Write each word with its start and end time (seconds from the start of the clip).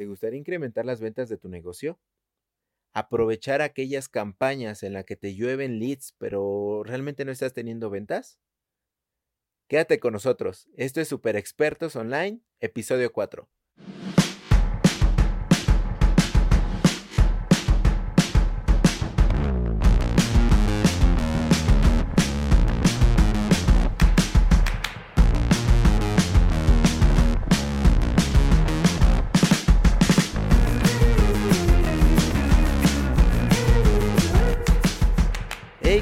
¿Te 0.00 0.06
gustaría 0.06 0.38
incrementar 0.38 0.86
las 0.86 1.02
ventas 1.02 1.28
de 1.28 1.36
tu 1.36 1.50
negocio? 1.50 2.00
¿Aprovechar 2.94 3.60
aquellas 3.60 4.08
campañas 4.08 4.82
en 4.82 4.94
las 4.94 5.04
que 5.04 5.14
te 5.14 5.34
llueven 5.34 5.78
leads, 5.78 6.14
pero 6.16 6.82
realmente 6.86 7.26
no 7.26 7.32
estás 7.32 7.52
teniendo 7.52 7.90
ventas? 7.90 8.38
Quédate 9.68 10.00
con 10.00 10.14
nosotros. 10.14 10.70
Esto 10.74 11.02
es 11.02 11.08
Super 11.08 11.36
Expertos 11.36 11.96
Online, 11.96 12.40
episodio 12.60 13.12
4. 13.12 13.50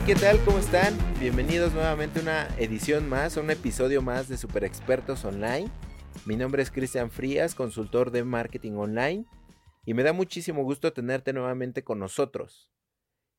¿Qué 0.09 0.15
tal? 0.15 0.43
¿Cómo 0.47 0.57
están? 0.57 0.97
Bienvenidos 1.21 1.75
nuevamente 1.75 2.21
a 2.21 2.23
una 2.23 2.49
edición 2.57 3.11
más, 3.11 3.37
a 3.37 3.43
un 3.43 3.51
episodio 3.51 4.01
más 4.01 4.27
de 4.27 4.39
Super 4.39 4.65
Expertos 4.65 5.23
Online. 5.27 5.71
Mi 6.25 6.35
nombre 6.35 6.63
es 6.63 6.71
Cristian 6.71 7.11
Frías, 7.11 7.55
consultor 7.55 8.11
de 8.11 8.25
marketing 8.25 8.73
online, 8.73 9.27
y 9.85 9.93
me 9.93 10.03
da 10.05 10.15
muchísimo 10.15 10.65
gusto 10.65 10.95
tenerte 10.95 11.35
nuevamente 11.35 11.85
con 11.85 11.99
nosotros. 11.99 12.73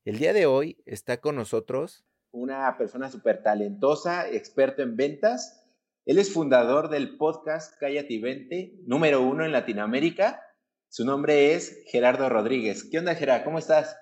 El 0.05 0.19
día 0.19 0.31
de 0.31 0.45
hoy 0.45 0.77
está 0.85 1.17
con 1.17 1.35
nosotros 1.35 2.05
una 2.29 2.77
persona 2.77 3.09
súper 3.09 3.41
talentosa, 3.41 4.29
experto 4.29 4.83
en 4.83 4.95
ventas. 4.95 5.65
Él 6.05 6.19
es 6.19 6.31
fundador 6.31 6.89
del 6.89 7.17
podcast 7.17 7.79
Cállate 7.79 8.13
y 8.13 8.21
Vente, 8.21 8.75
número 8.85 9.23
uno 9.23 9.43
en 9.43 9.53
Latinoamérica. 9.53 10.39
Su 10.87 11.03
nombre 11.03 11.55
es 11.55 11.81
Gerardo 11.87 12.29
Rodríguez. 12.29 12.83
¿Qué 12.83 12.99
onda, 12.99 13.15
Gerardo? 13.15 13.45
¿Cómo 13.45 13.57
estás? 13.57 13.97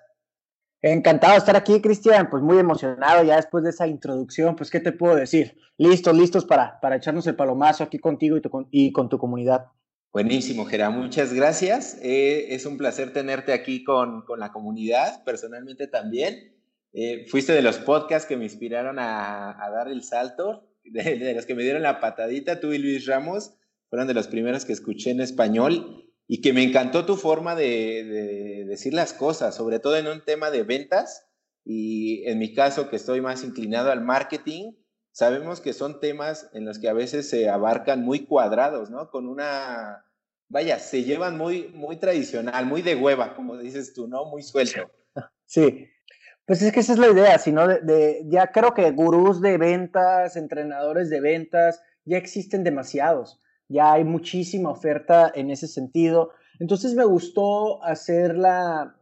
Encantado 0.82 1.34
de 1.34 1.40
estar 1.40 1.56
aquí, 1.56 1.82
Cristian, 1.82 2.30
pues 2.30 2.44
muy 2.44 2.60
emocionado 2.60 3.24
ya 3.24 3.38
después 3.38 3.64
de 3.64 3.72
esa 3.72 3.88
introducción, 3.88 4.56
pues 4.56 4.70
qué 4.70 4.80
te 4.80 4.92
puedo 4.92 5.16
decir, 5.16 5.58
listos, 5.78 6.16
listos 6.16 6.46
para, 6.46 6.80
para 6.80 6.98
echarnos 6.98 7.26
el 7.26 7.36
palomazo 7.36 7.84
aquí 7.84 7.98
contigo 7.98 8.38
y, 8.70 8.92
con 8.92 9.10
tu 9.10 9.18
comunidad. 9.18 9.66
Buenísimo, 10.14 10.66
Gera, 10.66 10.92
muchas 10.92 11.34
gracias. 11.34 11.98
Eh, 12.04 12.54
es 12.56 12.66
un 12.66 12.78
placer 12.78 13.12
tenerte 13.12 13.54
aquí 13.54 13.84
con, 13.84 14.24
la 14.38 14.52
comunidad, 14.52 15.24
personalmente 15.24 15.88
también. 15.88 16.56
Eh, 16.94 17.26
fuiste 17.28 17.54
de 17.54 17.62
los 17.64 17.78
podcasts 17.80 18.28
que 18.28 18.38
me 18.38 18.46
inspiraron 18.46 18.98
a, 19.00 19.58
dar 19.74 19.88
el 19.88 20.04
salto, 20.04 20.70
de, 20.84 21.34
los 21.34 21.46
que 21.48 21.56
me 21.56 21.64
dieron 21.64 21.82
la 21.82 22.00
patadita, 22.00 22.60
tú 22.60 22.72
y 22.72 22.78
Luis 22.78 23.08
Ramos, 23.08 23.56
fueron 23.90 24.08
de 24.08 24.14
los 24.14 24.28
primeros 24.28 24.64
que 24.64 24.74
escuché 24.74 25.10
en 25.10 25.22
español 25.22 26.07
y 26.28 26.42
que 26.42 26.54
me 26.54 26.64
encantó 26.64 27.06
tu 27.06 27.16
forma 27.16 27.56
de, 27.56 28.66
decir 28.68 28.94
las 28.94 29.14
cosas, 29.14 29.56
sobre 29.56 29.80
todo 29.80 29.96
en 29.96 30.08
un 30.08 30.24
tema 30.24 30.52
de 30.52 30.64
ventas 30.64 31.26
y 31.64 32.28
en 32.28 32.38
mi 32.38 32.54
caso 32.54 32.90
que 32.90 32.98
estoy 32.98 33.22
más 33.22 33.44
inclinado 33.44 33.92
al 33.92 34.02
marketing, 34.02 34.74
sabemos 35.12 35.62
que 35.62 35.74
son 35.74 36.00
temas 36.00 36.50
en 36.54 36.66
los 36.66 36.80
que 36.80 36.90
a 36.90 36.94
veces 36.94 37.30
se 37.30 37.50
abarcan 37.50 38.04
muy 38.04 38.26
cuadrados, 38.26 38.90
¿no? 38.90 39.10
Con 39.10 39.28
una, 39.28 40.06
vaya, 40.50 40.80
se 40.80 41.04
llevan 41.04 41.38
muy, 41.38 41.70
muy 41.70 41.98
tradicional, 41.98 42.66
muy 42.66 42.82
de 42.82 42.96
hueva, 42.96 43.36
como 43.36 43.58
dices 43.58 43.94
tú, 43.94 44.08
¿no? 44.08 44.26
Muy 44.26 44.44
suelto. 44.44 44.92
Sí. 45.46 45.88
Pues 46.46 46.62
es 46.62 46.72
que 46.72 46.82
esa 46.82 46.94
es 46.94 47.00
la 47.00 47.10
idea, 47.10 47.40
sino 47.40 47.68
de, 47.68 48.24
ya 48.28 48.52
creo 48.52 48.74
que 48.74 48.92
gurús 48.92 49.42
de 49.42 49.58
ventas, 49.58 50.36
entrenadores 50.36 51.10
de 51.10 51.20
ventas, 51.20 51.82
ya 52.06 52.18
existen 52.18 52.64
demasiados 52.64 53.42
ya 53.70 53.94
hay 53.94 54.04
muchísima 54.04 54.70
oferta 54.70 55.32
en 55.34 55.52
ese 55.52 55.68
sentido. 55.68 56.32
Entonces 56.60 56.96
me 56.96 57.06
gustó 57.06 57.84
hacer 57.84 58.38
la, 58.38 58.96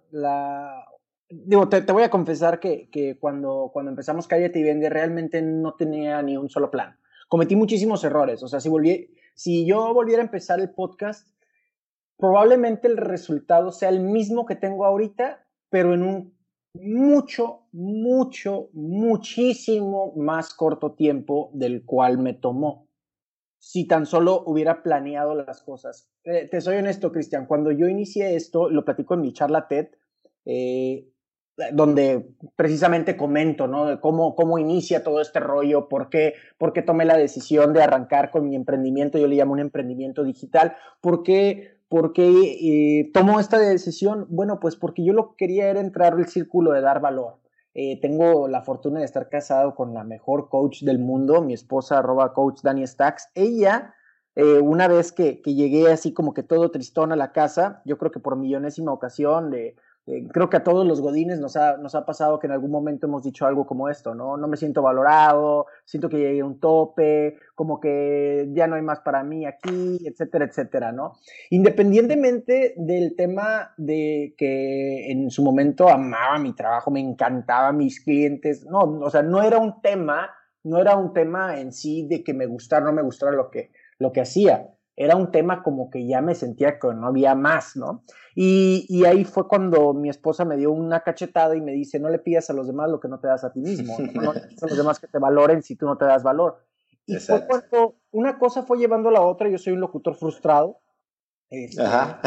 digo, 1.29 1.69
te, 1.69 1.81
voy 1.91 2.03
a 2.03 2.09
confesar 2.09 2.59
que, 2.59 2.89
que, 2.89 3.17
cuando, 3.19 3.69
cuando 3.71 3.91
empezamos 3.91 4.27
Cállate 4.27 4.59
y 4.59 4.89
realmente 4.89 5.41
no 5.41 5.75
tenía 5.75 6.21
ni 6.21 6.37
un 6.37 6.49
solo 6.49 6.71
plan. 6.71 6.97
Cometí 7.27 7.55
muchísimos 7.55 8.03
errores, 8.03 8.43
o 8.43 8.47
sea, 8.47 8.59
si, 8.59 8.69
volví, 8.69 9.09
si 9.33 9.65
yo 9.65 9.93
volviera 9.93 10.21
a 10.21 10.25
empezar 10.25 10.59
el 10.59 10.69
podcast, 10.69 11.27
probablemente 12.17 12.87
el 12.87 12.97
resultado 12.97 13.71
sea 13.71 13.89
el 13.89 13.99
mismo 13.99 14.45
que 14.45 14.55
tengo 14.55 14.85
ahorita, 14.85 15.43
pero 15.69 15.93
en 15.93 16.03
un 16.03 16.35
mucho, 16.75 17.61
mucho, 17.71 18.69
muchísimo 18.73 20.13
más 20.15 20.53
corto 20.53 20.93
tiempo 20.93 21.49
del 21.53 21.85
cual 21.85 22.17
me 22.17 22.33
tomó 22.33 22.84
si 23.65 23.87
tan 23.87 24.05
solo 24.05 24.43
hubiera 24.45 24.83
planeado 24.83 25.33
las 25.33 25.63
cosas. 25.63 26.07
Eh, 26.23 26.47
te 26.47 26.61
soy 26.61 26.77
honesto, 26.77 27.11
Cristian, 27.11 27.47
cuando 27.47 27.71
yo 27.71 27.87
inicié 27.87 28.35
esto, 28.35 28.69
lo 28.69 28.85
platico 28.85 29.15
en 29.15 29.21
mi 29.21 29.33
charla 29.33 29.67
TED, 29.67 29.87
eh, 30.45 31.09
donde 31.73 32.29
precisamente 32.55 33.17
comento, 33.17 33.65
¿no? 33.65 33.87
De 33.87 33.99
cómo, 33.99 34.35
cómo 34.35 34.59
inicia 34.59 35.03
todo 35.03 35.19
este 35.19 35.39
rollo, 35.39 35.89
por 35.89 36.09
qué, 36.09 36.35
por 36.59 36.73
qué 36.73 36.83
tomé 36.83 37.05
la 37.05 37.17
decisión 37.17 37.73
de 37.73 37.81
arrancar 37.81 38.29
con 38.29 38.47
mi 38.47 38.55
emprendimiento, 38.55 39.17
yo 39.17 39.27
le 39.27 39.35
llamo 39.35 39.53
un 39.53 39.59
emprendimiento 39.59 40.23
digital, 40.23 40.75
por 41.01 41.23
qué, 41.23 41.79
por 41.89 42.13
qué 42.13 42.29
eh, 42.29 43.09
tomo 43.15 43.39
esta 43.39 43.57
decisión, 43.57 44.27
bueno, 44.29 44.59
pues 44.59 44.75
porque 44.75 45.03
yo 45.03 45.11
lo 45.13 45.29
que 45.29 45.37
quería 45.37 45.71
era 45.71 45.79
entrar 45.79 46.13
al 46.13 46.27
círculo 46.27 46.71
de 46.71 46.81
dar 46.81 47.01
valor. 47.01 47.39
Eh, 47.77 47.99
tengo 47.99 48.47
la 48.47 48.61
fortuna 48.61 48.99
de 48.99 49.05
estar 49.05 49.27
casado 49.27 49.75
con 49.75 49.93
la 49.93 50.05
mejor 50.05 50.47
coach 50.47 50.83
del 50.83 50.97
mundo, 50.97 51.41
mi 51.41 51.53
esposa 51.53 51.99
arroba 51.99 52.33
coach 52.33 52.61
Dani 52.63 52.87
Stacks. 52.87 53.29
Ella, 53.35 53.93
eh, 54.35 54.59
una 54.59 54.87
vez 54.87 55.11
que, 55.11 55.41
que, 55.41 55.55
llegué 55.55 55.91
así 55.91 56.13
como 56.13 56.33
que 56.33 56.41
todo 56.41 56.71
tristón 56.71 57.11
a 57.11 57.17
la 57.17 57.33
casa, 57.33 57.81
yo 57.83 57.97
creo 57.97 58.11
que 58.11 58.21
por 58.21 58.37
millonésima 58.37 58.93
ocasión 58.93 59.51
de 59.51 59.75
eh, 60.07 60.27
creo 60.31 60.51
que 60.51 60.57
a 60.57 60.63
todos 60.63 60.85
los 60.85 61.01
godines 61.01 61.39
nos 61.39 61.55
ha, 61.55 61.77
nos 61.77 61.95
ha 61.95 62.05
pasado 62.05 62.37
que 62.37 62.45
en 62.45 62.53
algún 62.53 62.69
momento 62.69 63.07
hemos 63.07 63.23
dicho 63.23 63.47
algo 63.47 63.65
como 63.65 63.89
esto, 63.89 64.13
¿no? 64.13 64.37
No 64.37 64.47
me 64.47 64.55
siento 64.55 64.83
valorado, 64.83 65.65
siento 65.83 66.09
que 66.09 66.17
llegué 66.17 66.41
a 66.41 66.45
un 66.45 66.59
tope, 66.59 67.37
como 67.55 67.79
que 67.79 68.47
ya 68.53 68.67
no 68.67 68.75
hay 68.75 68.83
más 68.83 68.99
para 68.99 69.23
mí 69.23 69.47
aquí, 69.47 69.97
etcétera, 70.05 70.45
etcétera, 70.45 70.91
¿no? 70.91 71.13
Independientemente 71.49 72.75
del 72.77 73.15
tema 73.15 73.73
de 73.77 74.35
que 74.37 75.11
en 75.11 75.31
su 75.31 75.43
momento 75.43 75.89
amaba 75.89 76.37
mi 76.37 76.53
trabajo, 76.53 76.91
me 76.91 76.99
encantaba 76.99 77.71
mis 77.71 78.03
clientes, 78.03 78.63
no, 78.69 78.81
o 78.81 79.09
sea, 79.09 79.23
no 79.23 79.41
era 79.41 79.57
un 79.57 79.81
tema, 79.81 80.29
no 80.63 80.79
era 80.79 80.95
un 80.97 81.13
tema 81.13 81.59
en 81.59 81.71
sí 81.71 82.07
de 82.07 82.23
que 82.23 82.35
me 82.35 82.45
gustara 82.45 82.83
o 82.83 82.89
no 82.89 82.93
me 82.93 83.01
gustara 83.01 83.31
lo 83.31 83.49
que, 83.49 83.71
lo 83.97 84.11
que 84.11 84.21
hacía 84.21 84.74
era 84.95 85.15
un 85.15 85.31
tema 85.31 85.61
como 85.61 85.89
que 85.89 86.07
ya 86.07 86.21
me 86.21 86.35
sentía 86.35 86.79
que 86.79 86.87
no 86.93 87.07
había 87.07 87.35
más, 87.35 87.75
¿no? 87.75 88.03
Y, 88.33 89.03
ahí 89.05 89.23
fue 89.23 89.47
cuando 89.47 89.93
mi 89.93 90.09
esposa 90.09 90.45
me 90.45 90.57
dio 90.57 90.71
una 90.71 91.01
cachetada 91.01 91.55
y 91.55 91.61
me 91.61 91.71
dice, 91.71 91.99
no 91.99 92.09
le 92.09 92.19
pidas 92.19 92.49
a 92.49 92.53
los 92.53 92.67
demás 92.67 92.89
lo 92.89 92.99
que 92.99 93.07
no 93.07 93.19
te 93.19 93.27
das 93.27 93.43
a 93.43 93.51
ti 93.51 93.61
mismo, 93.61 93.95
no, 94.13 94.21
no 94.21 94.33
le 94.33 94.41
pidas 94.41 94.63
a 94.63 94.67
los 94.67 94.77
demás 94.77 94.99
que 94.99 95.07
te 95.07 95.19
valoren 95.19 95.63
si 95.63 95.75
tú 95.75 95.85
no 95.85 95.97
te 95.97 96.05
das 96.05 96.23
valor. 96.23 96.65
Y 97.05 97.15
fue 97.17 97.45
cuando 97.45 97.95
una 98.11 98.39
cosa 98.39 98.63
fue 98.63 98.77
llevando 98.77 99.09
a 99.09 99.13
la 99.13 99.21
otra, 99.21 99.49
yo 99.49 99.57
soy 99.57 99.73
un 99.73 99.79
locutor 99.79 100.15
frustrado. 100.15 100.79
Este, 101.49 101.81
Ajá. 101.81 102.19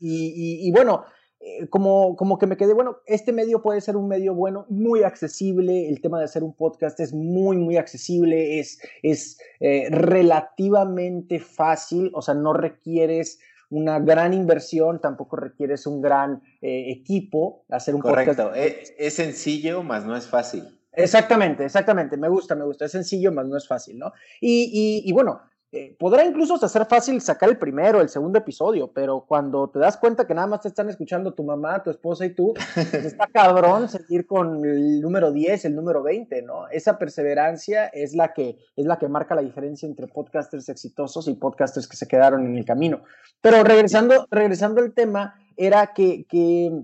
y, 0.00 0.66
y 0.66 0.72
bueno, 0.72 1.04
eh, 1.44 1.66
como, 1.68 2.14
como 2.14 2.38
que 2.38 2.46
me 2.46 2.56
quedé, 2.56 2.72
bueno, 2.72 2.98
este 3.04 3.32
medio 3.32 3.62
puede 3.62 3.80
ser 3.80 3.96
un 3.96 4.06
medio 4.06 4.32
bueno, 4.32 4.64
muy 4.68 5.02
accesible, 5.02 5.88
el 5.88 6.00
tema 6.00 6.20
de 6.20 6.26
hacer 6.26 6.44
un 6.44 6.54
podcast 6.54 7.00
es 7.00 7.12
muy, 7.12 7.56
muy 7.56 7.76
accesible, 7.76 8.60
es, 8.60 8.80
es 9.02 9.38
eh, 9.58 9.88
relativamente 9.90 11.40
fácil, 11.40 12.12
o 12.14 12.22
sea, 12.22 12.34
no 12.34 12.52
requieres 12.52 13.40
una 13.70 13.98
gran 13.98 14.34
inversión, 14.34 15.00
tampoco 15.00 15.34
requieres 15.34 15.84
un 15.86 16.00
gran 16.00 16.42
eh, 16.60 16.92
equipo, 16.92 17.64
hacer 17.70 17.96
un 17.96 18.02
Correcto. 18.02 18.54
Es, 18.54 18.94
es 18.96 19.14
sencillo, 19.14 19.82
más 19.82 20.04
no 20.04 20.14
es 20.14 20.28
fácil. 20.28 20.78
Exactamente, 20.92 21.64
exactamente, 21.64 22.16
me 22.18 22.28
gusta, 22.28 22.54
me 22.54 22.64
gusta, 22.64 22.84
es 22.84 22.92
sencillo, 22.92 23.32
más 23.32 23.48
no 23.48 23.56
es 23.56 23.66
fácil, 23.66 23.98
¿no? 23.98 24.12
Y, 24.40 24.70
y, 24.72 25.08
y 25.08 25.12
bueno, 25.12 25.40
eh, 25.74 25.96
podrá 25.98 26.22
incluso 26.26 26.58
ser 26.68 26.84
fácil 26.84 27.18
sacar 27.22 27.48
el 27.48 27.56
primero, 27.56 28.02
el 28.02 28.10
segundo 28.10 28.38
episodio, 28.38 28.92
pero 28.92 29.24
cuando 29.26 29.70
te 29.70 29.78
das 29.78 29.96
cuenta 29.96 30.26
que 30.26 30.34
nada 30.34 30.46
más 30.46 30.60
te 30.60 30.68
están 30.68 30.90
escuchando 30.90 31.32
tu 31.32 31.44
mamá, 31.44 31.82
tu 31.82 31.88
esposa 31.88 32.26
y 32.26 32.34
tú, 32.34 32.52
pues 32.74 32.92
está 32.92 33.26
cabrón 33.32 33.88
seguir 33.88 34.26
con 34.26 34.62
el 34.66 35.00
número 35.00 35.32
10, 35.32 35.64
el 35.64 35.74
número 35.74 36.02
20, 36.02 36.42
¿no? 36.42 36.68
Esa 36.68 36.98
perseverancia 36.98 37.86
es 37.86 38.14
la 38.14 38.34
que 38.34 38.58
es 38.76 38.84
la 38.84 38.98
que 38.98 39.08
marca 39.08 39.34
la 39.34 39.40
diferencia 39.40 39.86
entre 39.86 40.08
podcasters 40.08 40.68
exitosos 40.68 41.26
y 41.26 41.34
podcasters 41.36 41.88
que 41.88 41.96
se 41.96 42.06
quedaron 42.06 42.44
en 42.44 42.58
el 42.58 42.66
camino. 42.66 43.04
Pero 43.40 43.64
regresando, 43.64 44.26
regresando 44.30 44.82
al 44.82 44.92
tema, 44.92 45.36
era 45.56 45.94
que, 45.94 46.26
que 46.28 46.82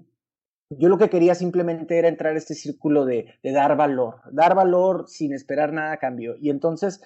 yo 0.71 0.89
lo 0.89 0.97
que 0.97 1.11
quería 1.11 1.35
simplemente 1.35 1.99
era 1.99 2.09
entrar 2.09 2.35
a 2.35 2.39
este 2.39 2.55
círculo 2.55 3.05
de, 3.05 3.35
de, 3.43 3.53
dar 3.53 3.77
valor, 3.77 4.23
dar 4.33 4.55
valor 4.55 5.05
sin 5.09 5.35
esperar 5.35 5.75
nada 5.75 5.93
a 5.93 5.99
cambio. 5.99 6.37
Y 6.41 6.49
entonces 6.49 7.03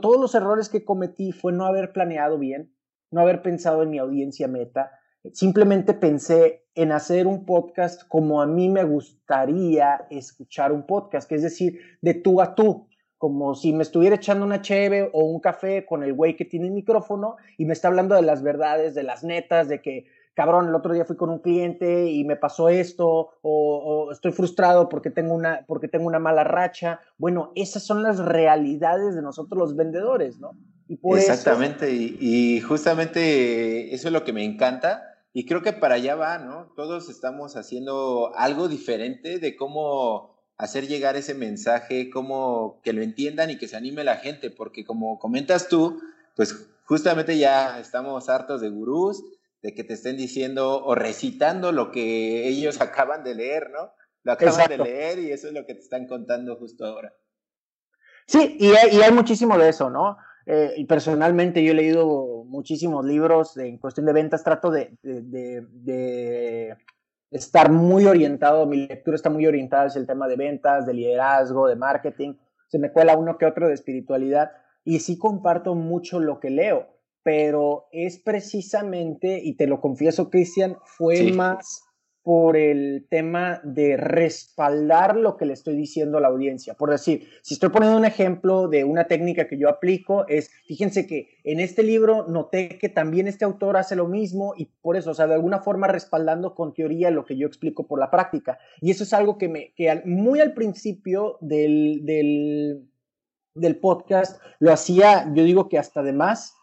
todos 0.00 0.20
los 0.20 0.34
errores 0.34 0.68
que 0.68 0.84
cometí 0.84 1.32
fue 1.32 1.52
no 1.52 1.64
haber 1.64 1.92
planeado 1.92 2.38
bien, 2.38 2.74
no 3.10 3.20
haber 3.20 3.42
pensado 3.42 3.82
en 3.82 3.90
mi 3.90 3.98
audiencia 3.98 4.48
meta. 4.48 4.92
Simplemente 5.32 5.94
pensé 5.94 6.66
en 6.74 6.92
hacer 6.92 7.26
un 7.26 7.44
podcast 7.44 8.06
como 8.08 8.40
a 8.40 8.46
mí 8.46 8.68
me 8.68 8.84
gustaría 8.84 10.06
escuchar 10.10 10.72
un 10.72 10.86
podcast, 10.86 11.28
que 11.28 11.34
es 11.34 11.42
decir, 11.42 11.80
de 12.00 12.14
tú 12.14 12.40
a 12.40 12.54
tú. 12.54 12.88
como 13.18 13.56
si 13.56 13.72
me 13.72 13.82
estuviera 13.82 14.14
echando 14.14 14.46
una 14.46 14.62
cheve 14.62 15.10
o 15.12 15.24
un 15.24 15.40
café 15.40 15.84
con 15.84 16.04
el 16.04 16.14
güey 16.14 16.36
que 16.36 16.44
tiene 16.44 16.66
el 16.66 16.72
micrófono 16.72 17.36
y 17.56 17.64
me 17.64 17.72
está 17.72 17.88
hablando 17.88 18.14
de 18.14 18.22
las 18.22 18.44
verdades, 18.44 18.94
de 18.94 19.02
las 19.02 19.24
netas, 19.24 19.68
de 19.68 19.82
que, 19.82 20.06
cabrón, 20.38 20.68
el 20.68 20.74
otro 20.76 20.94
día 20.94 21.04
fui 21.04 21.16
con 21.16 21.30
un 21.30 21.40
cliente 21.40 22.12
y 22.12 22.22
me 22.22 22.36
pasó 22.36 22.68
esto, 22.68 23.30
o, 23.42 24.12
estoy 24.12 24.30
frustrado 24.30 24.88
porque 24.88 25.10
tengo, 25.10 25.34
una, 25.34 25.64
porque 25.66 25.88
tengo 25.88 26.06
una 26.06 26.20
mala 26.20 26.44
racha. 26.44 27.00
Bueno, 27.18 27.50
esas 27.56 27.82
son 27.82 28.04
las 28.04 28.20
realidades 28.20 29.16
de 29.16 29.22
nosotros 29.22 29.58
los 29.58 29.74
vendedores, 29.74 30.38
¿no? 30.38 30.52
Exactamente, 31.16 31.90
y, 31.90 32.60
justamente 32.60 33.92
eso 33.92 34.06
es 34.06 34.12
lo 34.12 34.22
que 34.22 34.32
me 34.32 34.44
encanta. 34.44 35.02
Y 35.32 35.44
creo 35.44 35.60
que 35.60 35.72
para 35.72 35.96
allá 35.96 36.14
va, 36.14 36.38
¿no? 36.38 36.72
Todos 36.76 37.08
estamos 37.10 37.56
haciendo 37.56 38.30
algo 38.36 38.68
diferente 38.68 39.40
de 39.40 39.56
cómo 39.56 40.36
hacer 40.56 40.86
llegar 40.86 41.16
ese 41.16 41.34
mensaje, 41.34 42.10
cómo 42.10 42.80
que 42.84 42.92
lo 42.92 43.02
entiendan 43.02 43.50
y 43.50 43.58
que 43.58 43.66
se 43.66 43.76
anime 43.76 44.04
la 44.04 44.18
gente, 44.18 44.50
porque 44.50 44.84
como 44.84 45.18
comentas 45.18 45.66
tú, 45.66 46.00
pues 46.36 46.68
justamente 46.84 47.38
ya 47.38 47.80
estamos 47.80 48.28
hartos 48.28 48.60
de 48.60 48.68
gurús, 48.68 49.24
de 49.62 49.74
que 49.74 49.84
te 49.84 49.94
estén 49.94 50.16
diciendo 50.16 50.84
o 50.84 50.94
recitando 50.94 51.72
lo 51.72 51.90
que 51.90 52.48
ellos 52.48 52.80
acaban 52.80 53.24
de 53.24 53.34
leer, 53.34 53.70
¿no? 53.70 53.92
Lo 54.22 54.32
acaban 54.32 54.68
de 54.68 54.78
leer 54.78 55.18
y 55.18 55.32
eso 55.32 55.48
es 55.48 55.54
lo 55.54 55.64
que 55.64 55.74
te 55.74 55.80
están 55.80 56.06
contando 56.06 56.56
justo 56.56 56.84
ahora. 56.84 57.14
Sí, 58.26 58.56
y 58.60 58.72
hay, 58.72 59.10
muchísimo 59.10 59.56
de 59.56 59.70
eso, 59.70 59.88
¿no? 59.88 60.18
Eh, 60.44 60.74
y 60.76 60.84
personalmente 60.84 61.64
yo 61.64 61.72
he 61.72 61.74
leído 61.74 62.44
muchísimos 62.44 63.04
libros 63.04 63.56
en 63.56 63.78
cuestión 63.78 64.04
de 64.04 64.12
ventas, 64.12 64.44
trato 64.44 64.70
de 64.70 64.98
estar 67.30 67.70
muy 67.70 68.06
orientado, 68.06 68.66
mi 68.66 68.86
lectura 68.86 69.14
está 69.14 69.30
muy 69.30 69.46
orientada 69.46 69.86
hacia 69.86 70.00
el 70.00 70.06
tema 70.06 70.28
de 70.28 70.36
ventas, 70.36 70.86
de 70.86 70.94
liderazgo, 70.94 71.68
de 71.68 71.76
marketing, 71.76 72.34
se 72.68 72.78
me 72.78 72.92
cuela 72.92 73.16
uno 73.16 73.38
que 73.38 73.46
otro 73.46 73.68
de 73.68 73.74
espiritualidad 73.74 74.52
y 74.84 75.00
sí 75.00 75.18
comparto 75.18 75.74
mucho 75.74 76.20
lo 76.20 76.40
que 76.40 76.50
leo, 76.50 76.86
pero 77.28 77.88
es 77.92 78.18
precisamente, 78.18 79.38
y 79.44 79.52
te 79.52 79.66
lo 79.66 79.82
confieso 79.82 80.30
Cristian, 80.30 80.78
fue 80.86 81.30
más 81.32 81.82
por 82.22 82.56
el 82.56 83.06
tema 83.10 83.60
de 83.64 83.98
respaldar 83.98 85.14
lo 85.14 85.36
que 85.36 85.44
le 85.44 85.52
estoy 85.52 85.76
diciendo 85.76 86.16
a 86.16 86.22
la 86.22 86.28
audiencia. 86.28 86.72
Por 86.72 86.88
decir, 86.88 87.28
si 87.42 87.52
estoy 87.52 87.68
poniendo 87.68 87.98
un 87.98 88.06
ejemplo 88.06 88.68
de 88.68 88.84
una 88.84 89.08
técnica 89.08 89.46
que 89.46 89.58
yo 89.58 89.68
aplico, 89.68 90.26
es, 90.26 90.50
fíjense 90.66 91.06
que 91.06 91.28
en 91.44 91.60
este 91.60 91.82
libro 91.82 92.26
noté 92.28 92.78
que 92.78 92.88
también 92.88 93.28
este 93.28 93.44
autor 93.44 93.76
hace 93.76 93.94
lo 93.94 94.08
mismo 94.08 94.54
y 94.56 94.72
por 94.80 94.96
eso, 94.96 95.10
o 95.10 95.14
sea, 95.14 95.26
de 95.26 95.34
alguna 95.34 95.60
forma 95.60 95.86
respaldando 95.86 96.54
con 96.54 96.72
teoría 96.72 97.10
lo 97.10 97.26
que 97.26 97.36
yo 97.36 97.46
explico 97.46 97.86
por 97.86 98.00
la 98.00 98.10
práctica. 98.10 98.58
Y 98.80 98.90
eso 98.90 99.04
es 99.04 99.12
algo 99.12 99.36
que, 99.36 99.50
me, 99.50 99.74
que 99.74 100.00
muy 100.06 100.40
al 100.40 100.54
principio 100.54 101.36
del, 101.42 102.06
del, 102.06 102.88
del 103.54 103.76
podcast 103.76 104.40
lo 104.60 104.72
hacía, 104.72 105.30
yo 105.34 105.44
digo 105.44 105.68
que 105.68 105.78
hasta 105.78 106.02
de 106.02 106.14
más, 106.14 106.54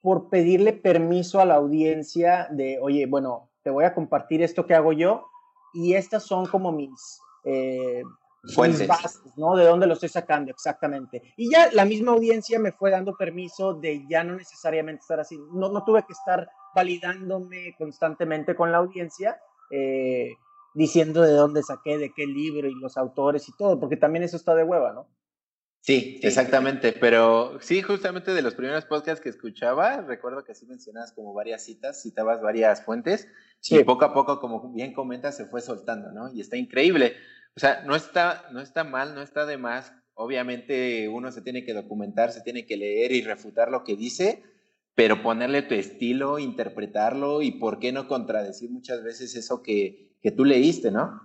por 0.00 0.28
pedirle 0.28 0.72
permiso 0.72 1.40
a 1.40 1.44
la 1.44 1.54
audiencia 1.54 2.48
de, 2.50 2.78
oye, 2.80 3.06
bueno, 3.06 3.50
te 3.62 3.70
voy 3.70 3.84
a 3.84 3.94
compartir 3.94 4.42
esto 4.42 4.66
que 4.66 4.74
hago 4.74 4.92
yo 4.92 5.26
y 5.74 5.94
estas 5.94 6.22
son 6.22 6.46
como 6.46 6.72
mis, 6.72 7.20
eh, 7.44 8.02
bases, 8.86 9.20
¿no? 9.36 9.56
De 9.56 9.64
dónde 9.64 9.86
lo 9.86 9.94
estoy 9.94 10.08
sacando 10.08 10.50
exactamente. 10.50 11.22
Y 11.36 11.50
ya 11.50 11.70
la 11.72 11.84
misma 11.84 12.12
audiencia 12.12 12.58
me 12.58 12.72
fue 12.72 12.90
dando 12.90 13.16
permiso 13.16 13.74
de 13.74 14.06
ya 14.08 14.24
no 14.24 14.36
necesariamente 14.36 15.00
estar 15.00 15.20
así, 15.20 15.38
no, 15.52 15.70
no 15.70 15.84
tuve 15.84 16.04
que 16.04 16.12
estar 16.12 16.48
validándome 16.74 17.74
constantemente 17.76 18.54
con 18.54 18.70
la 18.70 18.78
audiencia, 18.78 19.40
eh, 19.70 20.30
diciendo 20.74 21.22
de 21.22 21.32
dónde 21.32 21.62
saqué, 21.62 21.98
de 21.98 22.12
qué 22.14 22.26
libro 22.26 22.68
y 22.68 22.74
los 22.74 22.96
autores 22.96 23.48
y 23.48 23.52
todo, 23.56 23.80
porque 23.80 23.96
también 23.96 24.22
eso 24.22 24.36
está 24.36 24.54
de 24.54 24.64
hueva, 24.64 24.92
¿no? 24.92 25.08
Sí, 25.80 26.20
exactamente, 26.22 26.92
pero 26.92 27.58
sí, 27.60 27.82
justamente 27.82 28.34
de 28.34 28.42
los 28.42 28.54
primeros 28.54 28.84
podcasts 28.84 29.22
que 29.22 29.30
escuchaba, 29.30 30.02
recuerdo 30.02 30.44
que 30.44 30.54
sí 30.54 30.66
mencionabas 30.66 31.12
como 31.12 31.32
varias 31.32 31.64
citas, 31.64 32.02
citabas 32.02 32.42
varias 32.42 32.84
fuentes, 32.84 33.28
y 33.70 33.82
poco 33.84 34.04
a 34.04 34.12
poco, 34.12 34.40
como 34.40 34.72
bien 34.72 34.92
comentas, 34.92 35.36
se 35.36 35.46
fue 35.46 35.60
soltando, 35.60 36.12
¿no? 36.12 36.32
Y 36.32 36.40
está 36.40 36.56
increíble. 36.56 37.14
O 37.56 37.60
sea, 37.60 37.82
no 37.84 37.96
está, 37.96 38.46
no 38.52 38.60
está 38.60 38.84
mal, 38.84 39.14
no 39.14 39.22
está 39.22 39.46
de 39.46 39.56
más. 39.56 39.92
Obviamente 40.14 41.08
uno 41.08 41.32
se 41.32 41.42
tiene 41.42 41.64
que 41.64 41.74
documentar, 41.74 42.32
se 42.32 42.42
tiene 42.42 42.66
que 42.66 42.76
leer 42.76 43.12
y 43.12 43.22
refutar 43.22 43.70
lo 43.70 43.84
que 43.84 43.96
dice, 43.96 44.42
pero 44.94 45.22
ponerle 45.22 45.62
tu 45.62 45.74
estilo, 45.74 46.38
interpretarlo 46.38 47.42
y 47.42 47.52
por 47.52 47.78
qué 47.78 47.92
no 47.92 48.08
contradecir 48.08 48.70
muchas 48.70 49.02
veces 49.02 49.34
eso 49.36 49.62
que, 49.62 50.16
que 50.20 50.30
tú 50.30 50.44
leíste, 50.44 50.90
¿no? 50.90 51.20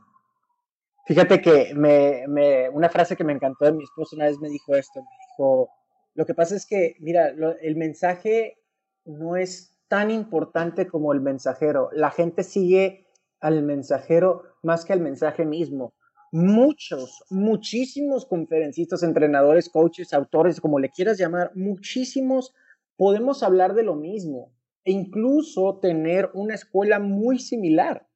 Fíjate 1.06 1.42
que 1.42 1.74
me, 1.76 2.70
una 2.70 2.90
frase 2.90 3.16
que 3.16 3.24
me 3.24 3.34
encantó 3.34 3.66
de 3.66 3.74
mi 3.74 3.84
esposo 3.84 4.16
una 4.16 4.26
vez 4.26 4.40
me 4.40 4.50
dijo 4.50 4.74
esto, 4.76 5.02
me 5.02 5.10
dijo, 5.32 5.70
lo 6.16 6.26
que 6.26 6.34
pasa 6.34 6.56
es 6.56 6.66
que, 6.66 6.96
mira, 7.00 7.34
el 7.62 7.76
mensaje 7.76 8.58
no 9.06 9.36
es 9.36 9.76
tan 9.90 10.12
importante 10.12 10.88
como 10.88 11.12
el 11.12 11.20
mensajero. 11.20 11.90
La 11.92 12.10
gente 12.10 12.44
sigue 12.44 13.08
al 13.42 13.64
mensajero 13.64 14.44
más 14.62 14.86
que 14.86 14.94
al 14.94 15.02
mensaje 15.02 15.46
mismo. 15.46 15.94
Muchos, 16.32 17.24
muchísimos 17.30 18.26
conferencistas, 18.26 19.04
entrenadores, 19.04 19.70
coaches, 19.70 20.14
autores, 20.14 20.62
como 20.62 20.80
le 20.80 20.90
quieras 20.90 21.18
llamar, 21.18 21.52
muchísimos 21.54 22.56
podemos 22.96 23.44
hablar 23.44 23.76
de 23.76 23.84
lo 23.84 23.96
mismo 23.96 24.52
e 24.86 24.92
incluso 24.92 25.80
tener 25.80 26.32
una 26.34 26.56
escuela 26.56 27.00
muy 27.00 27.40
similar. 27.40 28.08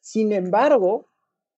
Sin 0.00 0.32
embargo, 0.32 1.08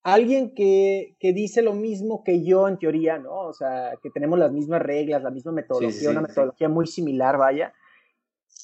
alguien 0.02 0.54
que, 0.54 1.16
que, 1.20 1.32
dice 1.32 1.62
lo 1.62 1.74
mismo 1.74 2.22
que 2.24 2.44
yo 2.44 2.68
en 2.68 2.78
teoría, 2.78 3.18
¿no? 3.18 3.32
O 3.32 3.52
sea, 3.52 3.92
que 4.02 4.10
tenemos 4.10 4.38
las 4.38 4.52
mismas 4.52 4.82
reglas, 4.82 5.22
la 5.22 5.30
misma 5.30 5.52
metodología, 5.52 6.10
una 6.10 6.22
metodología 6.22 6.68
muy 6.68 6.86
similar, 6.86 7.36
vaya. 7.36 7.72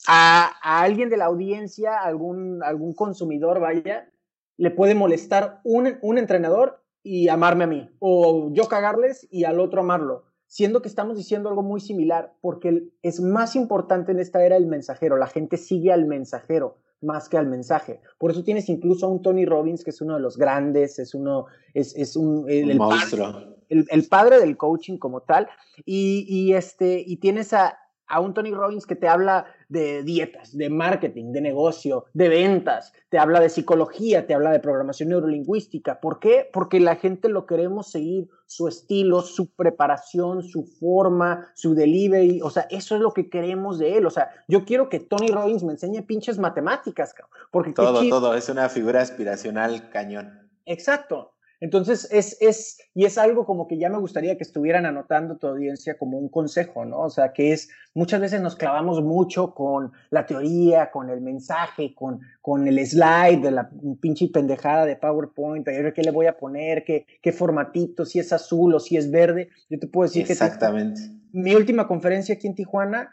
A, 0.08 0.52
a, 0.62 0.82
alguien 0.82 1.10
de 1.10 1.16
la 1.16 1.26
audiencia, 1.26 1.98
algún, 1.98 2.62
algún 2.62 2.94
consumidor, 2.94 3.60
vaya, 3.60 4.08
le 4.56 4.70
puede 4.70 4.94
molestar 4.94 5.60
un, 5.64 5.98
un 6.00 6.18
entrenador 6.18 6.82
y 7.02 7.28
amarme 7.28 7.64
a 7.64 7.68
mí, 7.68 7.90
o 7.98 8.50
yo 8.52 8.66
cagarles 8.68 9.28
y 9.30 9.44
al 9.44 9.60
otro 9.60 9.82
amarlo, 9.82 10.24
siendo 10.46 10.82
que 10.82 10.88
estamos 10.88 11.16
diciendo 11.16 11.48
algo 11.48 11.62
muy 11.62 11.80
similar, 11.80 12.34
porque 12.40 12.88
es 13.02 13.20
más 13.20 13.54
importante 13.54 14.12
en 14.12 14.18
esta 14.18 14.44
era 14.44 14.56
el 14.56 14.66
mensajero, 14.66 15.16
la 15.16 15.28
gente 15.28 15.56
sigue 15.56 15.92
al 15.92 16.06
mensajero 16.06 16.78
más 17.00 17.28
que 17.28 17.36
al 17.36 17.46
mensaje. 17.46 18.00
Por 18.18 18.30
eso 18.30 18.42
tienes 18.42 18.68
incluso 18.68 19.06
a 19.06 19.08
un 19.08 19.22
Tony 19.22 19.44
Robbins, 19.44 19.84
que 19.84 19.90
es 19.90 20.00
uno 20.00 20.14
de 20.14 20.20
los 20.20 20.36
grandes, 20.36 20.98
es 20.98 21.14
uno, 21.14 21.46
es, 21.74 21.94
es 21.96 22.16
un, 22.16 22.48
el, 22.48 22.76
monstruo. 22.76 23.32
Padre, 23.32 23.56
el, 23.68 24.08
padre 24.08 24.40
del 24.40 24.56
coaching 24.56 24.98
como 24.98 25.20
tal, 25.20 25.48
y, 25.84 26.24
y, 26.28 26.54
este, 26.54 27.02
y 27.06 27.16
tienes 27.16 27.52
a, 27.52 27.78
a 28.08 28.20
un 28.20 28.34
Tony 28.34 28.52
Robbins 28.52 28.86
que 28.86 28.96
te 28.96 29.08
habla 29.08 29.46
de 29.68 30.02
dietas, 30.02 30.56
de 30.56 30.70
marketing, 30.70 31.32
de 31.32 31.40
negocio, 31.40 32.04
de 32.12 32.28
ventas, 32.28 32.92
te 33.08 33.18
habla 33.18 33.40
de 33.40 33.48
psicología, 33.48 34.26
te 34.26 34.34
habla 34.34 34.52
de 34.52 34.60
programación 34.60 35.08
neurolingüística. 35.08 36.00
¿Por 36.00 36.20
qué? 36.20 36.48
Porque 36.52 36.80
la 36.80 36.96
gente 36.96 37.28
lo 37.28 37.46
queremos 37.46 37.90
seguir 37.90 38.28
su 38.46 38.68
estilo, 38.68 39.22
su 39.22 39.50
preparación, 39.54 40.42
su 40.42 40.64
forma, 40.64 41.50
su 41.54 41.74
delivery, 41.74 42.40
o 42.42 42.50
sea, 42.50 42.66
eso 42.70 42.94
es 42.94 43.00
lo 43.00 43.12
que 43.12 43.28
queremos 43.28 43.78
de 43.78 43.96
él. 43.98 44.06
O 44.06 44.10
sea, 44.10 44.30
yo 44.46 44.64
quiero 44.64 44.88
que 44.88 45.00
Tony 45.00 45.28
Robbins 45.28 45.64
me 45.64 45.72
enseñe 45.72 46.02
pinches 46.02 46.38
matemáticas, 46.38 47.14
porque 47.50 47.72
todo, 47.72 48.08
todo, 48.08 48.34
es 48.34 48.48
una 48.48 48.68
figura 48.68 49.00
aspiracional 49.00 49.90
cañón. 49.90 50.48
Exacto. 50.64 51.35
Entonces, 51.60 52.08
es, 52.12 52.36
es, 52.40 52.78
y 52.94 53.06
es 53.06 53.16
algo 53.16 53.46
como 53.46 53.66
que 53.66 53.78
ya 53.78 53.88
me 53.88 53.98
gustaría 53.98 54.36
que 54.36 54.42
estuvieran 54.42 54.84
anotando 54.84 55.38
tu 55.38 55.46
audiencia 55.46 55.96
como 55.96 56.18
un 56.18 56.28
consejo, 56.28 56.84
¿no? 56.84 57.00
O 57.00 57.10
sea, 57.10 57.32
que 57.32 57.52
es, 57.52 57.70
muchas 57.94 58.20
veces 58.20 58.42
nos 58.42 58.56
clavamos 58.56 59.02
mucho 59.02 59.54
con 59.54 59.92
la 60.10 60.26
teoría, 60.26 60.90
con 60.90 61.08
el 61.08 61.22
mensaje, 61.22 61.94
con, 61.94 62.20
con 62.42 62.68
el 62.68 62.84
slide 62.86 63.40
de 63.40 63.50
la 63.50 63.70
pinche 64.00 64.28
pendejada 64.28 64.84
de 64.84 64.96
PowerPoint, 64.96 65.66
qué 65.66 66.02
le 66.02 66.10
voy 66.10 66.26
a 66.26 66.36
poner, 66.36 66.84
qué, 66.84 67.06
qué 67.22 67.32
formatito, 67.32 68.04
si 68.04 68.18
es 68.18 68.32
azul 68.32 68.74
o 68.74 68.80
si 68.80 68.96
es 68.96 69.10
verde. 69.10 69.48
Yo 69.70 69.78
te 69.78 69.86
puedo 69.86 70.08
decir 70.08 70.26
que... 70.26 70.32
Exactamente. 70.32 71.00
Mi 71.32 71.54
última 71.54 71.88
conferencia 71.88 72.34
aquí 72.34 72.46
en 72.46 72.54
Tijuana 72.54 73.10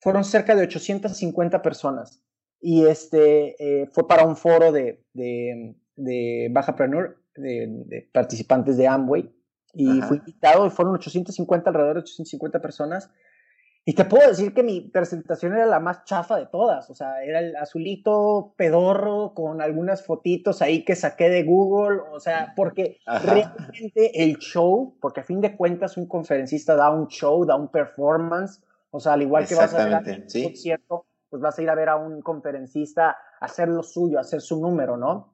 fueron 0.00 0.24
cerca 0.24 0.54
de 0.54 0.62
850 0.64 1.62
personas 1.62 2.22
y 2.60 2.86
este 2.86 3.82
eh, 3.82 3.86
fue 3.92 4.06
para 4.06 4.24
un 4.24 4.36
foro 4.36 4.72
de, 4.72 5.04
de, 5.14 5.74
de 5.96 6.48
Bajapreneur 6.52 7.21
de, 7.36 8.08
participantes 8.12 8.76
de 8.76 8.86
Amway 8.86 9.34
y 9.74 10.02
fui 10.02 10.18
invitado 10.18 10.66
y 10.66 10.70
fueron 10.70 10.94
850, 10.94 11.70
alrededor 11.70 11.94
de 11.94 12.00
850 12.00 12.60
personas. 12.60 13.10
Y 13.84 13.94
te 13.94 14.04
puedo 14.04 14.28
decir 14.28 14.54
que 14.54 14.62
mi 14.62 14.80
presentación 14.80 15.54
era 15.54 15.66
la 15.66 15.80
más 15.80 16.04
chafa 16.04 16.36
de 16.36 16.46
todas, 16.46 16.88
o 16.88 16.94
sea, 16.94 17.24
era 17.24 17.40
el 17.40 17.56
azulito 17.56 18.54
pedorro 18.56 19.34
con 19.34 19.60
algunas 19.60 20.06
fotitos 20.06 20.62
ahí 20.62 20.84
que 20.84 20.94
saqué 20.94 21.28
de 21.28 21.42
Google, 21.42 22.00
o 22.12 22.20
sea, 22.20 22.52
porque 22.54 22.98
realmente 23.24 24.22
el 24.22 24.36
show, 24.38 24.96
porque 25.00 25.20
a 25.20 25.24
fin 25.24 25.40
de 25.40 25.56
cuentas 25.56 25.96
un 25.96 26.06
conferencista 26.06 26.76
da 26.76 26.90
un 26.90 27.08
show, 27.08 27.44
da 27.44 27.56
un 27.56 27.72
performance, 27.72 28.62
o 28.92 29.00
sea, 29.00 29.14
al 29.14 29.22
igual 29.22 29.48
que 29.48 29.56
vas 29.56 29.74
a 29.74 29.84
ver 29.84 29.94
a 29.94 29.98
un 29.98 30.44
concierto, 30.44 31.06
pues 31.28 31.42
vas 31.42 31.58
a 31.58 31.62
ir 31.62 31.70
a 31.70 31.74
ver 31.74 31.88
a 31.88 31.96
un 31.96 32.22
conferencista 32.22 33.16
hacer 33.40 33.66
lo 33.66 33.82
suyo, 33.82 34.20
hacer 34.20 34.40
su 34.42 34.60
número, 34.60 34.96
¿no? 34.96 35.31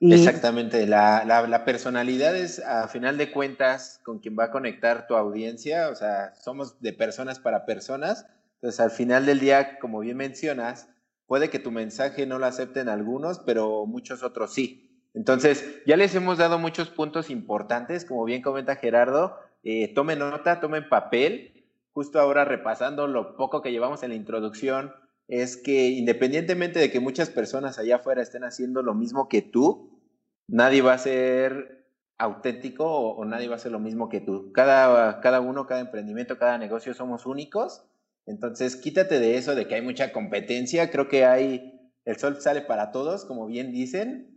Exactamente, 0.00 0.86
la, 0.86 1.24
la, 1.24 1.64
personalidad 1.64 2.36
es 2.36 2.60
a 2.60 2.86
final 2.86 3.18
de 3.18 3.32
cuentas 3.32 4.00
con 4.04 4.20
quien 4.20 4.36
va 4.38 4.44
a 4.44 4.50
conectar 4.52 5.08
tu 5.08 5.16
audiencia, 5.16 5.88
o 5.88 5.96
sea, 5.96 6.34
somos 6.36 6.80
de 6.80 6.92
personas 6.92 7.40
para 7.40 7.66
personas, 7.66 8.26
entonces 8.54 8.78
al 8.78 8.92
final 8.92 9.26
del 9.26 9.40
día, 9.40 9.78
como 9.80 9.98
bien 9.98 10.16
mencionas, 10.16 10.88
puede 11.26 11.50
que 11.50 11.58
tu 11.58 11.72
mensaje 11.72 12.26
no 12.26 12.38
lo 12.38 12.46
acepten 12.46 12.88
algunos, 12.88 13.40
pero 13.40 13.86
muchos 13.86 14.22
otros 14.22 14.54
sí. 14.54 14.88
Entonces, 15.14 15.82
ya 15.84 15.96
les 15.96 16.14
hemos 16.14 16.38
dado 16.38 16.60
muchos 16.60 16.90
puntos 16.90 17.28
importantes, 17.28 18.04
como 18.04 18.24
bien 18.24 18.40
comenta 18.40 18.76
Gerardo, 18.76 19.36
eh, 19.64 19.92
tomen 19.94 20.20
nota, 20.20 20.60
tomen 20.60 20.88
papel, 20.88 21.64
justo 21.92 22.20
ahora 22.20 22.44
repasando 22.44 23.08
lo 23.08 23.36
poco 23.36 23.62
que 23.62 23.72
llevamos 23.72 24.04
en 24.04 24.10
la 24.10 24.16
introducción, 24.16 24.94
es 25.28 25.58
que 25.58 25.90
independientemente 25.90 26.78
de 26.80 26.90
que 26.90 27.00
muchas 27.00 27.28
personas 27.28 27.78
allá 27.78 27.96
afuera 27.96 28.22
estén 28.22 28.44
haciendo 28.44 28.82
lo 28.82 28.94
mismo 28.94 29.28
que 29.28 29.42
tú, 29.42 30.00
nadie 30.48 30.80
va 30.80 30.94
a 30.94 30.98
ser 30.98 31.86
auténtico 32.16 32.84
o, 32.86 33.24
nadie 33.26 33.46
va 33.46 33.54
a 33.54 33.56
hacer 33.56 33.70
lo 33.70 33.78
mismo 33.78 34.08
que 34.08 34.20
tú. 34.20 34.50
Cada, 34.52 35.20
cada 35.20 35.40
uno, 35.40 35.66
cada 35.66 35.80
emprendimiento, 35.80 36.38
cada 36.38 36.58
negocio 36.58 36.94
somos 36.94 37.26
únicos. 37.26 37.84
Entonces, 38.26 38.74
quítate 38.74 39.20
de 39.20 39.36
eso, 39.36 39.54
de 39.54 39.68
que 39.68 39.76
hay 39.76 39.82
mucha 39.82 40.12
competencia. 40.12 40.90
Creo 40.90 41.08
que 41.08 41.24
hay, 41.24 41.92
el 42.04 42.16
sol 42.16 42.40
sale 42.40 42.62
para 42.62 42.90
todos, 42.90 43.24
como 43.24 43.46
bien 43.46 43.70
dicen. 43.70 44.34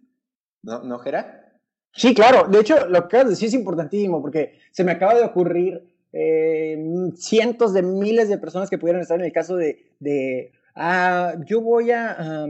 ¿No, 0.62 0.84
¿no 0.84 1.00
Gera? 1.00 1.58
Sí, 1.94 2.14
claro. 2.14 2.48
De 2.48 2.60
hecho, 2.60 2.88
lo 2.88 3.02
que 3.02 3.06
acabas 3.08 3.26
de 3.26 3.32
decir 3.32 3.48
es 3.48 3.54
importantísimo 3.54 4.22
porque 4.22 4.60
se 4.72 4.84
me 4.84 4.92
acaba 4.92 5.16
de 5.16 5.24
ocurrir 5.24 5.96
eh, 6.14 6.78
cientos 7.16 7.74
de 7.74 7.82
miles 7.82 8.30
de 8.30 8.38
personas 8.38 8.70
que 8.70 8.78
pudieran 8.78 9.02
estar 9.02 9.18
en 9.20 9.26
el 9.26 9.32
caso 9.32 9.56
de 9.56 10.52
ah, 10.76 11.36
yo 11.46 11.62
voy 11.62 11.92
a, 11.92 12.46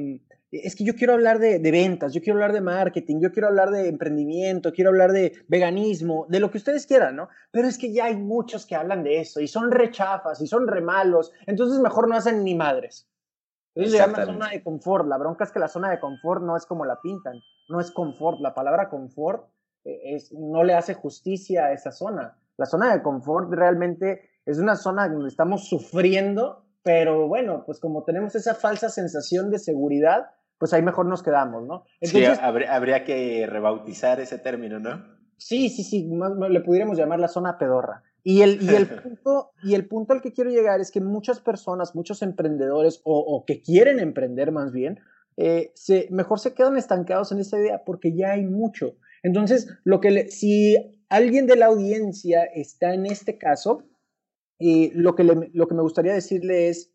es 0.52 0.76
que 0.76 0.84
yo 0.84 0.96
quiero 0.96 1.14
hablar 1.14 1.40
de, 1.40 1.60
ventas, 1.72 2.14
yo 2.14 2.22
quiero 2.22 2.38
hablar 2.38 2.52
de 2.52 2.62
marketing, 2.62 3.22
yo 3.22 3.32
quiero 3.32 3.48
hablar 3.48 3.72
de 3.72 3.88
emprendimiento, 3.88 4.74
quiero 4.74 4.90
hablar 4.90 5.14
de 5.14 5.34
veganismo, 5.48 6.26
de 6.28 6.42
lo 6.42 6.52
que 6.52 6.58
ustedes 6.58 6.86
quieran, 6.86 7.16
¿no? 7.16 7.30
Pero 7.52 7.68
es 7.68 7.78
que 7.78 7.94
ya 7.94 8.06
hay 8.06 8.18
muchos 8.18 8.66
que 8.66 8.76
hablan 8.76 9.04
de 9.04 9.22
eso 9.22 9.40
y 9.40 9.48
son 9.48 9.72
rechafas 9.72 10.42
y 10.42 10.48
son 10.48 10.68
remalos, 10.68 11.32
entonces 11.48 11.80
mejor 11.80 12.10
no 12.10 12.16
hacen 12.16 12.44
ni 12.44 12.54
madres. 12.54 13.08
Eso 13.74 13.92
se 13.92 13.98
llama 13.98 14.26
zona 14.26 14.50
de 14.50 14.62
confort. 14.62 15.08
La 15.08 15.18
bronca 15.18 15.46
es 15.46 15.52
que 15.54 15.60
la 15.60 15.70
zona 15.70 15.90
de 15.90 16.00
confort 16.02 16.44
no 16.44 16.58
es 16.58 16.66
como 16.66 16.84
la 16.84 17.00
pintan, 17.00 17.40
no 17.70 17.80
es 17.80 17.90
confort. 17.92 18.42
La 18.42 18.54
palabra 18.54 18.90
confort 18.90 19.48
eh, 19.86 20.16
es, 20.16 20.34
no 20.34 20.66
le 20.66 20.74
hace 20.74 20.94
justicia 20.94 21.68
a 21.68 21.72
esa 21.72 21.94
zona. 21.94 22.38
La 22.58 22.66
zona 22.66 22.94
de 22.94 23.02
confort 23.02 23.50
realmente 23.50 24.30
es 24.46 24.60
una 24.60 24.76
zona 24.76 25.08
donde 25.08 25.30
estamos 25.30 25.70
sufriendo 25.70 26.66
pero 26.84 27.28
bueno, 27.28 27.64
pues 27.66 27.80
como 27.80 28.04
tenemos 28.04 28.36
esa 28.36 28.56
falsa 28.56 28.90
sensación 28.90 29.52
de 29.52 29.60
seguridad, 29.60 30.32
pues 30.58 30.74
ahí 30.74 30.82
mejor 30.82 31.06
nos 31.08 31.24
quedamos, 31.24 31.66
¿no? 31.66 31.86
sí, 32.02 32.24
habría, 32.24 33.04
que 33.04 33.48
rebautizar 33.48 34.20
ese 34.20 34.38
término, 34.38 34.80
¿no? 34.80 35.04
Sí, 35.38 35.70
sí, 35.70 35.84
sí, 35.84 36.08
le 36.50 36.62
pudiéramos 36.62 36.98
llamar 36.98 37.20
la 37.20 37.28
zona 37.28 37.58
pedorra. 37.58 38.04
Y 38.24 38.42
el, 38.42 38.62
y 38.62 38.70
el, 38.76 38.88
punto, 39.02 39.54
y 39.64 39.74
el 39.74 39.88
punto 39.88 40.14
al 40.14 40.22
que 40.22 40.34
quiero 40.34 40.52
llegar 40.52 40.80
es 40.80 40.92
que 40.92 41.02
muchas 41.02 41.40
personas, 41.40 41.96
muchos 41.96 42.22
emprendedores 42.22 43.02
o, 43.04 43.44
que 43.48 43.62
quieren 43.62 44.00
emprender 44.00 44.52
más 44.52 44.72
bien, 44.72 45.00
eh, 45.38 45.72
se, 45.74 46.08
mejor 46.12 46.40
se 46.40 46.54
quedan 46.54 46.78
estancados 46.78 47.32
en 47.32 47.40
esa 47.40 47.58
idea 47.58 47.84
porque 47.84 48.16
ya 48.16 48.32
hay 48.32 48.46
mucho. 48.46 48.96
Entonces, 49.24 49.68
lo 49.84 50.00
que 50.00 50.30
si 50.30 50.78
alguien 51.10 51.48
de 51.48 51.56
la 51.56 51.68
audiencia 51.68 52.44
está 52.44 52.94
en 52.94 53.06
este 53.06 53.38
caso, 53.38 53.84
y 54.62 54.92
lo 54.92 55.16
que, 55.16 55.24
lo 55.24 55.68
que 55.68 55.76
me 55.76 55.82
gustaría 55.82 56.14
decirle 56.14 56.70
es, 56.70 56.94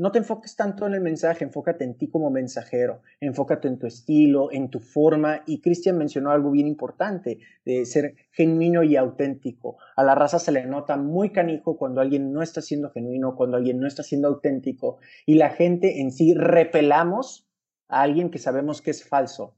no 0.00 0.12
te 0.12 0.18
enfoques 0.18 0.56
tanto 0.56 0.86
en 0.86 0.94
el 0.94 1.02
mensaje, 1.02 1.44
enfócate 1.44 1.84
en 1.84 1.98
ti 1.98 2.08
como 2.08 2.30
mensajero, 2.30 3.02
enfócate 3.20 3.68
en 3.68 3.78
tu 3.78 3.86
estilo, 3.86 4.50
en 4.50 4.70
tu 4.70 4.80
forma. 4.80 5.42
Y 5.44 5.60
Cristian 5.60 5.98
mencionó 5.98 6.30
algo 6.30 6.50
bien 6.50 6.66
importante, 6.66 7.40
de 7.66 7.84
ser 7.84 8.14
genuino 8.30 8.82
y 8.82 8.96
auténtico. 8.96 9.76
A 9.96 10.02
la 10.02 10.14
raza 10.14 10.38
se 10.38 10.52
le 10.52 10.64
nota 10.64 10.96
muy 10.96 11.32
canijo 11.32 11.76
cuando 11.76 12.00
alguien 12.00 12.32
no 12.32 12.40
está 12.40 12.62
siendo 12.62 12.90
genuino, 12.90 13.36
cuando 13.36 13.58
alguien 13.58 13.78
no 13.78 13.86
está 13.86 14.02
siendo 14.02 14.28
auténtico. 14.28 15.00
Y 15.26 15.34
la 15.34 15.50
gente 15.50 16.00
en 16.00 16.12
sí 16.12 16.32
repelamos 16.32 17.46
a 17.88 18.00
alguien 18.00 18.30
que 18.30 18.38
sabemos 18.38 18.80
que 18.80 18.92
es 18.92 19.06
falso. 19.06 19.54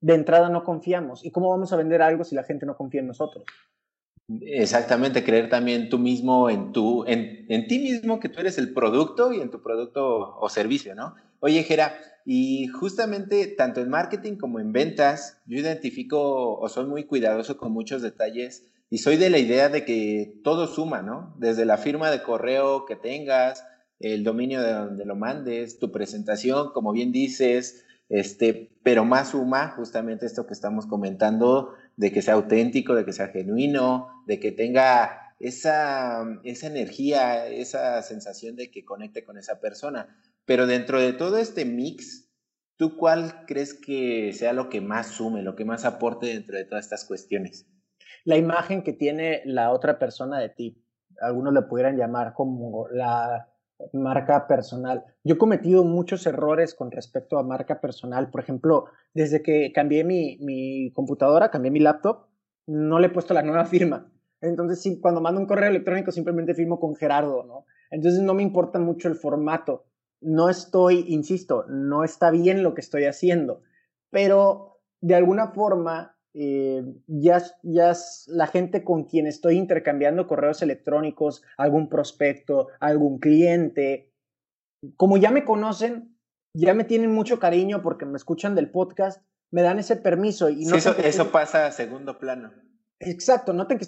De 0.00 0.14
entrada 0.14 0.48
no 0.48 0.64
confiamos. 0.64 1.22
¿Y 1.26 1.30
cómo 1.30 1.50
vamos 1.50 1.74
a 1.74 1.76
vender 1.76 2.00
algo 2.00 2.24
si 2.24 2.34
la 2.34 2.44
gente 2.44 2.64
no 2.64 2.74
confía 2.74 3.02
en 3.02 3.08
nosotros? 3.08 3.44
Exactamente, 4.28 5.24
creer 5.24 5.48
también 5.48 5.88
tú 5.88 5.98
mismo 5.98 6.50
en, 6.50 6.72
tu, 6.72 7.04
en, 7.06 7.46
en, 7.48 7.66
ti 7.66 7.78
mismo, 7.78 8.20
que 8.20 8.28
tú 8.28 8.40
eres 8.40 8.58
el 8.58 8.74
producto 8.74 9.32
y 9.32 9.40
en 9.40 9.50
tu 9.50 9.62
producto 9.62 10.36
o 10.38 10.48
servicio, 10.50 10.94
¿no? 10.94 11.14
Oye, 11.40 11.62
Jera, 11.62 11.98
y 12.26 12.66
justamente 12.66 13.46
tanto 13.46 13.80
en 13.80 13.88
marketing 13.88 14.36
como 14.36 14.60
en 14.60 14.72
ventas, 14.72 15.38
yo 15.46 15.58
identifico 15.58 16.58
o 16.58 16.68
soy 16.68 16.84
muy 16.84 17.04
cuidadoso 17.04 17.56
con 17.56 17.72
muchos 17.72 18.02
detalles 18.02 18.66
y 18.90 18.98
soy 18.98 19.16
de 19.16 19.30
la 19.30 19.38
idea 19.38 19.70
de 19.70 19.86
que 19.86 20.38
todo 20.44 20.66
suma, 20.66 21.00
¿no? 21.00 21.34
Desde 21.38 21.64
la 21.64 21.78
firma 21.78 22.10
de 22.10 22.22
correo 22.22 22.84
que 22.84 22.96
tengas, 22.96 23.64
el 23.98 24.24
dominio 24.24 24.60
de 24.60 24.74
donde 24.74 25.06
lo 25.06 25.16
mandes, 25.16 25.78
tu 25.78 25.90
presentación, 25.90 26.72
como 26.74 26.92
bien 26.92 27.12
dices, 27.12 27.86
este, 28.10 28.72
pero 28.82 29.06
más 29.06 29.30
suma 29.30 29.68
justamente 29.76 30.26
esto 30.26 30.46
que 30.46 30.52
estamos 30.52 30.84
comentando 30.84 31.74
de 31.98 32.12
que 32.12 32.22
sea 32.22 32.34
auténtico, 32.34 32.94
de 32.94 33.04
que 33.04 33.12
sea 33.12 33.28
genuino, 33.28 34.22
de 34.24 34.38
que 34.38 34.52
tenga 34.52 35.34
esa, 35.40 36.24
esa 36.44 36.68
energía, 36.68 37.48
esa 37.48 38.00
sensación 38.02 38.54
de 38.54 38.70
que 38.70 38.84
conecte 38.84 39.24
con 39.24 39.36
esa 39.36 39.60
persona. 39.60 40.16
Pero 40.44 40.68
dentro 40.68 41.00
de 41.00 41.12
todo 41.12 41.38
este 41.38 41.64
mix, 41.64 42.30
¿tú 42.76 42.96
cuál 42.96 43.44
crees 43.46 43.74
que 43.74 44.32
sea 44.32 44.52
lo 44.52 44.68
que 44.68 44.80
más 44.80 45.08
sume, 45.08 45.42
lo 45.42 45.56
que 45.56 45.64
más 45.64 45.84
aporte 45.84 46.28
dentro 46.28 46.56
de 46.56 46.64
todas 46.64 46.84
estas 46.84 47.04
cuestiones? 47.04 47.66
La 48.24 48.36
imagen 48.36 48.84
que 48.84 48.92
tiene 48.92 49.42
la 49.44 49.72
otra 49.72 49.98
persona 49.98 50.38
de 50.38 50.50
ti. 50.50 50.84
Algunos 51.20 51.52
le 51.52 51.62
pudieran 51.62 51.96
llamar 51.96 52.32
como 52.32 52.86
la 52.92 53.52
marca 53.92 54.46
personal. 54.46 55.04
Yo 55.24 55.34
he 55.34 55.38
cometido 55.38 55.84
muchos 55.84 56.26
errores 56.26 56.74
con 56.74 56.90
respecto 56.90 57.38
a 57.38 57.42
marca 57.42 57.80
personal. 57.80 58.30
Por 58.30 58.40
ejemplo, 58.40 58.86
desde 59.14 59.42
que 59.42 59.72
cambié 59.72 60.04
mi, 60.04 60.38
mi 60.40 60.92
computadora, 60.92 61.50
cambié 61.50 61.70
mi 61.70 61.80
laptop, 61.80 62.26
no 62.66 62.98
le 62.98 63.06
he 63.06 63.10
puesto 63.10 63.34
la 63.34 63.42
nueva 63.42 63.64
firma. 63.66 64.10
Entonces, 64.40 64.80
sí, 64.80 65.00
cuando 65.00 65.20
mando 65.20 65.40
un 65.40 65.46
correo 65.46 65.68
electrónico 65.68 66.12
simplemente 66.12 66.54
firmo 66.54 66.78
con 66.78 66.94
Gerardo, 66.94 67.44
¿no? 67.44 67.64
Entonces 67.90 68.22
no 68.22 68.34
me 68.34 68.42
importa 68.42 68.78
mucho 68.78 69.08
el 69.08 69.16
formato. 69.16 69.86
No 70.20 70.48
estoy, 70.48 71.04
insisto, 71.08 71.64
no 71.68 72.04
está 72.04 72.30
bien 72.30 72.62
lo 72.62 72.74
que 72.74 72.80
estoy 72.80 73.04
haciendo, 73.04 73.62
pero 74.10 74.80
de 75.00 75.14
alguna 75.14 75.48
forma 75.48 76.17
eh, 76.34 76.84
ya, 77.06 77.42
ya 77.62 77.96
la 78.26 78.46
gente 78.46 78.84
con 78.84 79.04
quien 79.04 79.26
estoy 79.26 79.56
intercambiando 79.56 80.26
correos 80.26 80.62
electrónicos, 80.62 81.42
algún 81.56 81.88
prospecto, 81.88 82.68
algún 82.80 83.18
cliente, 83.18 84.12
como 84.96 85.16
ya 85.16 85.30
me 85.30 85.44
conocen, 85.44 86.16
ya 86.54 86.74
me 86.74 86.84
tienen 86.84 87.12
mucho 87.12 87.38
cariño 87.38 87.82
porque 87.82 88.04
me 88.04 88.16
escuchan 88.16 88.54
del 88.54 88.70
podcast, 88.70 89.22
me 89.50 89.62
dan 89.62 89.78
ese 89.78 89.96
permiso. 89.96 90.48
Y 90.50 90.64
no 90.64 90.76
eso, 90.76 90.96
eso 90.98 91.30
pasa 91.30 91.66
a 91.66 91.72
segundo 91.72 92.18
plano. 92.18 92.52
Exacto, 93.00 93.52
noten 93.52 93.78
que 93.78 93.86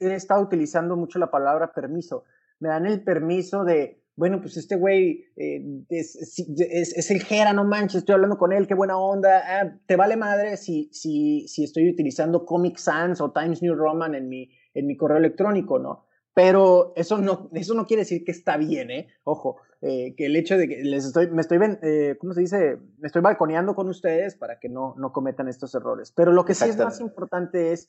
he 0.00 0.14
estado 0.14 0.42
utilizando 0.42 0.96
mucho 0.96 1.18
la 1.18 1.30
palabra 1.30 1.72
permiso. 1.72 2.24
Me 2.60 2.68
dan 2.68 2.86
el 2.86 3.02
permiso 3.02 3.64
de, 3.64 3.97
bueno, 4.18 4.40
pues 4.40 4.56
este 4.56 4.74
güey 4.74 5.26
eh, 5.36 5.62
es, 5.88 7.10
el 7.10 7.22
Jera, 7.22 7.52
no 7.52 7.64
manches, 7.64 7.98
estoy 7.98 8.14
hablando 8.14 8.36
con 8.36 8.52
él, 8.52 8.66
qué 8.66 8.74
buena 8.74 8.98
onda. 8.98 9.44
Ah, 9.46 9.78
te 9.86 9.94
vale 9.94 10.16
madre 10.16 10.56
si, 10.56 10.90
si, 10.92 11.46
si 11.46 11.62
estoy 11.62 11.88
utilizando 11.88 12.44
Comic 12.44 12.78
Sans 12.78 13.20
o 13.20 13.30
Times 13.30 13.62
New 13.62 13.76
Roman 13.76 14.16
en 14.16 14.28
mi, 14.28 14.50
en 14.74 14.88
mi 14.88 14.96
correo 14.96 15.18
electrónico, 15.18 15.78
¿no? 15.78 16.04
Pero 16.34 16.94
eso 16.96 17.18
no, 17.18 17.48
eso 17.52 17.74
no 17.74 17.86
quiere 17.86 18.02
decir 18.02 18.24
que 18.24 18.32
está 18.32 18.56
bien, 18.56 18.90
¿eh? 18.90 19.06
Ojo, 19.22 19.60
eh, 19.82 20.16
que 20.16 20.26
el 20.26 20.34
hecho 20.34 20.58
de 20.58 20.66
que 20.66 20.82
les 20.82 21.04
estoy, 21.04 21.30
me 21.30 21.40
estoy, 21.40 21.60
eh, 21.82 22.16
¿cómo 22.18 22.32
se 22.32 22.40
dice? 22.40 22.76
Me 22.98 23.06
estoy 23.06 23.22
balconeando 23.22 23.76
con 23.76 23.88
ustedes 23.88 24.34
para 24.34 24.58
que 24.58 24.68
no, 24.68 24.96
no 24.98 25.12
cometan 25.12 25.46
estos 25.46 25.76
errores. 25.76 26.10
Pero 26.10 26.32
lo 26.32 26.44
que 26.44 26.54
sí 26.54 26.68
es 26.68 26.76
más 26.76 27.00
importante 27.00 27.70
es 27.70 27.88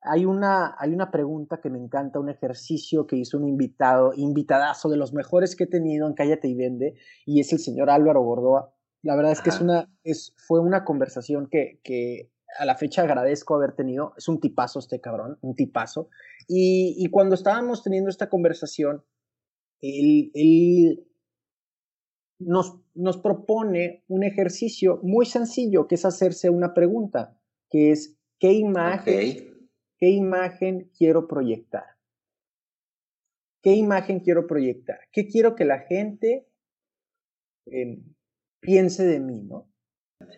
hay 0.00 0.24
una, 0.24 0.76
hay 0.78 0.92
una 0.92 1.10
pregunta 1.10 1.60
que 1.60 1.70
me 1.70 1.78
encanta, 1.78 2.20
un 2.20 2.28
ejercicio 2.28 3.06
que 3.06 3.16
hizo 3.16 3.36
un 3.36 3.48
invitado, 3.48 4.12
invitadazo 4.14 4.88
de 4.88 4.96
los 4.96 5.12
mejores 5.12 5.56
que 5.56 5.64
he 5.64 5.68
tenido 5.68 6.06
en 6.06 6.14
Cállate 6.14 6.48
y 6.48 6.54
Vende, 6.54 6.94
y 7.26 7.40
es 7.40 7.52
el 7.52 7.58
señor 7.58 7.90
Álvaro 7.90 8.22
Gordoa. 8.22 8.74
La 9.02 9.16
verdad 9.16 9.32
es 9.32 9.40
que 9.40 9.50
es 9.50 9.60
una, 9.60 9.90
es, 10.04 10.34
fue 10.36 10.60
una 10.60 10.84
conversación 10.84 11.48
que, 11.48 11.80
que 11.82 12.32
a 12.58 12.64
la 12.64 12.74
fecha 12.74 13.02
agradezco 13.02 13.54
haber 13.54 13.72
tenido. 13.72 14.12
Es 14.16 14.28
un 14.28 14.40
tipazo 14.40 14.78
este 14.78 15.00
cabrón, 15.00 15.38
un 15.40 15.54
tipazo. 15.54 16.08
Y, 16.48 16.94
y 16.98 17.08
cuando 17.10 17.34
estábamos 17.34 17.82
teniendo 17.82 18.10
esta 18.10 18.28
conversación, 18.28 19.04
él, 19.80 20.30
él 20.34 21.06
nos, 22.40 22.80
nos 22.94 23.18
propone 23.18 24.04
un 24.08 24.24
ejercicio 24.24 24.98
muy 25.02 25.26
sencillo, 25.26 25.86
que 25.86 25.94
es 25.94 26.04
hacerse 26.04 26.50
una 26.50 26.74
pregunta, 26.74 27.38
que 27.70 27.92
es, 27.92 28.16
¿qué 28.38 28.52
imagen 28.52 29.57
¿Qué 29.98 30.08
imagen 30.08 30.90
quiero 30.96 31.26
proyectar? 31.26 31.84
¿Qué 33.62 33.72
imagen 33.72 34.20
quiero 34.20 34.46
proyectar? 34.46 35.00
¿Qué 35.12 35.26
quiero 35.26 35.56
que 35.56 35.64
la 35.64 35.80
gente 35.80 36.48
em, 37.66 38.14
piense 38.60 39.04
de 39.04 39.20
mí, 39.20 39.42
no? 39.42 39.68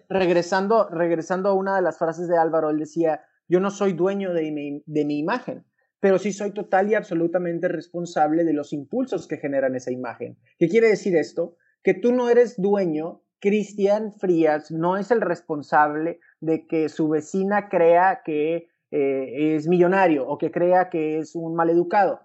regresando, 0.08 0.88
regresando 0.90 1.48
a 1.48 1.54
una 1.54 1.76
de 1.76 1.82
las 1.82 1.98
frases 1.98 2.28
de 2.28 2.38
Álvaro, 2.38 2.70
él 2.70 2.78
decía, 2.78 3.24
yo 3.48 3.60
no 3.60 3.70
soy 3.70 3.92
dueño 3.92 4.32
de 4.32 4.50
mi, 4.52 4.82
de 4.86 5.04
mi 5.04 5.18
imagen, 5.18 5.64
pero 6.00 6.18
sí 6.18 6.32
soy 6.32 6.52
total 6.52 6.90
y 6.90 6.94
absolutamente 6.94 7.68
responsable 7.68 8.44
de 8.44 8.52
los 8.52 8.72
impulsos 8.72 9.26
que 9.26 9.38
generan 9.38 9.74
esa 9.74 9.90
imagen. 9.90 10.38
¿Qué 10.58 10.68
quiere 10.68 10.88
decir 10.88 11.16
esto? 11.16 11.56
Que 11.82 11.94
tú 11.94 12.12
no 12.12 12.28
eres 12.28 12.60
dueño, 12.60 13.22
Cristian 13.40 14.12
Frías 14.12 14.70
no 14.70 14.96
es 14.96 15.10
el 15.10 15.20
responsable 15.20 16.20
de 16.40 16.66
que 16.66 16.88
su 16.88 17.08
vecina 17.08 17.68
crea 17.68 18.20
que 18.24 18.68
eh, 18.90 19.56
es 19.56 19.68
millonario 19.68 20.26
o 20.26 20.38
que 20.38 20.50
crea 20.50 20.90
que 20.90 21.18
es 21.18 21.34
un 21.34 21.54
maleducado 21.54 22.20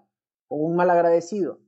o 0.48 0.58
un 0.58 0.76
malagradecido. 0.76 1.60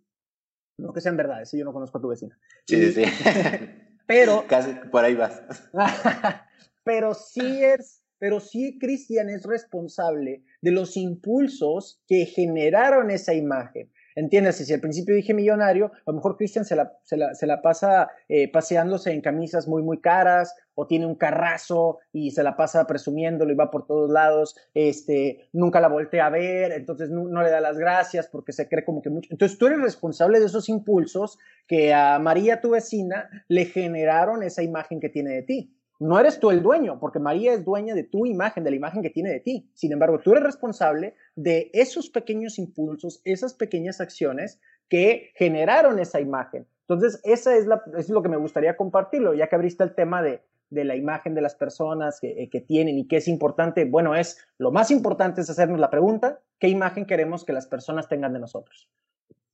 No 0.77 0.93
que 0.93 1.01
sean 1.01 1.17
verdades, 1.17 1.51
yo 1.51 1.65
no 1.65 1.73
conozco 1.73 1.97
a 1.97 2.01
tu 2.01 2.07
vecina. 2.09 2.37
Sí, 2.67 2.91
sí, 2.91 3.03
Pero. 4.07 4.45
Casi 4.47 4.73
por 4.91 5.03
ahí 5.03 5.13
vas. 5.13 5.41
pero 6.83 7.13
sí 7.13 7.63
es, 7.63 8.01
pero 8.17 8.39
sí 8.39 8.79
Cristian 8.79 9.29
es 9.29 9.43
responsable 9.43 10.43
de 10.61 10.71
los 10.71 10.97
impulsos 10.97 12.01
que 12.07 12.25
generaron 12.25 13.11
esa 13.11 13.33
imagen. 13.33 13.91
¿Entiendes? 14.15 14.55
Si 14.55 14.73
al 14.73 14.79
principio 14.79 15.13
dije 15.13 15.35
millonario, 15.35 15.91
a 15.93 16.03
lo 16.07 16.13
mejor 16.13 16.37
Cristian 16.37 16.65
se 16.65 16.75
la, 16.75 16.91
se, 17.03 17.17
la, 17.17 17.35
se 17.35 17.45
la, 17.45 17.61
pasa 17.61 18.09
eh, 18.27 18.51
paseándose 18.51 19.11
en 19.11 19.21
camisas 19.21 19.67
muy, 19.67 19.83
muy 19.83 20.01
caras 20.01 20.55
o 20.79 20.86
tiene 20.86 21.07
un 21.07 21.15
carrazo 21.15 21.98
y 22.13 22.29
se 22.29 22.43
la 22.43 22.55
pasa 22.55 22.86
presumiéndolo 22.86 23.51
y 23.51 23.55
va 23.55 23.72
por 23.72 23.88
todos 23.88 24.12
lados, 24.12 24.55
este, 24.75 25.50
nunca 25.51 25.81
la 25.81 25.88
voltea 25.88 26.27
a 26.27 26.29
ver, 26.29 26.72
entonces 26.72 27.10
no, 27.10 27.27
no 27.27 27.41
le 27.41 27.50
da 27.50 27.60
las 27.60 27.79
gracias 27.79 28.27
porque 28.27 28.53
se 28.53 28.69
cree 28.69 28.86
como 28.86 29.01
que 29.01 29.10
mucho. 29.10 29.27
Entonces 29.31 29.57
tú 29.57 29.65
eres 29.65 29.81
responsable 29.81 30.39
de 30.39 30.46
esos 30.46 30.69
impulsos 30.69 31.39
que 31.67 31.96
a 31.96 32.19
María, 32.19 32.62
tu 32.62 32.69
vecina, 32.69 33.27
le 33.48 33.65
generaron 33.65 34.43
esa 34.43 34.62
imagen 34.62 35.00
que 35.00 35.10
tiene 35.10 35.31
de 35.31 35.41
ti. 35.41 35.74
No 36.00 36.19
eres 36.19 36.39
tú 36.39 36.51
el 36.51 36.62
dueño, 36.62 37.00
porque 37.00 37.17
María 37.17 37.53
es 37.53 37.65
dueña 37.65 37.96
de 37.96 38.03
tu 38.03 38.27
imagen, 38.27 38.63
de 38.63 38.69
la 38.69 38.75
imagen 38.75 39.01
que 39.01 39.10
tiene 39.10 39.31
de 39.31 39.39
ti. 39.39 39.72
Sin 39.74 39.91
embargo, 39.91 40.19
tú 40.19 40.34
eres 40.34 40.43
responsable 40.43 41.15
de 41.36 41.72
esos 41.74 42.12
pequeños 42.12 42.60
impulsos, 42.60 43.19
esas 43.25 43.55
pequeñas 43.55 44.00
acciones 44.00 44.62
que 44.89 45.31
generaron 45.34 45.98
esa 45.98 46.22
imagen. 46.22 46.67
Entonces, 46.81 47.19
esa 47.24 47.55
es, 47.55 47.65
la, 47.65 47.84
es 47.98 48.10
lo 48.10 48.22
que 48.22 48.29
me 48.29 48.38
gustaría 48.38 48.77
compartirlo, 48.77 49.34
ya 49.34 49.48
que 49.48 49.55
abriste 49.55 49.84
el 49.84 49.96
tema 49.96 50.22
de, 50.22 50.41
de 50.69 50.83
la 50.83 50.95
imagen 50.95 51.33
de 51.33 51.41
las 51.41 51.55
personas 51.55 52.19
que, 52.19 52.43
eh, 52.43 52.50
que, 52.50 52.62
tienen 52.62 52.97
y 52.97 53.07
qué 53.07 53.17
es 53.17 53.27
importante. 53.27 53.86
Bueno, 53.86 54.15
es 54.15 54.38
lo 54.57 54.71
más 54.71 54.91
importante 54.91 55.41
es 55.41 55.50
hacernos 55.50 55.79
la 55.79 55.89
pregunta, 55.89 56.41
¿qué 56.59 56.67
imagen 56.67 57.05
queremos 57.05 57.45
que 57.45 57.53
las 57.53 57.67
personas 57.67 58.07
tengan 58.07 58.33
de 58.33 58.39
nosotros? 58.39 58.89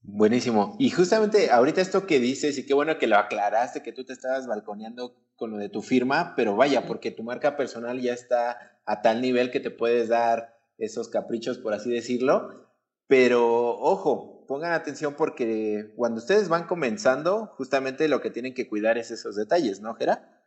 Buenísimo. 0.06 0.76
Y 0.80 0.90
justamente 0.90 1.50
ahorita 1.50 1.80
esto 1.80 2.06
que 2.06 2.20
dices, 2.20 2.58
y 2.58 2.66
qué 2.66 2.74
bueno 2.74 2.98
que 2.98 3.08
lo 3.08 3.18
aclaraste, 3.18 3.82
que 3.82 3.94
tú 3.94 4.04
te 4.04 4.12
estabas 4.12 4.48
balconeando 4.48 5.16
con 5.38 5.52
lo 5.52 5.58
de 5.58 5.70
tu 5.70 5.82
firma, 5.82 6.34
pero 6.36 6.58
vaya, 6.58 6.86
porque 6.86 7.10
tu 7.10 7.24
marca 7.24 7.56
personal 7.56 8.02
ya 8.02 8.14
está 8.14 8.80
a 8.86 9.02
tal 9.02 9.22
nivel 9.22 9.50
que 9.50 9.62
te 9.62 9.72
puedes 9.72 10.10
dar 10.10 10.58
esos 10.78 11.08
caprichos, 11.08 11.58
por 11.58 11.74
así 11.74 11.90
decirlo. 11.90 12.50
Pero 13.08 13.80
ojo, 13.80 14.46
pongan 14.46 14.74
atención 14.74 15.16
porque 15.18 15.94
cuando 15.96 16.20
ustedes 16.20 16.50
van 16.50 16.68
comenzando, 16.68 17.54
justamente 17.58 18.10
lo 18.10 18.20
que 18.20 18.30
tienen 18.30 18.54
que 18.54 18.68
cuidar 18.68 18.98
es 18.98 19.10
esos 19.10 19.38
detalles, 19.38 19.80
¿no, 19.80 19.94
Gera? 19.96 20.43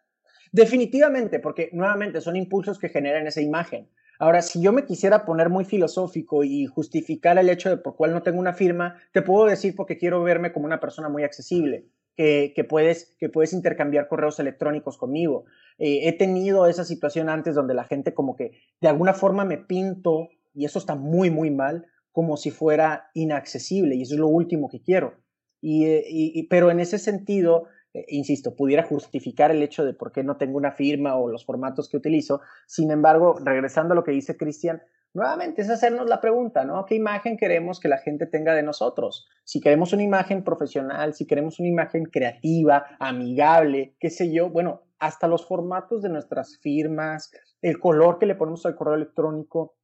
Definitivamente, 0.52 1.38
porque 1.38 1.70
nuevamente 1.72 2.20
son 2.20 2.36
impulsos 2.36 2.78
que 2.78 2.88
generan 2.88 3.26
esa 3.26 3.40
imagen. 3.40 3.88
Ahora, 4.18 4.40
si 4.42 4.62
yo 4.62 4.72
me 4.72 4.84
quisiera 4.84 5.24
poner 5.26 5.50
muy 5.50 5.64
filosófico 5.64 6.42
y 6.42 6.66
justificar 6.66 7.38
el 7.38 7.50
hecho 7.50 7.68
de 7.68 7.76
por 7.76 7.96
cuál 7.96 8.12
no 8.12 8.22
tengo 8.22 8.38
una 8.38 8.54
firma, 8.54 8.96
te 9.12 9.22
puedo 9.22 9.46
decir 9.46 9.74
porque 9.76 9.98
quiero 9.98 10.22
verme 10.22 10.52
como 10.52 10.64
una 10.66 10.80
persona 10.80 11.08
muy 11.08 11.22
accesible, 11.22 11.86
que, 12.16 12.66
puedes, 12.66 13.14
que 13.18 13.28
puedes 13.28 13.52
intercambiar 13.52 14.08
correos 14.08 14.40
electrónicos 14.40 14.96
conmigo. 14.96 15.44
Eh, 15.78 16.08
he 16.08 16.12
tenido 16.12 16.66
esa 16.66 16.84
situación 16.84 17.28
antes 17.28 17.54
donde 17.54 17.74
la 17.74 17.84
gente 17.84 18.14
como 18.14 18.36
que 18.36 18.52
de 18.80 18.88
alguna 18.88 19.12
forma 19.12 19.44
me 19.44 19.58
pinto, 19.58 20.28
y 20.54 20.64
eso 20.64 20.78
está 20.78 20.94
muy, 20.94 21.30
muy 21.30 21.50
mal, 21.50 21.86
como 22.12 22.38
si 22.38 22.50
fuera 22.50 23.10
inaccesible, 23.12 23.94
y 23.96 24.02
eso 24.02 24.14
es 24.14 24.20
lo 24.20 24.28
último 24.28 24.70
que 24.70 24.80
quiero. 24.80 25.18
Y, 25.60 25.84
eh, 25.84 26.46
pero 26.48 26.70
en 26.70 26.80
ese 26.80 26.98
sentido, 26.98 27.66
insisto, 28.08 28.54
pudiera 28.54 28.82
justificar 28.82 29.50
el 29.50 29.62
hecho 29.62 29.84
de 29.84 29.94
por 29.94 30.12
qué 30.12 30.22
no 30.22 30.36
tengo 30.36 30.56
una 30.56 30.72
firma 30.72 31.16
o 31.16 31.28
los 31.28 31.44
formatos 31.44 31.88
que 31.88 31.96
utilizo. 31.96 32.40
Sin 32.66 32.90
embargo, 32.90 33.36
regresando 33.42 33.92
a 33.92 33.96
lo 33.96 34.04
que 34.04 34.12
dice 34.12 34.36
Cristian, 34.36 34.82
nuevamente 35.14 35.62
es 35.62 35.70
hacernos 35.70 36.08
la 36.08 36.20
pregunta, 36.20 36.64
¿no? 36.64 36.84
¿Qué 36.84 36.94
imagen 36.94 37.36
queremos 37.36 37.80
que 37.80 37.88
la 37.88 37.98
gente 37.98 38.26
tenga 38.26 38.54
de 38.54 38.62
nosotros? 38.62 39.26
Si 39.44 39.60
queremos 39.60 39.92
una 39.92 40.02
imagen 40.02 40.44
profesional, 40.44 41.14
si 41.14 41.26
queremos 41.26 41.58
una 41.58 41.68
imagen 41.68 42.04
creativa, 42.04 42.84
amigable, 42.98 43.96
qué 43.98 44.10
sé 44.10 44.32
yo, 44.32 44.50
bueno, 44.50 44.82
hasta 44.98 45.28
los 45.28 45.46
formatos 45.46 46.02
de 46.02 46.08
nuestras 46.08 46.58
firmas, 46.58 47.30
el 47.62 47.78
color 47.78 48.18
que 48.18 48.26
le 48.26 48.34
ponemos 48.34 48.66
al 48.66 48.76
correo 48.76 48.94
electrónico, 48.94 49.76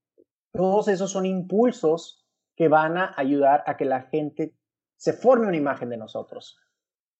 todos 0.52 0.88
esos 0.88 1.10
son 1.10 1.24
impulsos 1.24 2.26
que 2.56 2.68
van 2.68 2.98
a 2.98 3.14
ayudar 3.16 3.64
a 3.66 3.76
que 3.76 3.84
la 3.84 4.02
gente 4.02 4.54
se 4.96 5.12
forme 5.12 5.46
una 5.46 5.56
imagen 5.56 5.88
de 5.88 5.96
nosotros. 5.96 6.58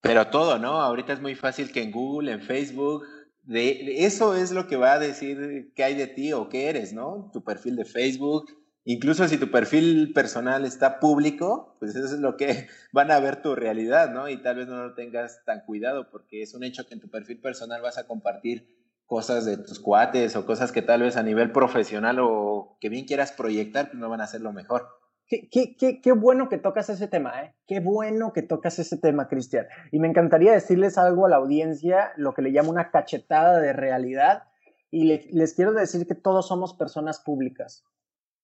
Pero 0.03 0.27
todo, 0.27 0.59
¿no? 0.59 0.83
Ahorita 0.83 1.13
es 1.13 1.21
muy 1.21 1.37
fácil 1.37 1.71
que 1.71 1.81
en 1.81 1.93
Google, 1.93 2.33
en 2.33 2.43
Facebook, 2.43 3.05
de, 3.45 4.05
eso 4.05 4.35
es 4.35 4.51
lo 4.51 4.67
que 4.67 4.77
va 4.77 4.95
a 4.95 4.99
decir 4.99 5.73
qué 5.77 5.85
hay 5.85 5.95
de 5.95 6.09
ti 6.09 6.33
o 6.33 6.49
qué 6.49 6.69
eres, 6.69 6.93
¿no? 6.93 7.31
Tu 7.33 7.45
perfil 7.45 7.77
de 7.77 7.85
Facebook, 7.85 8.51
incluso 8.85 9.29
si 9.29 9.39
tu 9.39 9.49
perfil 9.53 10.13
personal 10.13 10.65
está 10.65 10.99
público, 10.99 11.77
pues 11.79 11.95
eso 11.95 12.07
es 12.07 12.21
lo 12.21 12.37
que 12.37 12.67
van 12.93 13.13
a 13.13 13.21
ver 13.21 13.43
tu 13.43 13.55
realidad, 13.55 14.11
¿no? 14.11 14.29
Y 14.29 14.43
tal 14.43 14.57
vez 14.57 14.67
no 14.67 14.83
lo 14.83 14.95
tengas 14.95 15.45
tan 15.45 15.65
cuidado 15.65 16.11
porque 16.11 16.43
es 16.43 16.53
un 16.53 16.65
hecho 16.65 16.85
que 16.85 16.95
en 16.95 17.01
tu 17.01 17.09
perfil 17.09 17.41
personal 17.41 17.81
vas 17.81 17.97
a 17.97 18.09
compartir 18.09 18.67
cosas 19.07 19.45
de 19.45 19.57
tus 19.57 19.79
cuates 19.79 20.35
o 20.35 20.45
cosas 20.45 20.73
que 20.73 20.83
tal 20.83 21.03
vez 21.03 21.17
a 21.17 21.23
nivel 21.23 21.53
profesional 21.53 22.19
o 22.21 22.77
que 22.81 22.89
bien 22.89 23.05
quieras 23.05 23.31
proyectar, 23.31 23.87
pues 23.91 24.01
no 24.01 24.09
van 24.09 24.21
a 24.21 24.27
ser 24.27 24.41
lo 24.41 24.53
mejor. 24.53 24.89
Qué, 25.33 25.77
qué, 25.79 26.03
qué, 26.03 26.13
bueno 26.13 26.51
que 26.51 26.59
tocas 26.59 26.91
ese 26.91 27.09
tema, 27.09 27.43
¿eh? 27.43 27.55
Qué 27.67 27.81
bueno 27.81 28.35
que 28.35 28.43
tocas 28.43 28.79
ese 28.79 28.99
tema, 28.99 29.29
Cristian. 29.29 29.67
Y 29.91 29.99
me 29.99 30.07
encantaría 30.07 30.53
decirles 30.53 30.99
algo 30.99 31.25
a 31.25 31.31
la 31.31 31.37
audiencia, 31.37 32.13
lo 32.17 32.35
que 32.35 32.43
le 32.43 32.51
llamo 32.51 32.71
una 32.71 32.91
cachetada 32.91 33.59
de 33.59 33.73
realidad. 33.73 34.43
Y 34.91 35.05
le, 35.05 35.27
les 35.31 35.55
quiero 35.55 35.73
decir 35.73 36.07
que 36.07 36.15
todos 36.15 36.49
somos 36.49 36.75
personas 36.75 37.19
públicas. 37.21 37.83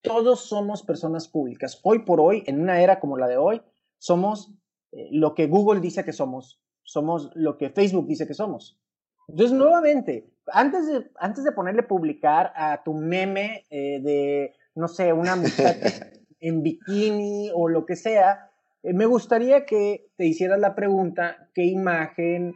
Todos 0.00 0.48
somos 0.48 0.82
personas 0.82 1.28
públicas. 1.28 1.78
Hoy 1.82 2.06
por 2.06 2.22
hoy, 2.22 2.42
en 2.46 2.58
una 2.58 2.80
era 2.80 3.00
como 3.00 3.18
la 3.18 3.28
de 3.28 3.36
hoy, 3.36 3.60
somos 3.98 4.54
eh, 4.92 5.08
lo 5.10 5.34
que 5.34 5.46
Google 5.46 5.80
dice 5.80 6.06
que 6.06 6.14
somos. 6.14 6.58
Somos 6.84 7.30
lo 7.34 7.58
que 7.58 7.68
Facebook 7.68 8.06
dice 8.06 8.26
que 8.26 8.32
somos. 8.32 8.80
Entonces, 9.28 9.54
nuevamente, 9.54 10.32
antes 10.46 10.86
de, 10.86 11.10
antes 11.16 11.44
de 11.44 11.52
ponerle 11.52 11.82
publicar 11.82 12.50
a 12.56 12.82
tu 12.82 12.94
meme 12.94 13.66
eh, 13.68 14.00
de, 14.00 14.54
no 14.74 14.88
sé, 14.88 15.12
una 15.12 15.36
muchacha 15.36 16.12
en 16.40 16.62
bikini 16.62 17.50
o 17.54 17.68
lo 17.68 17.84
que 17.86 17.96
sea, 17.96 18.50
eh, 18.82 18.92
me 18.92 19.06
gustaría 19.06 19.66
que 19.66 20.10
te 20.16 20.26
hicieras 20.26 20.60
la 20.60 20.74
pregunta, 20.74 21.48
¿qué 21.54 21.64
imagen 21.64 22.54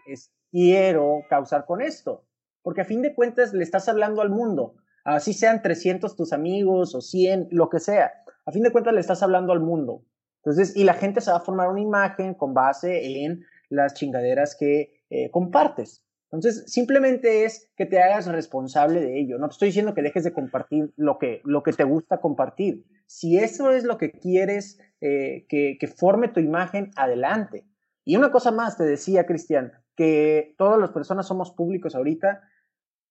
quiero 0.50 1.20
causar 1.28 1.66
con 1.66 1.80
esto? 1.80 2.24
Porque 2.62 2.82
a 2.82 2.86
fin 2.86 3.02
de 3.02 3.14
cuentas 3.14 3.52
le 3.52 3.64
estás 3.64 3.88
hablando 3.88 4.22
al 4.22 4.30
mundo, 4.30 4.76
así 5.04 5.32
sean 5.32 5.62
300 5.62 6.14
tus 6.16 6.32
amigos 6.32 6.94
o 6.94 7.00
100, 7.00 7.48
lo 7.50 7.68
que 7.68 7.80
sea, 7.80 8.12
a 8.46 8.52
fin 8.52 8.62
de 8.62 8.72
cuentas 8.72 8.94
le 8.94 9.00
estás 9.00 9.22
hablando 9.22 9.52
al 9.52 9.60
mundo. 9.60 10.04
Entonces, 10.44 10.76
y 10.76 10.84
la 10.84 10.94
gente 10.94 11.20
se 11.20 11.30
va 11.30 11.38
a 11.38 11.44
formar 11.44 11.68
una 11.68 11.80
imagen 11.80 12.34
con 12.34 12.52
base 12.52 13.24
en 13.24 13.44
las 13.68 13.94
chingaderas 13.94 14.56
que 14.58 14.92
eh, 15.08 15.30
compartes. 15.30 16.04
Entonces, 16.32 16.64
simplemente 16.72 17.44
es 17.44 17.70
que 17.76 17.84
te 17.84 18.00
hagas 18.00 18.26
responsable 18.26 19.00
de 19.02 19.20
ello. 19.20 19.38
No 19.38 19.48
te 19.48 19.52
estoy 19.52 19.68
diciendo 19.68 19.92
que 19.94 20.00
dejes 20.00 20.24
de 20.24 20.32
compartir 20.32 20.94
lo 20.96 21.18
que, 21.18 21.42
lo 21.44 21.62
que 21.62 21.74
te 21.74 21.84
gusta 21.84 22.22
compartir. 22.22 22.86
Si 23.06 23.36
eso 23.36 23.70
es 23.70 23.84
lo 23.84 23.98
que 23.98 24.12
quieres 24.12 24.80
eh, 25.02 25.44
que, 25.50 25.76
que 25.78 25.86
forme 25.88 26.28
tu 26.28 26.40
imagen, 26.40 26.90
adelante. 26.96 27.66
Y 28.04 28.16
una 28.16 28.32
cosa 28.32 28.50
más, 28.50 28.78
te 28.78 28.84
decía, 28.84 29.26
Cristian, 29.26 29.72
que 29.94 30.54
todas 30.56 30.80
las 30.80 30.90
personas 30.90 31.28
somos 31.28 31.52
públicos 31.52 31.94
ahorita, 31.94 32.40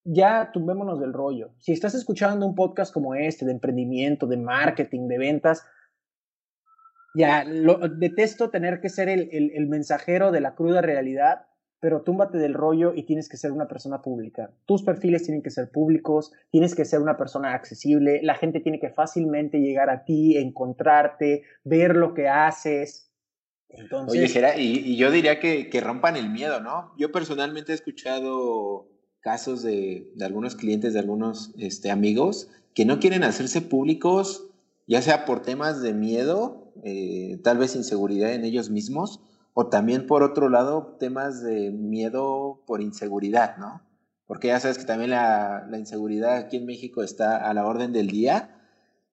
ya 0.04 0.50
tumbémonos 0.52 1.00
del 1.00 1.14
rollo. 1.14 1.54
Si 1.60 1.74
estás 1.74 1.94
escuchando 1.94 2.48
un 2.48 2.56
podcast 2.56 2.92
como 2.92 3.14
este, 3.14 3.46
de 3.46 3.52
emprendimiento, 3.52 4.26
de 4.26 4.38
marketing, 4.38 5.08
de 5.08 5.20
ventas, 5.20 5.64
ya 7.14 7.44
lo, 7.44 7.78
detesto 7.88 8.50
tener 8.50 8.82
que 8.82 8.90
ser 8.90 9.10
el, 9.10 9.30
el, 9.32 9.52
el 9.54 9.68
mensajero 9.68 10.32
de 10.32 10.42
la 10.42 10.56
cruda 10.56 10.82
realidad 10.82 11.46
pero 11.82 12.04
túmbate 12.04 12.38
del 12.38 12.54
rollo 12.54 12.94
y 12.96 13.04
tienes 13.04 13.28
que 13.28 13.38
ser 13.38 13.52
una 13.52 13.68
persona 13.68 14.04
pública. 14.04 14.52
Tus 14.66 14.84
perfiles 14.84 15.24
tienen 15.24 15.42
que 15.42 15.50
ser 15.50 15.72
públicos, 15.72 16.32
tienes 16.52 16.76
que 16.76 16.86
ser 16.86 17.02
una 17.02 17.18
persona 17.18 17.54
accesible, 17.54 18.22
la 18.22 18.36
gente 18.36 18.60
tiene 18.60 18.80
que 18.80 18.92
fácilmente 18.92 19.60
llegar 19.60 19.90
a 19.90 20.06
ti, 20.06 20.38
encontrarte, 20.38 21.42
ver 21.64 21.96
lo 21.96 22.14
que 22.14 22.30
haces. 22.30 23.12
Entonces... 23.68 24.36
Oye, 24.36 24.62
y, 24.62 24.96
yo 24.96 25.10
diría 25.10 25.40
que, 25.40 25.72
que, 25.72 25.82
rompan 25.82 26.16
el 26.18 26.30
miedo, 26.30 26.62
¿no? 26.62 26.94
Yo 27.00 27.12
personalmente 27.12 27.72
he 27.72 27.76
escuchado 27.76 28.88
casos 29.20 29.64
de, 29.64 30.08
de 30.14 30.26
algunos 30.26 30.56
clientes, 30.56 30.94
de 30.94 31.00
algunos 31.00 31.52
este, 31.58 31.90
amigos, 31.90 32.52
que 32.76 32.86
no 32.86 33.00
quieren 33.00 33.24
hacerse 33.24 33.60
públicos, 33.60 34.48
ya 34.86 35.02
sea 35.02 35.26
por 35.26 35.42
temas 35.42 35.82
de 35.82 35.94
miedo, 35.94 36.72
eh, 36.84 37.40
tal 37.44 37.58
vez 37.58 37.76
inseguridad 37.76 38.34
en 38.34 38.46
ellos 38.46 38.70
mismos, 38.70 39.20
o 39.54 39.68
también 39.68 40.08
por 40.08 40.24
otro 40.24 40.50
lado 40.50 40.96
temas 41.00 41.42
de 41.42 41.72
miedo 41.72 42.62
por 42.66 42.82
inseguridad, 42.82 43.58
¿no? 43.58 43.82
porque 44.32 44.48
ya 44.48 44.62
sabes 44.62 44.78
que 44.78 44.86
también 44.86 45.10
la, 45.10 45.68
inseguridad 45.78 46.38
aquí 46.38 46.56
en 46.56 46.66
México 46.66 47.04
está 47.04 47.50
a 47.50 47.54
la 47.54 47.66
orden 47.66 47.92
del 47.92 48.08
día. 48.08 48.62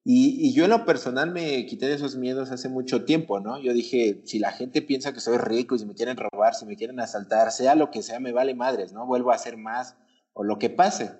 Y, 0.05 0.47
y, 0.47 0.53
yo 0.53 0.63
en 0.63 0.71
lo 0.71 0.85
personal 0.85 1.33
me 1.33 1.67
quité 1.67 1.89
de 1.89 1.95
esos 1.95 2.15
miedos 2.15 2.53
hace 2.53 2.69
mucho 2.69 3.05
tiempo, 3.05 3.41
¿no? 3.41 3.59
Yo 3.61 3.73
dije, 3.73 4.23
si 4.27 4.39
la 4.39 4.53
gente 4.53 4.81
piensa 4.81 5.13
que 5.13 5.19
soy 5.19 5.39
rico 5.39 5.75
y 5.75 5.81
si 5.81 5.87
me 5.87 5.95
quieren 5.95 6.17
robar, 6.17 6.55
si 6.55 6.67
me 6.67 6.77
quieren 6.77 7.01
asaltar, 7.01 7.51
sea 7.51 7.75
lo 7.75 7.91
que 7.91 8.05
sea, 8.05 8.21
me 8.21 8.31
vale 8.31 8.55
madres, 8.55 8.93
¿no? 8.93 9.07
Vuelvo 9.07 9.33
a 9.33 9.35
hacer 9.35 9.57
más 9.57 9.97
o 10.35 10.45
lo 10.45 10.61
que 10.61 10.71
pase. 10.71 11.11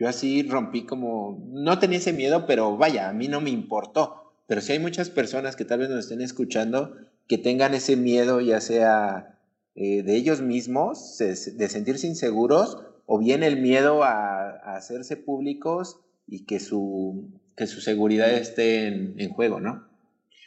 Yo 0.00 0.08
así 0.08 0.42
rompí 0.42 0.84
como, 0.84 1.46
no 1.52 1.78
tenía 1.78 1.98
ese 1.98 2.12
miedo, 2.12 2.46
pero 2.46 2.76
vaya, 2.76 3.08
a 3.08 3.12
mí 3.12 3.28
no 3.28 3.40
me 3.40 3.50
importó. 3.50 4.34
Pero 4.48 4.62
si 4.62 4.72
hay 4.72 4.80
muchas 4.80 5.10
personas 5.10 5.54
que 5.54 5.64
tal 5.64 5.78
vez 5.78 5.90
nos 5.90 6.00
estén 6.00 6.22
escuchando 6.22 6.96
que 7.28 7.38
tengan 7.38 7.74
ese 7.74 7.96
miedo, 7.96 8.40
ya 8.40 8.60
sea 8.60 9.38
eh, 9.74 10.02
de 10.02 10.16
ellos 10.16 10.40
mismos, 10.40 11.18
de, 11.18 11.68
sentirse 11.68 12.06
inseguros, 12.06 12.78
o 13.06 13.18
bien 13.18 13.42
el 13.42 13.60
miedo 13.60 14.04
a, 14.04 14.50
hacerse 14.76 15.16
públicos 15.16 16.00
y 16.26 16.44
que 16.46 16.60
su, 16.60 17.30
que 17.56 17.66
su 17.66 17.80
seguridad 17.80 18.30
esté 18.30 18.86
en, 18.86 19.28
juego, 19.30 19.60
¿no? 19.60 19.86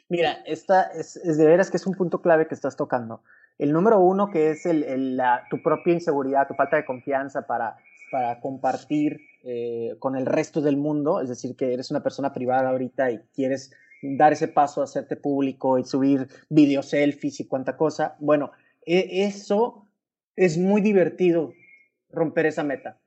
Mira, 0.10 0.38
esta 0.46 0.84
es, 0.84 1.20
de 1.22 1.46
veras 1.46 1.70
que 1.70 1.78
es 1.78 1.86
un 1.86 1.94
punto 1.94 2.22
clave 2.22 2.48
que 2.48 2.56
estás 2.56 2.78
tocando. 2.78 3.22
El 3.58 3.74
número 3.74 4.00
uno, 4.00 4.30
que 4.32 4.52
es 4.52 4.66
el, 4.66 5.18
la, 5.18 5.44
tu 5.50 5.62
propia 5.62 5.94
inseguridad, 5.94 6.48
tu 6.48 6.54
falta 6.54 6.78
de 6.78 6.86
confianza 6.86 7.46
para, 7.48 7.78
para 8.12 8.40
compartir 8.40 9.20
eh, 9.44 9.96
con 10.00 10.16
el 10.16 10.26
resto 10.26 10.62
del 10.62 10.78
mundo, 10.78 11.22
es 11.22 11.30
decir, 11.30 11.56
que 11.56 11.74
eres 11.74 11.92
una 11.92 12.04
persona 12.04 12.34
privada 12.34 12.70
ahorita 12.70 13.12
y 13.12 13.20
quieres 13.34 13.72
dar 14.02 14.34
ese 14.34 14.48
paso 14.48 14.82
hacerte 14.82 15.16
público 15.16 15.80
y 15.80 15.84
subir 15.84 16.28
video 16.50 16.84
selfies 16.84 17.40
y 17.40 17.48
cuánta 17.48 17.78
cosa. 17.78 18.16
Bueno, 18.20 18.52
e, 18.86 19.26
eso 19.26 19.88
es 20.36 20.58
muy 20.58 20.82
divertido 20.82 21.54
romper 22.10 22.46
esa 22.46 22.64
meta 22.64 23.00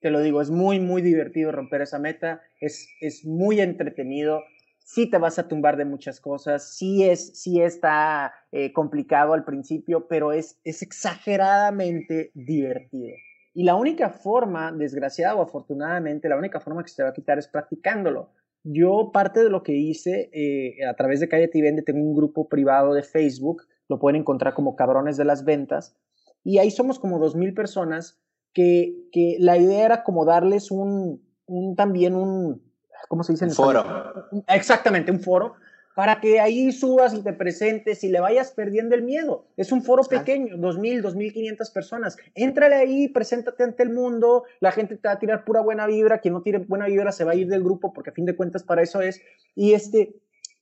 te 0.00 0.10
lo 0.10 0.20
digo, 0.20 0.40
es 0.40 0.50
muy, 0.50 0.80
muy 0.80 1.02
divertido 1.02 1.52
romper 1.52 1.82
esa 1.82 1.98
meta, 1.98 2.40
es, 2.60 2.88
es 3.00 3.24
muy 3.24 3.60
entretenido, 3.60 4.42
sí 4.78 5.08
te 5.08 5.18
vas 5.18 5.38
a 5.38 5.46
tumbar 5.46 5.76
de 5.76 5.84
muchas 5.84 6.20
cosas, 6.20 6.74
sí, 6.74 7.04
es, 7.08 7.38
sí 7.38 7.60
está 7.60 8.32
eh, 8.50 8.72
complicado 8.72 9.34
al 9.34 9.44
principio, 9.44 10.08
pero 10.08 10.32
es, 10.32 10.58
es 10.64 10.82
exageradamente 10.82 12.30
divertido. 12.34 13.14
Y 13.52 13.64
la 13.64 13.74
única 13.74 14.08
forma, 14.08 14.72
desgraciada 14.72 15.34
o 15.34 15.42
afortunadamente, 15.42 16.28
la 16.28 16.36
única 16.36 16.60
forma 16.60 16.82
que 16.82 16.88
se 16.88 16.96
te 16.96 17.02
va 17.02 17.10
a 17.10 17.14
quitar 17.14 17.38
es 17.38 17.48
practicándolo. 17.48 18.30
Yo 18.62 19.10
parte 19.12 19.42
de 19.42 19.50
lo 19.50 19.62
que 19.62 19.72
hice 19.72 20.30
eh, 20.32 20.84
a 20.84 20.94
través 20.94 21.20
de 21.20 21.28
Calle 21.28 21.50
y 21.52 21.62
Vende, 21.62 21.82
tengo 21.82 22.02
un 22.02 22.14
grupo 22.14 22.48
privado 22.48 22.92
de 22.92 23.02
Facebook, 23.02 23.62
lo 23.88 23.98
pueden 23.98 24.20
encontrar 24.20 24.54
como 24.54 24.76
Cabrones 24.76 25.16
de 25.16 25.24
las 25.24 25.44
Ventas, 25.44 25.96
y 26.44 26.58
ahí 26.58 26.70
somos 26.70 26.98
como 26.98 27.18
2.000 27.18 27.54
personas 27.54 28.20
que, 28.52 28.94
que 29.12 29.36
la 29.38 29.56
idea 29.56 29.84
era 29.84 30.04
como 30.04 30.24
darles 30.24 30.70
un, 30.70 31.22
un 31.46 31.76
también 31.76 32.14
un, 32.14 32.62
¿cómo 33.08 33.22
se 33.22 33.32
dice? 33.32 33.48
Foro. 33.50 33.84
Exactamente, 34.48 35.10
un 35.10 35.20
foro, 35.20 35.54
para 36.00 36.18
que 36.18 36.40
ahí 36.40 36.72
subas 36.72 37.12
y 37.12 37.22
te 37.22 37.34
presentes 37.34 38.02
y 38.04 38.08
le 38.08 38.20
vayas 38.20 38.52
perdiendo 38.52 38.94
el 38.94 39.02
miedo. 39.02 39.44
Es 39.58 39.70
un 39.70 39.82
foro 39.82 40.02
pequeño, 40.02 40.56
2.000, 40.56 41.02
2.500 41.02 41.72
personas. 41.74 42.16
Éntrale 42.34 42.76
ahí, 42.76 43.08
preséntate 43.08 43.64
ante 43.64 43.82
el 43.82 43.90
mundo, 43.90 44.44
la 44.60 44.72
gente 44.72 44.96
te 44.96 45.08
va 45.08 45.12
a 45.12 45.18
tirar 45.18 45.44
pura 45.44 45.60
buena 45.60 45.86
vibra, 45.86 46.20
quien 46.20 46.32
no 46.32 46.40
tire 46.40 46.56
buena 46.56 46.86
vibra 46.86 47.12
se 47.12 47.24
va 47.24 47.32
a 47.32 47.34
ir 47.34 47.48
del 47.48 47.62
grupo 47.62 47.92
porque 47.92 48.08
a 48.08 48.12
fin 48.14 48.24
de 48.24 48.34
cuentas 48.34 48.62
para 48.62 48.80
eso 48.80 49.02
es. 49.02 49.20
Y 49.54 49.74
este... 49.74 50.14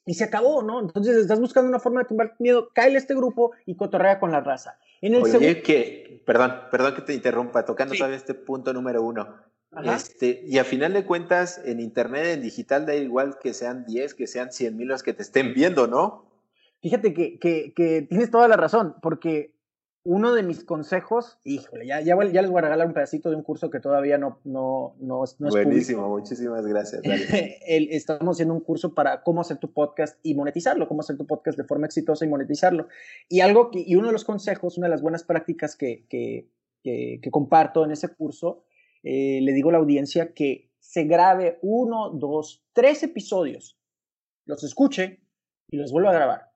Y 0.07 0.15
se 0.15 0.25
acabó, 0.25 0.61
¿no? 0.65 0.81
Entonces 0.81 1.17
estás 1.17 1.39
buscando 1.39 1.69
una 1.69 1.79
forma 1.79 2.01
de 2.01 2.09
tumbar 2.09 2.35
miedo, 2.41 2.71
cae 2.75 2.97
este 2.97 3.15
grupo 3.15 3.53
y 3.65 3.77
cotorrea 3.77 4.19
con 4.19 4.33
la 4.33 4.41
raza. 4.41 4.77
En 5.01 5.15
el 5.15 5.23
Oye, 5.23 5.63
que, 5.63 6.21
perdón, 6.27 6.63
perdón 6.73 6.97
que 6.97 7.03
te 7.03 7.15
interrumpa, 7.15 7.65
tocando 7.65 7.95
todavía 7.95 8.17
este 8.17 8.35
punto 8.35 8.73
número 8.73 9.05
uno. 9.05 9.37
Este, 9.85 10.43
y 10.47 10.59
a 10.59 10.65
final 10.65 10.95
de 10.95 11.05
cuentas, 11.05 11.61
en 11.65 11.81
internet, 11.81 12.27
en 12.27 12.43
digital, 12.43 12.87
da 12.87 12.95
igual 12.95 13.39
que 13.41 13.53
sean 13.53 13.85
10, 13.85 14.15
que 14.15 14.27
sean 14.27 14.51
100 14.51 14.77
mil 14.77 14.89
los 14.89 15.03
que 15.03 15.13
te 15.13 15.23
estén 15.23 15.53
viendo, 15.53 15.87
¿no? 15.87 16.25
Fíjate 16.81 17.13
que, 17.13 17.39
que, 17.39 17.75
que, 17.75 18.03
tienes 18.03 18.31
toda 18.31 18.49
la 18.49 18.57
razón, 18.57 18.97
porque 19.03 19.53
uno 20.05 20.33
de 20.33 20.43
mis 20.43 20.65
consejos, 20.65 21.39
híjole, 21.45 21.87
ya, 21.87 22.01
ya, 22.01 22.17
ya, 22.33 22.41
les 22.41 22.51
voy 22.51 22.61
a 22.61 22.63
regalar 22.63 22.87
un 22.87 22.95
pedacito 22.95 23.29
de 23.29 23.37
un 23.37 23.43
curso 23.43 23.69
que 23.69 23.79
todavía 23.79 24.17
no, 24.17 24.41
no, 24.45 24.95
no, 25.01 25.25
es 25.25 25.37
Buenísimo, 25.39 26.09
muchísimas 26.09 26.65
gracias. 26.67 27.03
estamos 27.67 28.37
haciendo 28.37 28.55
un 28.55 28.61
curso 28.61 28.95
para 28.95 29.23
cómo 29.23 29.43
hacer 29.43 29.59
tu 29.59 29.73
podcast 29.73 30.19
y 30.23 30.35
monetizarlo, 30.35 30.89
cómo 30.89 31.01
hacer 31.01 31.19
tu 31.19 31.27
podcast 31.27 31.59
de 31.59 31.65
forma 31.65 31.87
exitosa 31.87 32.25
y 32.25 32.29
monetizarlo. 32.29 32.89
Y, 33.29 33.41
algo 33.41 33.71
que, 33.71 33.85
y 33.87 33.97
uno 33.97 34.07
de 34.07 34.13
los 34.15 34.25
consejos, 34.25 34.79
una 34.79 34.87
de 34.87 34.93
las 34.93 35.03
buenas 35.03 35.25
prácticas 35.25 35.77
que, 35.77 36.07
que, 36.09 36.49
que 36.83 37.31
comparto 37.31 37.85
en 37.85 37.91
ese 37.91 38.09
curso, 38.09 38.65
eh, 39.11 39.41
le 39.41 39.55
digo 39.55 39.71
a 39.71 39.73
la 39.73 39.79
audiencia 39.79 40.35
que 40.35 40.69
se 40.81 41.05
grabe 41.05 41.59
uno, 41.63 42.11
dos, 42.11 42.63
tres 42.75 43.03
episodios, 43.03 43.81
los 44.45 44.63
escuche 44.65 45.23
y 45.71 45.79
los 45.79 45.93
vuelva 45.93 46.11
a 46.11 46.13
grabar. 46.13 46.53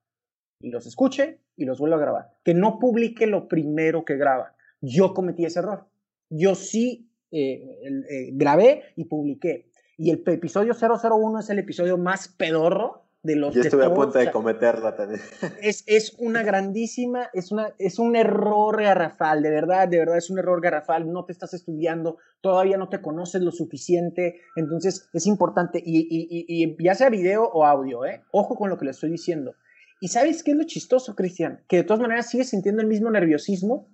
Y 0.61 0.69
los 0.69 0.85
escuche 0.85 1.39
y 1.55 1.65
los 1.65 1.79
vuelvo 1.79 1.95
a 1.95 1.99
grabar. 1.99 2.37
Que 2.43 2.53
no 2.53 2.77
publique 2.77 3.25
lo 3.25 3.47
primero 3.47 4.05
que 4.05 4.17
graba. 4.17 4.55
Yo 4.81 5.15
cometí 5.15 5.45
ese 5.45 5.59
error. 5.59 5.87
Yo 6.29 6.53
sí 6.53 7.09
eh, 7.31 7.79
eh, 8.11 8.29
grabé 8.33 8.83
y 8.97 9.05
publiqué. 9.05 9.71
Y 9.97 10.11
el 10.11 10.21
episodio 10.23 10.75
001 10.75 11.39
es 11.39 11.49
el 11.49 11.57
episodio 11.57 11.97
más 11.97 12.27
pedorro 12.27 13.02
de 13.23 13.35
los... 13.35 13.55
Yo 13.55 13.61
estuve 13.61 13.85
a 13.85 13.93
punto 13.93 14.19
de 14.19 14.31
cometerla 14.31 14.95
también. 14.95 15.21
Es, 15.61 15.83
es 15.87 16.15
una 16.19 16.43
grandísima, 16.43 17.29
es, 17.33 17.51
una, 17.51 17.73
es 17.79 17.97
un 17.97 18.15
error 18.15 18.81
garrafal, 18.81 19.41
de 19.41 19.49
verdad, 19.49 19.87
de 19.87 19.97
verdad 19.97 20.17
es 20.17 20.29
un 20.29 20.39
error 20.39 20.61
garrafal. 20.61 21.11
No 21.11 21.25
te 21.25 21.31
estás 21.31 21.53
estudiando, 21.53 22.17
todavía 22.41 22.77
no 22.77 22.89
te 22.89 23.01
conoces 23.01 23.41
lo 23.41 23.51
suficiente. 23.51 24.41
Entonces 24.55 25.09
es 25.13 25.25
importante, 25.25 25.81
y, 25.83 26.01
y, 26.01 26.27
y, 26.29 26.45
y 26.47 26.83
ya 26.83 26.93
sea 26.93 27.09
video 27.09 27.43
o 27.45 27.65
audio, 27.65 28.05
¿eh? 28.05 28.21
ojo 28.31 28.55
con 28.55 28.69
lo 28.69 28.77
que 28.77 28.85
le 28.85 28.91
estoy 28.91 29.09
diciendo 29.09 29.55
y 30.03 30.09
sabes 30.09 30.43
qué 30.43 30.51
es 30.51 30.57
lo 30.57 30.65
chistoso, 30.65 31.15
Cristian? 31.15 31.63
Que 31.69 31.77
de 31.77 31.83
todas 31.85 32.01
maneras 32.01 32.29
sigues 32.29 32.49
sintiendo 32.49 32.81
el 32.81 32.89
mismo 32.89 33.09
nerviosismo 33.09 33.87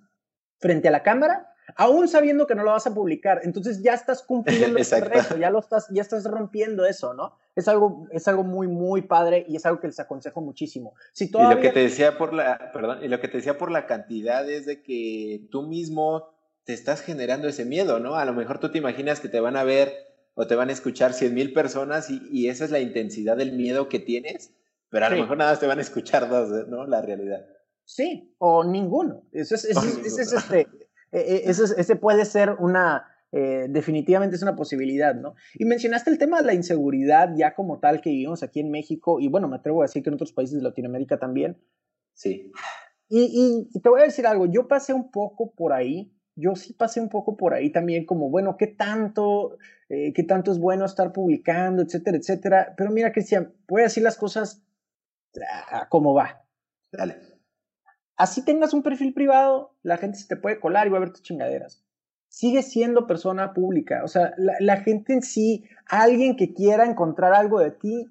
frente 0.58 0.88
a 0.88 0.90
la 0.90 1.04
cámara, 1.04 1.49
aún 1.76 2.08
sabiendo 2.08 2.46
que 2.46 2.54
no 2.54 2.62
lo 2.62 2.72
vas 2.72 2.86
a 2.86 2.94
publicar. 2.94 3.40
Entonces 3.44 3.82
ya 3.82 3.94
estás 3.94 4.22
cumpliendo 4.22 4.78
ese 4.78 5.00
reto, 5.00 5.36
ya 5.36 5.50
lo 5.50 5.58
estás, 5.58 5.86
ya 5.90 6.02
estás 6.02 6.24
rompiendo 6.24 6.86
eso, 6.86 7.14
¿no? 7.14 7.36
Es 7.56 7.68
algo, 7.68 8.06
es 8.10 8.26
algo 8.28 8.44
muy, 8.44 8.68
muy 8.68 9.02
padre 9.02 9.44
y 9.48 9.56
es 9.56 9.66
algo 9.66 9.80
que 9.80 9.88
les 9.88 10.00
aconsejo 10.00 10.40
muchísimo. 10.40 10.94
Si 11.12 11.30
todavía... 11.30 11.52
Y 11.52 11.56
lo 11.56 11.62
que 11.62 11.70
te 11.70 11.80
decía 11.80 12.16
por 12.16 12.32
la, 12.32 12.70
perdón, 12.72 13.02
y 13.02 13.08
lo 13.08 13.20
que 13.20 13.28
te 13.28 13.38
decía 13.38 13.58
por 13.58 13.70
la 13.70 13.86
cantidad 13.86 14.48
es 14.48 14.66
de 14.66 14.82
que 14.82 15.46
tú 15.50 15.62
mismo 15.62 16.28
te 16.64 16.72
estás 16.72 17.00
generando 17.00 17.48
ese 17.48 17.64
miedo, 17.64 17.98
¿no? 17.98 18.16
A 18.16 18.24
lo 18.24 18.32
mejor 18.32 18.58
tú 18.58 18.70
te 18.70 18.78
imaginas 18.78 19.20
que 19.20 19.28
te 19.28 19.40
van 19.40 19.56
a 19.56 19.64
ver 19.64 19.92
o 20.34 20.46
te 20.46 20.54
van 20.54 20.70
a 20.70 20.72
escuchar 20.72 21.12
100 21.12 21.34
mil 21.34 21.52
personas 21.52 22.10
y, 22.10 22.22
y 22.30 22.48
esa 22.48 22.64
es 22.64 22.70
la 22.70 22.80
intensidad 22.80 23.36
del 23.36 23.52
miedo 23.52 23.88
que 23.88 23.98
tienes 23.98 24.52
pero 24.90 25.06
a 25.06 25.10
lo 25.10 25.16
mejor 25.16 25.36
nada 25.38 25.52
más 25.52 25.60
te 25.60 25.66
van 25.66 25.78
a 25.78 25.82
escuchar 25.82 26.28
dos, 26.28 26.68
¿no? 26.68 26.86
La 26.86 27.00
realidad. 27.00 27.46
Sí, 27.84 28.34
o 28.38 28.64
ninguno. 28.64 29.22
Eso 29.32 29.54
es, 29.54 29.64
este, 29.64 30.66
e, 31.12 31.18
e, 31.20 31.50
ese, 31.50 31.96
puede 31.96 32.24
ser 32.24 32.56
una, 32.58 33.06
eh, 33.32 33.66
definitivamente 33.68 34.36
es 34.36 34.42
una 34.42 34.56
posibilidad, 34.56 35.14
¿no? 35.14 35.34
Y 35.54 35.64
mencionaste 35.64 36.10
el 36.10 36.18
tema 36.18 36.38
de 36.40 36.46
la 36.46 36.54
inseguridad 36.54 37.30
ya 37.36 37.54
como 37.54 37.78
tal 37.78 38.00
que 38.00 38.10
vivimos 38.10 38.42
aquí 38.42 38.60
en 38.60 38.70
México 38.70 39.20
y 39.20 39.28
bueno, 39.28 39.48
me 39.48 39.56
atrevo 39.56 39.82
a 39.82 39.84
decir 39.84 40.02
que 40.02 40.10
en 40.10 40.14
otros 40.14 40.32
países 40.32 40.56
de 40.56 40.62
Latinoamérica 40.62 41.18
también. 41.18 41.58
Sí. 42.14 42.52
Y, 43.08 43.68
y, 43.74 43.80
te 43.80 43.88
voy 43.88 44.00
a 44.00 44.04
decir 44.04 44.26
algo, 44.26 44.46
yo 44.46 44.68
pasé 44.68 44.92
un 44.92 45.10
poco 45.10 45.52
por 45.54 45.72
ahí, 45.72 46.12
yo 46.36 46.54
sí 46.54 46.74
pasé 46.74 47.00
un 47.00 47.08
poco 47.08 47.36
por 47.36 47.54
ahí 47.54 47.70
también 47.72 48.06
como, 48.06 48.30
bueno, 48.30 48.56
¿qué 48.56 48.68
tanto, 48.68 49.58
eh, 49.88 50.12
qué 50.12 50.22
tanto 50.22 50.52
es 50.52 50.58
bueno 50.58 50.84
estar 50.84 51.12
publicando, 51.12 51.82
etcétera, 51.82 52.18
etcétera? 52.18 52.74
Pero 52.76 52.90
mira, 52.90 53.10
Cristian, 53.10 53.52
voy 53.66 53.80
a 53.80 53.84
decir 53.84 54.04
las 54.04 54.16
cosas 54.16 54.62
cómo 55.88 56.14
va. 56.14 56.44
Dale. 56.92 57.29
Así 58.20 58.44
tengas 58.44 58.74
un 58.74 58.82
perfil 58.82 59.14
privado, 59.14 59.72
la 59.82 59.96
gente 59.96 60.18
se 60.18 60.28
te 60.28 60.36
puede 60.36 60.60
colar 60.60 60.86
y 60.86 60.90
va 60.90 60.98
a 60.98 61.00
ver 61.00 61.10
tus 61.10 61.22
chingaderas. 61.22 61.82
Sigue 62.28 62.62
siendo 62.62 63.06
persona 63.06 63.54
pública. 63.54 64.02
O 64.04 64.08
sea, 64.08 64.34
la, 64.36 64.76
gente 64.76 65.14
en 65.14 65.22
sí, 65.22 65.64
alguien 65.86 66.36
que 66.36 66.52
quiera 66.52 66.84
encontrar 66.84 67.32
algo 67.32 67.60
de 67.60 67.70
ti, 67.70 68.10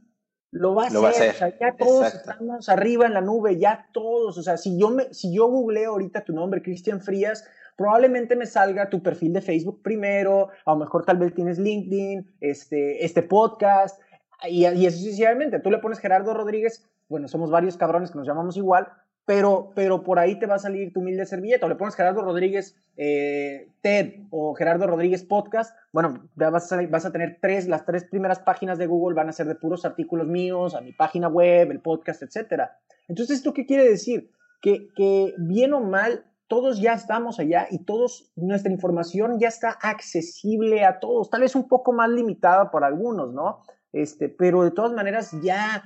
lo 0.49 0.73
va 0.73 0.85
a 0.85 0.87
hacer. 0.87 1.29
O 1.29 1.33
sea, 1.33 1.59
ya 1.59 1.75
todos 1.77 2.11
estamos 2.11 2.69
arriba 2.69 3.05
en 3.05 3.13
la 3.13 3.21
nube, 3.21 3.59
ya 3.59 3.87
todos. 3.93 4.35
O 4.39 4.41
sea, 4.41 4.57
si 4.57 4.79
yo, 4.79 4.89
me, 4.89 5.13
si 5.13 5.31
yo 5.31 5.45
googleo 5.47 5.91
ahorita 5.91 6.25
tu 6.25 6.33
nombre, 6.33 6.63
Cristian 6.63 7.01
Frías, 7.01 7.47
probablemente 7.77 8.35
me 8.35 8.47
salga 8.47 8.89
tu 8.89 9.03
perfil 9.03 9.33
de 9.33 9.41
Facebook 9.41 9.83
primero, 9.83 10.49
a 10.65 10.71
lo 10.71 10.77
mejor 10.77 11.05
tal 11.05 11.19
vez 11.19 11.35
tienes 11.35 11.59
LinkedIn, 11.59 12.35
este, 12.41 13.05
este 13.05 13.21
podcast, 13.21 14.01
y, 14.47 14.65
y 14.65 14.87
eso 14.87 14.97
sucesivamente. 14.97 15.59
Tú 15.59 15.69
le 15.69 15.77
pones 15.77 15.99
Gerardo 15.99 16.33
Rodríguez, 16.33 16.89
bueno, 17.09 17.27
somos 17.27 17.51
varios 17.51 17.77
cabrones 17.77 18.09
que 18.09 18.17
nos 18.17 18.25
llamamos 18.25 18.57
igual, 18.57 18.87
pero, 19.29 19.73
pero 19.75 20.03
por 20.03 20.17
ahí 20.17 20.39
te 20.39 20.47
va 20.47 20.55
a 20.55 20.57
salir 20.57 20.91
tu 20.91 21.01
humilde 21.01 21.23
servilleta. 21.23 21.67
O 21.67 21.69
le 21.69 21.75
pones 21.75 21.93
Gerardo 21.93 22.23
Rodríguez 22.23 22.75
eh, 22.97 23.69
TED 23.81 24.23
o 24.31 24.55
Gerardo 24.55 24.87
Rodríguez 24.87 25.23
Podcast. 25.23 25.77
Bueno, 25.93 26.27
vas 26.33 26.71
a, 26.71 26.81
vas 26.87 27.05
a 27.05 27.11
tener 27.11 27.37
tres, 27.39 27.67
las 27.67 27.85
tres 27.85 28.05
primeras 28.05 28.39
páginas 28.39 28.79
de 28.79 28.87
Google 28.87 29.13
van 29.13 29.29
a 29.29 29.31
ser 29.31 29.45
de 29.45 29.53
puros 29.53 29.85
artículos 29.85 30.25
míos, 30.25 30.73
a 30.73 30.81
mi 30.81 30.93
página 30.93 31.27
web, 31.27 31.69
el 31.69 31.79
podcast, 31.79 32.23
etc. 32.23 32.71
Entonces, 33.07 33.37
¿esto 33.37 33.53
qué 33.53 33.67
quiere 33.67 33.87
decir? 33.87 34.31
Que, 34.63 34.87
que 34.95 35.35
bien 35.37 35.73
o 35.73 35.81
mal, 35.81 36.25
todos 36.47 36.81
ya 36.81 36.93
estamos 36.93 37.39
allá 37.39 37.67
y 37.69 37.85
todos, 37.85 38.31
nuestra 38.35 38.71
información 38.71 39.37
ya 39.39 39.49
está 39.49 39.77
accesible 39.79 40.85
a 40.85 40.99
todos, 40.99 41.29
tal 41.29 41.41
vez 41.41 41.53
un 41.55 41.67
poco 41.67 41.93
más 41.93 42.09
limitada 42.09 42.71
por 42.71 42.83
algunos, 42.83 43.31
¿no? 43.31 43.59
Este, 43.93 44.27
pero 44.27 44.63
de 44.63 44.71
todas 44.71 44.93
maneras 44.93 45.35
ya, 45.43 45.83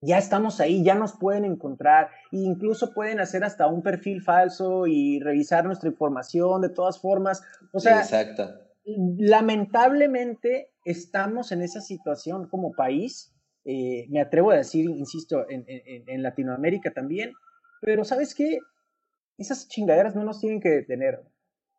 ya 0.00 0.18
estamos 0.18 0.60
ahí, 0.60 0.84
ya 0.84 0.94
nos 0.94 1.16
pueden 1.16 1.44
encontrar, 1.44 2.10
e 2.30 2.38
incluso 2.38 2.92
pueden 2.92 3.20
hacer 3.20 3.44
hasta 3.44 3.66
un 3.66 3.82
perfil 3.82 4.22
falso 4.22 4.86
y 4.86 5.20
revisar 5.20 5.64
nuestra 5.64 5.88
información 5.88 6.60
de 6.60 6.68
todas 6.68 7.00
formas. 7.00 7.42
O 7.72 7.80
sea, 7.80 8.00
Exacto. 8.00 8.48
lamentablemente 8.84 10.70
estamos 10.84 11.50
en 11.52 11.62
esa 11.62 11.80
situación 11.80 12.48
como 12.48 12.72
país, 12.72 13.34
eh, 13.64 14.06
me 14.08 14.20
atrevo 14.20 14.52
a 14.52 14.56
decir, 14.56 14.88
insisto, 14.88 15.44
en, 15.50 15.64
en 15.66 16.22
Latinoamérica 16.22 16.92
también, 16.92 17.32
pero 17.80 18.04
¿sabes 18.04 18.34
qué? 18.34 18.58
Esas 19.36 19.68
chingaderas 19.68 20.14
no 20.14 20.24
nos 20.24 20.40
tienen 20.40 20.60
que 20.60 20.70
detener. 20.70 21.22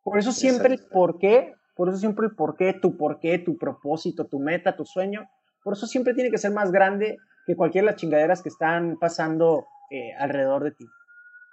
Por 0.02 0.18
eso 0.18 0.32
siempre 0.32 0.74
el 0.74 0.80
por 0.86 1.18
qué, 1.18 1.54
por 1.74 1.88
eso 1.88 1.98
siempre 1.98 2.26
el 2.26 2.34
por 2.34 2.56
qué, 2.56 2.72
tu 2.72 2.96
por 2.96 3.18
qué, 3.18 3.38
tu 3.38 3.58
propósito, 3.58 4.26
tu 4.26 4.38
meta, 4.38 4.76
tu 4.76 4.84
sueño, 4.84 5.28
por 5.62 5.74
eso 5.74 5.86
siempre 5.86 6.14
tiene 6.14 6.30
que 6.30 6.38
ser 6.38 6.52
más 6.52 6.72
grande 6.72 7.18
que 7.50 7.56
cualquier 7.56 7.84
de 7.84 7.90
las 7.90 8.00
chingaderas 8.00 8.42
que 8.42 8.48
están 8.48 8.96
pasando 8.98 9.66
eh, 9.90 10.12
alrededor 10.18 10.64
de 10.64 10.70
ti. 10.70 10.86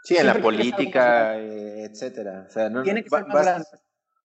Sí, 0.03 0.15
en 0.15 0.27
la 0.27 0.39
política, 0.39 1.37
eh, 1.37 1.85
etcétera. 1.85 2.45
O 2.47 2.51
sea, 2.51 2.69
no, 2.69 2.83
tiene 2.83 3.03
que 3.03 3.09
ser 3.09 3.25
más 3.25 3.43
grande. 3.43 3.67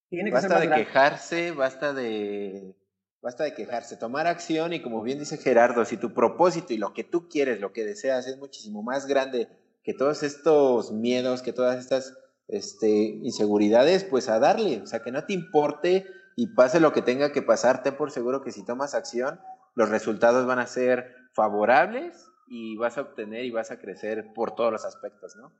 Tiene 0.08 0.30
que 0.30 0.34
basta 0.34 0.48
ser 0.48 0.68
más 0.68 0.78
de 0.78 0.84
quejarse, 0.84 1.52
basta 1.52 1.92
de 1.94 2.76
basta 3.22 3.44
de 3.44 3.54
quejarse, 3.54 3.96
tomar 3.96 4.26
acción 4.26 4.72
y 4.72 4.82
como 4.82 5.00
bien 5.00 5.18
dice 5.18 5.38
Gerardo, 5.38 5.84
si 5.84 5.96
tu 5.96 6.12
propósito 6.12 6.72
y 6.72 6.76
lo 6.76 6.92
que 6.92 7.04
tú 7.04 7.28
quieres, 7.28 7.60
lo 7.60 7.72
que 7.72 7.84
deseas 7.84 8.26
es 8.26 8.36
muchísimo 8.36 8.82
más 8.82 9.06
grande 9.06 9.48
que 9.84 9.94
todos 9.94 10.24
estos 10.24 10.90
miedos, 10.90 11.40
que 11.40 11.52
todas 11.52 11.78
estas 11.78 12.18
este, 12.48 12.88
inseguridades, 12.88 14.02
pues 14.02 14.28
a 14.28 14.40
darle, 14.40 14.82
o 14.82 14.86
sea, 14.86 15.02
que 15.02 15.12
no 15.12 15.24
te 15.24 15.34
importe 15.34 16.06
y 16.34 16.48
pase 16.48 16.80
lo 16.80 16.92
que 16.92 17.00
tenga 17.00 17.30
que 17.30 17.42
pasar, 17.42 17.84
ten 17.84 17.96
por 17.96 18.10
seguro 18.10 18.42
que 18.42 18.50
si 18.50 18.64
tomas 18.64 18.94
acción, 18.94 19.40
los 19.76 19.88
resultados 19.88 20.44
van 20.44 20.58
a 20.58 20.66
ser 20.66 21.21
favorables 21.32 22.30
y 22.46 22.76
vas 22.76 22.98
a 22.98 23.02
obtener 23.02 23.44
y 23.44 23.50
vas 23.50 23.70
a 23.70 23.78
crecer 23.78 24.32
por 24.34 24.54
todos 24.54 24.72
los 24.72 24.84
aspectos, 24.84 25.36
¿no? 25.36 25.52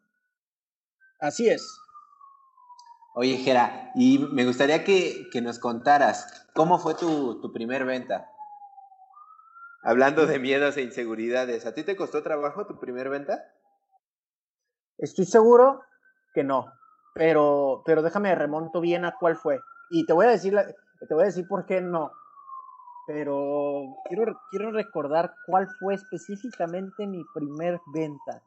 Así 1.20 1.48
es. 1.48 1.78
Oye, 3.14 3.36
Jera, 3.36 3.92
y 3.94 4.18
me 4.18 4.44
gustaría 4.44 4.84
que, 4.84 5.28
que 5.30 5.42
nos 5.42 5.58
contaras, 5.58 6.48
¿cómo 6.54 6.78
fue 6.78 6.94
tu, 6.94 7.40
tu 7.40 7.52
primer 7.52 7.84
venta? 7.84 8.30
Hablando 9.82 10.26
de 10.26 10.38
miedos 10.38 10.76
e 10.76 10.82
inseguridades, 10.82 11.66
¿a 11.66 11.74
ti 11.74 11.82
te 11.82 11.96
costó 11.96 12.22
trabajo 12.22 12.66
tu 12.66 12.78
primer 12.78 13.08
venta? 13.10 13.44
Estoy 14.96 15.24
seguro 15.24 15.82
que 16.32 16.44
no, 16.44 16.72
pero, 17.14 17.82
pero 17.84 18.02
déjame 18.02 18.34
remonto 18.34 18.80
bien 18.80 19.04
a 19.04 19.16
cuál 19.18 19.36
fue. 19.36 19.60
Y 19.90 20.06
te 20.06 20.12
voy 20.12 20.26
a 20.26 20.30
decir, 20.30 20.56
te 21.06 21.14
voy 21.14 21.24
a 21.24 21.26
decir 21.26 21.46
por 21.46 21.66
qué 21.66 21.80
no. 21.80 22.12
Pero 23.06 23.96
quiero, 24.04 24.40
quiero 24.50 24.70
recordar 24.70 25.34
cuál 25.46 25.68
fue 25.80 25.94
específicamente 25.94 27.06
mi 27.06 27.24
primer 27.34 27.80
venta. 27.92 28.42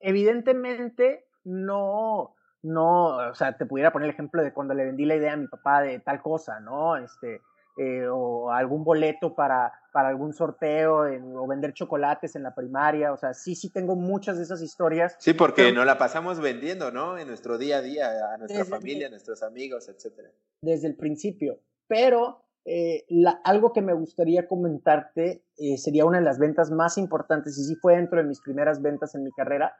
Evidentemente, 0.00 1.26
no, 1.44 2.34
no, 2.62 3.16
o 3.16 3.34
sea, 3.34 3.56
te 3.56 3.66
pudiera 3.66 3.92
poner 3.92 4.08
el 4.08 4.14
ejemplo 4.14 4.42
de 4.42 4.52
cuando 4.52 4.74
le 4.74 4.84
vendí 4.84 5.04
la 5.04 5.16
idea 5.16 5.32
a 5.32 5.36
mi 5.36 5.48
papá 5.48 5.80
de 5.80 5.98
tal 6.00 6.20
cosa, 6.20 6.60
¿no? 6.60 6.96
Este, 6.96 7.40
eh, 7.78 8.06
o 8.08 8.50
algún 8.50 8.84
boleto 8.84 9.34
para, 9.34 9.70
para 9.92 10.08
algún 10.08 10.32
sorteo 10.32 11.04
o 11.34 11.46
vender 11.46 11.74
chocolates 11.74 12.34
en 12.34 12.42
la 12.42 12.54
primaria. 12.54 13.12
O 13.12 13.18
sea, 13.18 13.34
sí, 13.34 13.54
sí 13.54 13.70
tengo 13.70 13.96
muchas 13.96 14.38
de 14.38 14.44
esas 14.44 14.62
historias. 14.62 15.14
Sí, 15.18 15.34
porque 15.34 15.72
no 15.72 15.84
la 15.84 15.98
pasamos 15.98 16.40
vendiendo, 16.40 16.90
¿no? 16.90 17.18
En 17.18 17.28
nuestro 17.28 17.58
día 17.58 17.78
a 17.78 17.82
día, 17.82 18.32
a 18.32 18.38
nuestra 18.38 18.64
familia, 18.64 19.08
a 19.08 19.10
nuestros 19.10 19.42
amigos, 19.42 19.88
etcétera. 19.88 20.30
Desde 20.62 20.88
el 20.88 20.96
principio. 20.96 21.60
Pero 21.86 22.45
eh, 22.66 23.04
la, 23.08 23.40
algo 23.44 23.72
que 23.72 23.80
me 23.80 23.94
gustaría 23.94 24.46
comentarte 24.46 25.44
eh, 25.56 25.78
sería 25.78 26.04
una 26.04 26.18
de 26.18 26.24
las 26.24 26.38
ventas 26.38 26.70
más 26.70 26.98
importantes, 26.98 27.56
y 27.58 27.64
sí 27.64 27.76
fue 27.76 27.96
dentro 27.96 28.18
de 28.18 28.28
mis 28.28 28.40
primeras 28.40 28.82
ventas 28.82 29.14
en 29.14 29.22
mi 29.22 29.30
carrera, 29.32 29.74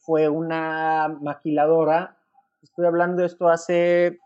fue 0.00 0.28
una 0.28 1.06
maquiladora. 1.20 2.18
Estoy 2.62 2.84
hablando 2.84 3.20
de 3.20 3.26
esto 3.26 3.48
hace 3.48 4.18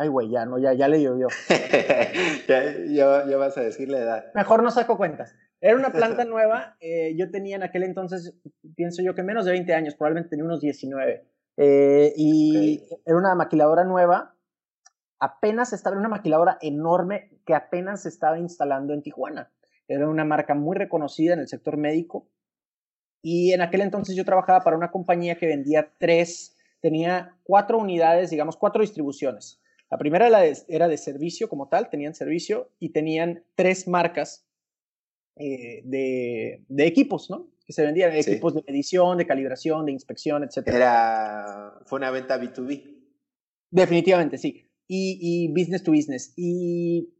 Ay, 0.00 0.06
güey, 0.06 0.30
ya, 0.30 0.46
no, 0.46 0.58
ya, 0.58 0.74
ya 0.74 0.86
le 0.86 1.02
llovió. 1.02 1.26
ya, 2.48 3.24
ya, 3.26 3.36
vas 3.36 3.58
a 3.58 3.62
decir 3.62 3.88
la 3.88 3.98
edad. 3.98 4.24
Mejor 4.32 4.62
no 4.62 4.70
saco 4.70 4.96
cuentas. 4.96 5.34
Era 5.60 5.74
una 5.74 5.90
planta 5.92 6.24
nueva, 6.24 6.76
eh, 6.78 7.16
yo 7.16 7.32
tenía 7.32 7.56
en 7.56 7.64
aquel 7.64 7.82
entonces, 7.82 8.32
pienso 8.76 9.02
yo 9.02 9.16
que 9.16 9.24
menos 9.24 9.44
de 9.44 9.50
20 9.50 9.74
años, 9.74 9.96
probablemente 9.96 10.30
tenía 10.30 10.44
unos 10.44 10.60
19. 10.60 11.26
Eh, 11.56 12.12
y 12.16 12.80
era 13.04 13.16
una 13.16 13.34
maquiladora 13.34 13.82
nueva, 13.82 14.36
apenas 15.20 15.72
estaba, 15.72 15.94
en 15.94 16.00
una 16.00 16.08
maquiladora 16.08 16.58
enorme 16.60 17.30
que 17.44 17.54
apenas 17.54 18.02
se 18.02 18.08
estaba 18.08 18.38
instalando 18.38 18.94
en 18.94 19.02
Tijuana. 19.02 19.52
Era 19.86 20.08
una 20.08 20.24
marca 20.24 20.54
muy 20.54 20.76
reconocida 20.76 21.34
en 21.34 21.40
el 21.40 21.48
sector 21.48 21.76
médico. 21.76 22.28
Y 23.22 23.52
en 23.52 23.62
aquel 23.62 23.80
entonces 23.80 24.14
yo 24.14 24.24
trabajaba 24.24 24.60
para 24.60 24.76
una 24.76 24.90
compañía 24.90 25.36
que 25.36 25.46
vendía 25.46 25.92
tres, 25.98 26.56
tenía 26.80 27.36
cuatro 27.42 27.78
unidades, 27.78 28.30
digamos, 28.30 28.56
cuatro 28.56 28.82
distribuciones. 28.82 29.60
La 29.90 29.96
primera 29.96 30.28
era 30.68 30.88
de, 30.88 30.98
servicio 30.98 31.48
como 31.48 31.68
tal, 31.68 31.88
tenían 31.88 32.14
servicio 32.14 32.70
y 32.78 32.90
tenían 32.90 33.44
tres 33.54 33.88
marcas 33.88 34.46
eh, 35.36 35.80
de, 35.84 36.64
equipos, 36.78 37.30
¿no? 37.30 37.48
Que 37.64 37.72
se 37.72 37.82
vendían 37.82 38.14
equipos 38.14 38.54
de 38.54 38.62
medición, 38.66 39.16
de 39.16 39.26
calibración, 39.26 39.86
de 39.86 39.92
inspección, 39.92 40.44
etc. 40.44 40.68
Era, 40.68 41.80
fue 41.86 41.98
una 41.98 42.10
venta 42.10 42.38
B2B. 42.38 42.98
Definitivamente, 43.70 44.36
sí. 44.36 44.67
Y, 44.88 45.48
business 45.52 45.82
to 45.82 45.92
business. 45.92 46.32
Y 46.36 47.10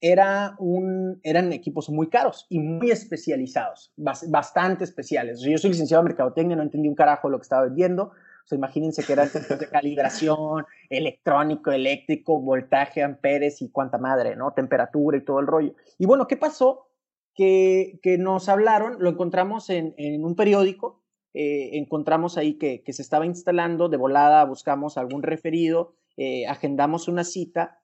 era 0.00 0.56
un, 0.58 1.20
eran 1.22 1.52
equipos 1.52 1.90
muy 1.90 2.08
caros 2.08 2.46
y 2.48 2.58
muy 2.58 2.90
especializados, 2.90 3.92
bastante 3.96 4.84
especiales. 4.84 5.40
yo 5.40 5.58
soy 5.58 5.70
licenciado 5.70 6.00
en 6.00 6.08
mercadotecnia, 6.08 6.56
no 6.56 6.62
entendí 6.62 6.88
un 6.88 6.94
carajo 6.94 7.28
lo 7.28 7.38
que 7.38 7.42
estaba 7.42 7.64
vendiendo, 7.64 8.12
o 8.44 8.46
sea, 8.46 8.58
imagínense 8.58 9.04
que 9.04 9.12
eran 9.12 9.28
de 9.32 9.68
calibración, 9.68 10.64
electrónico, 10.90 11.70
eléctrico, 11.70 12.40
voltaje, 12.40 13.02
amperes 13.02 13.62
y 13.62 13.70
cuánta 13.70 13.98
madre, 13.98 14.36
¿no? 14.36 14.52
Temperatura 14.52 15.16
y 15.16 15.24
todo 15.24 15.40
el 15.40 15.46
rollo. 15.46 15.74
Y 15.98 16.06
bueno, 16.06 16.26
¿qué 16.26 16.36
pasó? 16.36 16.88
Que, 17.34 17.98
que 18.02 18.18
nos 18.18 18.48
hablaron, 18.48 18.96
lo 18.98 19.08
encontramos 19.08 19.70
en, 19.70 19.94
en 19.96 20.24
un 20.24 20.34
periódico, 20.34 21.02
eh, 21.34 21.78
encontramos 21.78 22.36
ahí 22.36 22.58
que, 22.58 22.82
que, 22.82 22.92
se 22.92 23.00
estaba 23.00 23.24
instalando, 23.24 23.88
de 23.88 23.96
volada 23.96 24.44
buscamos 24.44 24.98
algún 24.98 25.22
referido, 25.22 25.94
eh, 26.16 26.46
agendamos 26.46 27.08
una 27.08 27.24
cita 27.24 27.80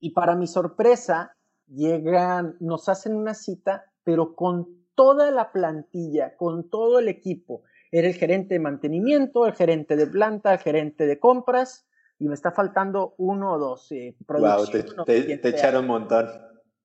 y 0.00 0.10
para 0.10 0.36
mi 0.36 0.46
sorpresa 0.46 1.36
llegan, 1.66 2.56
nos 2.60 2.88
hacen 2.88 3.14
una 3.14 3.34
cita, 3.34 3.84
pero 4.04 4.34
con 4.34 4.86
toda 4.94 5.30
la 5.30 5.52
plantilla, 5.52 6.36
con 6.36 6.70
todo 6.70 6.98
el 6.98 7.08
equipo, 7.08 7.62
era 7.90 8.08
el 8.08 8.14
gerente 8.14 8.54
de 8.54 8.60
mantenimiento, 8.60 9.46
el 9.46 9.54
gerente 9.54 9.96
de 9.96 10.06
planta, 10.06 10.52
el 10.52 10.58
gerente 10.58 11.06
de 11.06 11.18
compras, 11.18 11.86
y 12.18 12.28
me 12.28 12.34
está 12.34 12.50
faltando 12.50 13.14
uno 13.18 13.52
o 13.52 13.58
dos. 13.58 13.92
Eh, 13.92 14.16
wow, 14.28 14.66
te, 15.06 15.48
echaron 15.48 15.82
un 15.82 15.88
montón. 15.88 16.26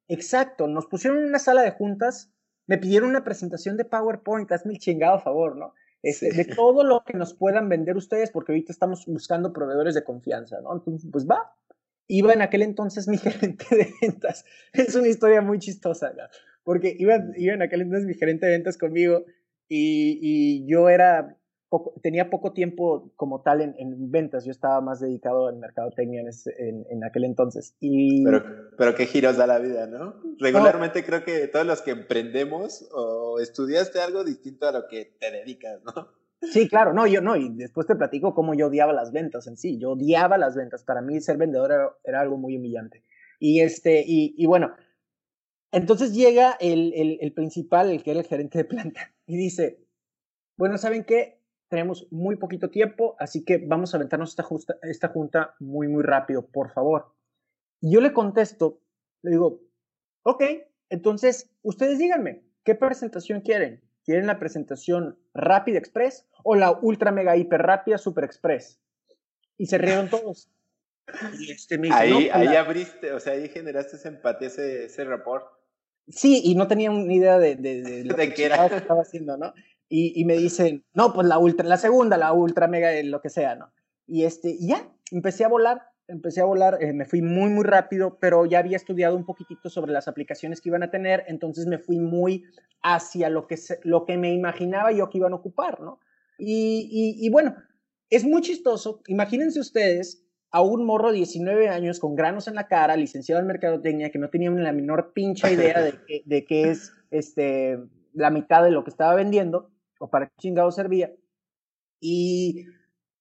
Exacto, 0.07 0.67
nos 0.67 0.85
pusieron 0.85 1.19
en 1.19 1.25
una 1.25 1.39
sala 1.39 1.63
de 1.63 1.71
juntas, 1.71 2.31
me 2.67 2.77
pidieron 2.77 3.09
una 3.09 3.23
presentación 3.23 3.77
de 3.77 3.85
PowerPoint, 3.85 4.51
hazme 4.51 4.73
el 4.73 4.79
chingado 4.79 5.19
favor, 5.19 5.55
¿no? 5.55 5.73
Este, 6.03 6.33
de 6.33 6.43
todo 6.43 6.83
lo 6.83 7.05
que 7.05 7.17
nos 7.17 7.33
puedan 7.33 7.69
vender 7.69 7.95
ustedes, 7.95 8.29
porque 8.29 8.51
ahorita 8.51 8.73
estamos 8.73 9.05
buscando 9.05 9.53
proveedores 9.53 9.95
de 9.95 10.03
confianza, 10.03 10.59
¿no? 10.59 10.73
Entonces, 10.73 11.09
pues 11.09 11.25
va. 11.25 11.55
Iba 12.07 12.33
en 12.33 12.41
aquel 12.41 12.61
entonces 12.61 13.07
mi 13.07 13.17
gerente 13.19 13.65
de 13.73 13.89
ventas. 14.01 14.43
Es 14.73 14.95
una 14.95 15.07
historia 15.07 15.41
muy 15.41 15.59
chistosa, 15.59 16.11
¿no? 16.11 16.23
Porque 16.63 16.93
iba, 16.99 17.23
iba 17.37 17.53
en 17.53 17.61
aquel 17.61 17.81
entonces 17.81 18.05
mi 18.05 18.15
gerente 18.15 18.45
de 18.45 18.51
ventas 18.51 18.77
conmigo 18.77 19.23
y, 19.69 20.65
yo 20.67 20.89
era, 20.89 21.37
tenía 22.01 22.29
poco 22.29 22.53
tiempo 22.53 23.11
como 23.15 23.41
tal 23.41 23.61
en, 23.61 24.11
ventas, 24.11 24.45
yo 24.45 24.51
estaba 24.51 24.81
más 24.81 24.99
dedicado 24.99 25.49
en 25.49 25.59
mercadotecnia 25.59 26.21
en, 26.21 26.85
en, 26.89 27.03
aquel 27.03 27.23
entonces. 27.23 27.75
Y... 27.79 28.23
Pero, 28.23 28.43
pero 28.77 28.95
qué 28.95 29.05
giros 29.05 29.37
da 29.37 29.47
la 29.47 29.59
vida, 29.59 29.87
¿no? 29.87 30.15
Regularmente 30.39 31.03
creo 31.03 31.23
que 31.23 31.47
todos 31.47 31.65
los 31.65 31.81
que 31.81 31.91
emprendemos 31.91 32.87
o 32.93 33.39
estudiaste 33.39 33.99
algo 33.99 34.23
distinto 34.23 34.67
a 34.67 34.71
lo 34.71 34.87
que 34.87 35.15
te 35.19 35.31
dedicas, 35.31 35.81
¿no? 35.83 36.07
Sí, 36.41 36.67
claro, 36.67 36.93
no, 36.93 37.07
yo 37.07 37.21
no, 37.21 37.37
y 37.37 37.49
después 37.55 37.87
te 37.87 37.95
platico 37.95 38.35
cómo 38.35 38.53
yo 38.53 38.67
odiaba 38.67 38.91
las 38.91 39.13
ventas 39.13 39.47
en 39.47 39.55
sí, 39.55 39.79
yo 39.79 39.91
odiaba 39.91 40.37
las 40.37 40.55
ventas, 40.55 40.83
para 40.83 41.01
mí 41.01 41.21
ser 41.21 41.37
vendedor 41.37 41.95
era, 42.03 42.19
algo 42.19 42.37
muy 42.37 42.57
humillante. 42.57 43.03
Y, 43.39 43.61
este, 43.61 44.03
y, 44.05 44.35
y 44.37 44.45
bueno, 44.45 44.73
entonces 45.71 46.13
llega 46.13 46.57
el, 46.59 46.93
el, 46.95 47.17
el, 47.21 47.33
principal, 47.33 47.89
el 47.89 48.03
que 48.03 48.11
era 48.11 48.19
el 48.19 48.25
gerente 48.25 48.57
de 48.57 48.65
planta, 48.65 49.13
y 49.25 49.37
dice, 49.37 49.79
bueno, 50.57 50.77
¿saben 50.77 51.05
qué? 51.05 51.42
Tenemos 51.73 52.05
muy 52.11 52.35
poquito 52.35 52.69
tiempo, 52.69 53.15
así 53.17 53.43
que 53.43 53.57
vamos 53.57 53.91
a 53.91 53.97
aventarnos 53.97 54.29
esta, 54.29 54.43
justa, 54.43 54.77
esta 54.83 55.07
junta 55.07 55.55
muy, 55.59 55.87
muy 55.87 56.03
rápido, 56.03 56.45
por 56.45 56.69
favor. 56.69 57.15
Y 57.81 57.91
yo 57.91 57.99
le 57.99 58.13
contesto, 58.13 58.79
le 59.23 59.31
digo, 59.31 59.59
ok, 60.21 60.43
entonces 60.91 61.49
ustedes 61.63 61.97
díganme, 61.97 62.43
¿qué 62.63 62.75
presentación 62.75 63.41
quieren? 63.41 63.81
¿Quieren 64.05 64.27
la 64.27 64.37
presentación 64.37 65.17
rápida 65.33 65.79
express 65.79 66.27
o 66.43 66.53
la 66.53 66.77
ultra 66.79 67.11
mega 67.11 67.35
hiper 67.37 67.63
rápida 67.63 67.97
super 67.97 68.23
express? 68.23 68.79
Y 69.57 69.65
se 69.65 69.79
rieron 69.79 70.11
todos. 70.11 70.51
Este 71.49 71.79
ahí, 71.91 72.29
pues 72.29 72.35
ahí 72.35 72.55
abriste, 72.55 73.13
o 73.13 73.19
sea, 73.19 73.33
ahí 73.33 73.49
generaste 73.49 73.95
ese 73.95 74.09
empatía, 74.09 74.49
ese, 74.49 74.85
ese 74.85 75.05
rapport. 75.05 75.47
Sí, 76.07 76.39
y 76.45 76.53
no 76.53 76.67
tenía 76.67 76.91
ni 76.91 77.15
idea 77.15 77.39
de, 77.39 77.55
de, 77.55 78.05
lo 78.05 78.15
que, 78.15 78.45
estaba 78.45 79.01
haciendo, 79.01 79.37
¿no? 79.37 79.55
Y, 79.95 80.11
y, 80.19 80.25
me 80.25 80.35
dicen, 80.35 80.83
no, 80.95 81.13
pues 81.13 81.27
la 81.27 81.37
ultra, 81.37 81.67
la 81.69 81.77
segunda, 81.77 82.17
la 82.17 82.33
ultra 82.33 82.67
mega, 82.67 82.89
lo 83.03 83.21
que 83.21 83.29
sea, 83.29 83.53
¿no? 83.53 83.71
Y 84.07 84.23
este, 84.23 84.57
ya, 84.59 84.91
empecé 85.11 85.45
a 85.45 85.47
volar, 85.47 85.83
empecé 86.07 86.41
a 86.41 86.45
volar, 86.45 86.79
eh, 86.81 86.93
me 86.93 87.05
fui 87.05 87.21
muy, 87.21 87.51
muy 87.51 87.63
rápido, 87.63 88.17
pero 88.19 88.47
ya 88.47 88.57
había 88.57 88.75
estudiado 88.75 89.15
un 89.15 89.23
poquitito 89.23 89.69
sobre 89.69 89.91
las 89.91 90.07
aplicaciones 90.07 90.61
que 90.61 90.69
iban 90.69 90.81
a 90.81 90.89
tener, 90.89 91.25
entonces 91.27 91.67
me 91.67 91.77
fui 91.77 91.99
muy 91.99 92.43
hacia 92.81 93.29
lo 93.29 93.45
que, 93.45 93.55
lo 93.83 94.05
que 94.05 94.17
me 94.17 94.33
imaginaba 94.33 94.91
yo 94.91 95.11
que 95.11 95.19
iban 95.19 95.33
a 95.33 95.35
ocupar, 95.35 95.79
¿no? 95.79 95.99
Y, 96.39 96.89
y, 96.91 97.27
y 97.27 97.29
bueno, 97.29 97.55
es 98.09 98.23
muy 98.23 98.41
chistoso, 98.41 99.03
imagínense 99.05 99.59
ustedes 99.59 100.25
a 100.49 100.61
un 100.61 100.87
morro 100.87 101.11
de 101.11 101.17
19 101.17 101.69
años 101.69 101.99
con 101.99 102.15
granos 102.15 102.47
en 102.47 102.55
la 102.55 102.67
cara, 102.67 102.97
licenciado 102.97 103.41
en 103.41 103.45
mercadotecnia, 103.45 104.09
que 104.09 104.17
no 104.17 104.31
tenía 104.31 104.49
ni 104.49 104.63
la 104.63 104.73
menor 104.73 105.13
pincha 105.13 105.51
idea 105.51 105.83
de, 105.83 105.93
de 106.25 106.45
qué 106.45 106.71
es 106.71 106.91
este, 107.11 107.77
la 108.13 108.31
mitad 108.31 108.63
de 108.63 108.71
lo 108.71 108.83
que 108.83 108.89
estaba 108.89 109.13
vendiendo 109.13 109.69
o 110.03 110.09
para 110.09 110.27
qué 110.27 110.33
chingado 110.37 110.69
servía. 110.69 111.13
Y 112.01 112.65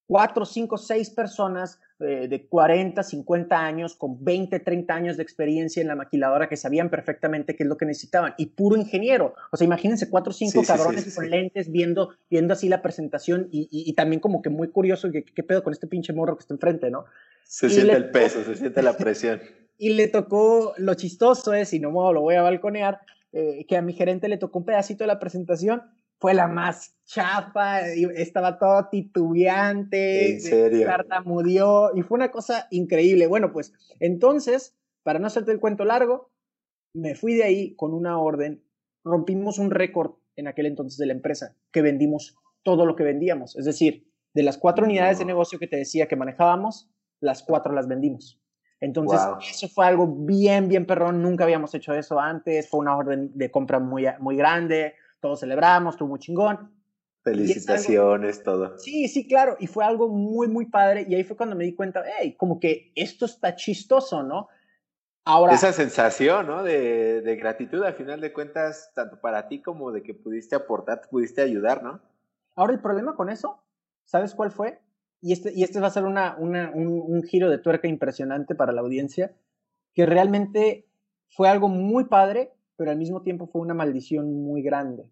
cuatro, 0.07 0.45
cinco, 0.45 0.77
seis 0.77 1.11
personas 1.11 1.81
eh, 2.01 2.27
de 2.27 2.49
40, 2.49 3.01
50 3.05 3.57
años, 3.57 3.95
con 3.95 4.25
20, 4.25 4.59
30 4.59 4.93
años 4.93 5.17
de 5.17 5.23
experiencia 5.23 5.81
en 5.81 5.87
la 5.87 5.95
maquiladora 5.95 6.49
que 6.49 6.57
sabían 6.57 6.91
perfectamente 6.91 7.55
qué 7.55 7.63
es 7.63 7.69
lo 7.69 7.77
que 7.77 7.87
necesitaban. 7.87 8.35
Y 8.37 8.47
puro 8.47 8.77
ingeniero. 8.77 9.37
O 9.53 9.57
sea, 9.57 9.65
imagínense 9.65 10.11
cuatro 10.11 10.33
cinco 10.33 10.65
cabrones 10.67 11.15
con 11.15 11.31
lentes 11.31 11.71
viendo, 11.71 12.17
viendo 12.29 12.53
así 12.53 12.69
la 12.69 12.83
presentación 12.83 13.49
y, 13.53 13.69
y, 13.71 13.93
también 13.93 14.19
como 14.19 14.43
que 14.43 14.51
muy 14.51 14.69
curioso, 14.69 15.09
¿qué, 15.13 15.23
¿qué 15.25 15.45
pedo 15.45 15.63
con 15.63 15.73
este 15.73 15.87
pinche 15.87 16.13
morro 16.13 16.37
que 16.37 16.41
está 16.41 16.55
enfrente, 16.55 16.91
no? 16.91 17.05
Se 17.45 17.71
siente 17.71 17.95
el 17.95 18.11
peso, 18.11 18.43
se 18.43 18.57
siente 18.57 18.83
la 18.83 18.97
presión. 18.97 19.41
y 19.79 19.91
le 19.91 20.09
tocó, 20.09 20.75
lo 20.79 20.95
chistoso 20.95 21.55
es, 21.55 21.73
y 21.75 21.79
no 21.79 22.13
lo 22.13 22.21
voy 22.23 22.35
a 22.35 22.43
balconear, 22.43 23.03
eh, 23.33 23.67
que 23.69 23.77
a 23.77 23.83
mi 23.83 23.93
gerente 23.93 24.27
le 24.27 24.37
tocó 24.37 24.59
un 24.59 24.65
pedacito 24.65 25.05
de 25.05 25.09
la 25.09 25.21
presentación 25.21 25.83
fue 26.23 26.35
la 26.35 26.47
más 26.47 26.95
chafa, 27.05 27.81
estaba 27.81 28.57
todo 28.57 28.89
titubeante, 28.89 30.37
¿En 30.37 30.41
murió 31.25 31.91
y 31.97 32.03
fue 32.03 32.15
una 32.15 32.31
cosa 32.31 32.69
increíble. 32.71 33.27
Bueno, 33.27 33.53
pues 33.53 33.73
entonces, 33.99 34.77
para 35.03 35.19
no 35.19 35.27
hacerte 35.27 35.51
el 35.51 35.59
cuento 35.59 35.85
largo, 35.85 36.31
me 36.95 37.17
fui 37.17 37.35
de 37.35 37.43
ahí 37.43 37.75
con 37.75 37.93
una 37.93 38.21
orden, 38.21 38.63
rompimos 39.03 39.59
un 39.59 39.73
récord 39.73 40.13
en 40.37 40.47
aquel 40.47 40.67
entonces 40.67 40.97
de 40.97 41.07
la 41.07 41.13
empresa, 41.13 41.57
que 41.73 41.83
vendimos 41.83 42.37
todo 42.63 42.87
lo 42.87 42.95
que 42.95 43.03
vendíamos, 43.03 43.57
es 43.57 43.65
decir, 43.65 44.07
de 44.33 44.45
las 44.45 44.59
cuatro 44.59 44.85
unidades 44.85 45.19
de 45.19 45.25
negocio 45.25 45.59
que 45.59 45.67
te 45.67 45.77
decía 45.77 46.07
que 46.07 46.15
manejábamos, 46.15 46.89
las 47.21 47.43
cuatro 47.43 47.73
las 47.73 47.89
vendimos. 47.89 48.41
Entonces, 48.81 49.21
eso 49.51 49.69
fue 49.69 49.87
algo 49.87 50.07
bien, 50.07 50.69
bien 50.69 50.87
perrón, 50.87 51.21
nunca 51.21 51.43
habíamos 51.43 51.75
hecho 51.75 51.95
eso 51.95 52.21
antes, 52.21 52.69
fue 52.69 52.79
una 52.79 52.97
orden 52.97 53.33
de 53.35 53.51
compra 53.51 53.81
muy, 53.81 54.07
muy 54.21 54.37
grande, 54.37 54.95
todos 55.23 55.41
celebramos, 55.41 55.95
estuvo 55.95 56.11
muy 56.11 56.19
chingón. 56.19 56.75
Felicitaciones, 57.23 58.43
todo. 58.43 58.77
Sí, 58.79 59.07
sí, 59.07 59.29
claro, 59.29 59.57
y 59.61 59.69
fue 59.69 59.85
algo 59.85 60.09
muy, 60.09 60.49
muy 60.49 60.67
padre, 60.67 61.07
y 61.09 61.15
ahí 61.15 61.23
fue 61.23 61.37
cuando 61.37 61.55
me 61.55 61.65
di 61.65 61.75
cuenta, 61.75 62.03
hey, 62.19 62.35
como 62.37 62.59
que 62.59 62.93
esto 62.97 63.25
está 63.25 63.55
chistoso, 63.55 64.25
¿no? 64.25 64.49
Ahora... 65.25 65.55
Esa 65.55 65.73
sensación, 65.73 66.49
¿no? 66.49 66.65
De, 66.65 67.23
de 67.23 67.37
gratitud, 67.37 67.85
al 67.85 67.95
final 67.95 68.21
de 68.21 68.33
cuentas, 68.33 68.91
tanto 68.95 69.21
para 69.21 69.47
ti 69.47 69.63
como 69.63 69.93
de 69.93 70.03
que 70.03 70.15
pudiste 70.15 70.57
aportar, 70.57 71.03
pudiste 71.09 71.41
ayudar, 71.41 71.85
¿no? 71.85 72.01
Ahora, 72.57 72.73
el 72.73 72.81
problema 72.81 73.15
con 73.15 73.31
eso, 73.31 73.63
¿sabes 74.05 74.35
cuál 74.35 74.51
fue? 74.51 74.81
Y 75.21 75.33
este, 75.33 75.53
y 75.55 75.63
este 75.63 75.79
va 75.79 75.87
a 75.87 75.91
ser 75.91 76.05
una, 76.05 76.35
una, 76.37 76.73
un, 76.75 76.89
un 76.89 77.23
giro 77.23 77.49
de 77.49 77.59
tuerca 77.59 77.87
impresionante 77.87 78.57
para 78.57 78.73
la 78.73 78.81
audiencia, 78.81 79.33
que 79.95 80.05
realmente 80.07 80.89
fue 81.29 81.49
algo 81.49 81.69
muy 81.69 82.07
padre, 82.07 82.53
pero 82.77 82.91
al 82.91 82.99
mismo 82.99 83.23
tiempo 83.23 83.47
fue 83.47 83.63
una 83.63 83.75
maldición 83.75 84.33
muy 84.45 84.63
grande. 84.63 85.11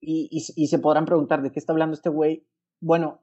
Y, 0.00 0.28
y, 0.30 0.66
se 0.66 0.78
podrán 0.78 1.06
preguntar, 1.06 1.42
¿de 1.42 1.50
qué 1.50 1.58
está 1.58 1.72
hablando 1.72 1.94
este 1.94 2.10
güey? 2.10 2.46
Bueno, 2.80 3.22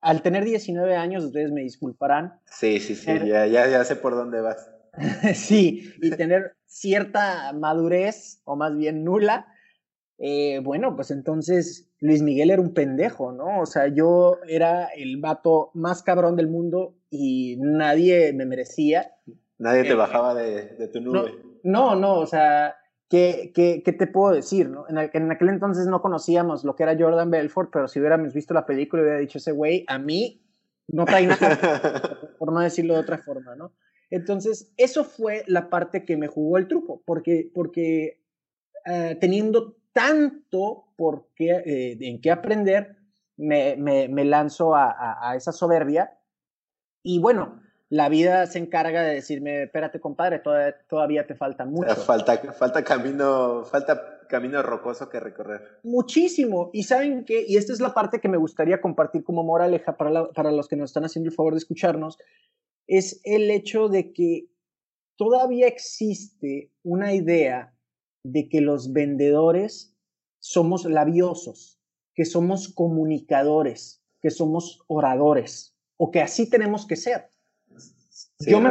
al 0.00 0.22
tener 0.22 0.44
19 0.44 0.96
años, 0.96 1.24
ustedes 1.24 1.52
me 1.52 1.60
disculparán. 1.60 2.40
Sí, 2.46 2.80
sí, 2.80 2.94
sí, 2.94 3.12
ya, 3.26 3.46
ya, 3.46 3.68
ya 3.68 3.84
sé 3.84 3.96
por 3.96 4.14
dónde 4.14 4.40
vas. 4.40 4.70
sí, 5.34 5.92
y 6.00 6.10
tener 6.10 6.56
cierta 6.64 7.52
madurez, 7.52 8.40
o 8.44 8.56
más 8.56 8.74
bien 8.76 9.04
nula, 9.04 9.46
eh, 10.18 10.60
bueno, 10.60 10.96
pues 10.96 11.10
entonces 11.10 11.90
Luis 12.00 12.22
Miguel 12.22 12.50
era 12.50 12.62
un 12.62 12.72
pendejo, 12.72 13.32
¿no? 13.32 13.60
O 13.60 13.66
sea, 13.66 13.88
yo 13.88 14.38
era 14.48 14.86
el 14.86 15.18
vato 15.18 15.70
más 15.74 16.02
cabrón 16.02 16.36
del 16.36 16.48
mundo 16.48 16.94
y 17.10 17.56
nadie 17.58 18.32
me 18.32 18.46
merecía. 18.46 19.12
Nadie 19.58 19.84
te 19.84 19.92
eh, 19.92 19.94
bajaba 19.94 20.34
de, 20.34 20.76
de, 20.76 20.88
tu 20.88 21.00
nube. 21.00 21.32
No, 21.62 21.94
no, 21.94 22.00
no, 22.00 22.20
o 22.20 22.26
sea, 22.26 22.76
¿Qué, 23.08 23.52
qué, 23.54 23.82
qué 23.84 23.92
te 23.92 24.06
puedo 24.06 24.34
decir? 24.34 24.68
¿no? 24.68 24.86
En, 24.88 24.98
en, 24.98 25.30
aquel 25.30 25.48
entonces 25.48 25.86
no 25.86 26.02
conocíamos 26.02 26.64
lo 26.64 26.74
que 26.74 26.82
era 26.82 26.96
Jordan 26.98 27.30
Belfort, 27.30 27.70
pero 27.72 27.86
si 27.86 28.00
hubiéramos 28.00 28.34
visto 28.34 28.52
la 28.52 28.66
película 28.66 29.02
hubiera 29.02 29.18
dicho 29.18 29.38
ese 29.38 29.52
güey, 29.52 29.84
a 29.86 29.98
mí 29.98 30.42
no 30.88 31.04
trae 31.04 31.26
nada, 31.26 32.18
por 32.38 32.52
no 32.52 32.60
decirlo 32.60 32.94
de 32.94 33.00
otra 33.00 33.18
forma, 33.18 33.54
¿no? 33.54 33.72
Entonces, 34.10 34.72
eso 34.76 35.04
fue 35.04 35.42
la 35.46 35.68
parte 35.68 36.04
que 36.04 36.16
me 36.16 36.28
jugó 36.28 36.58
el 36.58 36.68
truco, 36.68 37.02
porque, 37.04 37.50
porque 37.52 38.22
uh, 38.86 39.18
teniendo 39.18 39.76
tanto 39.92 40.92
por 40.96 41.28
qué, 41.34 41.50
eh, 41.64 41.98
en 42.00 42.20
qué 42.20 42.30
aprender, 42.30 42.96
me, 43.36 43.76
me, 43.76 44.08
me 44.08 44.24
lanzo 44.24 44.74
a, 44.74 44.90
a, 44.90 45.30
a 45.30 45.36
esa 45.36 45.52
soberbia. 45.52 46.18
Y 47.02 47.18
bueno, 47.18 47.60
la 47.88 48.08
vida 48.08 48.46
se 48.46 48.58
encarga 48.58 49.02
de 49.02 49.14
decirme, 49.14 49.64
espérate 49.64 50.00
compadre, 50.00 50.40
todavía, 50.40 50.76
todavía 50.88 51.26
te 51.26 51.34
falta 51.34 51.64
mucho. 51.64 51.94
Falta, 51.94 52.36
falta, 52.52 52.82
camino, 52.82 53.64
falta 53.64 54.18
camino 54.28 54.60
rocoso 54.62 55.08
que 55.08 55.20
recorrer. 55.20 55.78
Muchísimo. 55.84 56.70
Y 56.72 56.82
saben 56.82 57.24
qué, 57.24 57.44
y 57.46 57.56
esta 57.56 57.72
es 57.72 57.80
la 57.80 57.94
parte 57.94 58.20
que 58.20 58.28
me 58.28 58.38
gustaría 58.38 58.80
compartir 58.80 59.22
como 59.22 59.44
moraleja 59.44 59.96
para, 59.96 60.28
para 60.32 60.50
los 60.50 60.66
que 60.66 60.76
nos 60.76 60.90
están 60.90 61.04
haciendo 61.04 61.30
el 61.30 61.36
favor 61.36 61.52
de 61.52 61.58
escucharnos, 61.58 62.18
es 62.88 63.20
el 63.24 63.50
hecho 63.50 63.88
de 63.88 64.12
que 64.12 64.48
todavía 65.16 65.68
existe 65.68 66.72
una 66.82 67.14
idea 67.14 67.72
de 68.24 68.48
que 68.48 68.60
los 68.60 68.92
vendedores 68.92 69.96
somos 70.40 70.84
labiosos, 70.84 71.80
que 72.14 72.24
somos 72.24 72.68
comunicadores, 72.68 74.02
que 74.20 74.30
somos 74.30 74.82
oradores, 74.88 75.76
o 75.96 76.10
que 76.10 76.20
así 76.20 76.50
tenemos 76.50 76.86
que 76.86 76.96
ser 76.96 77.30
yo 78.40 78.60
me, 78.60 78.70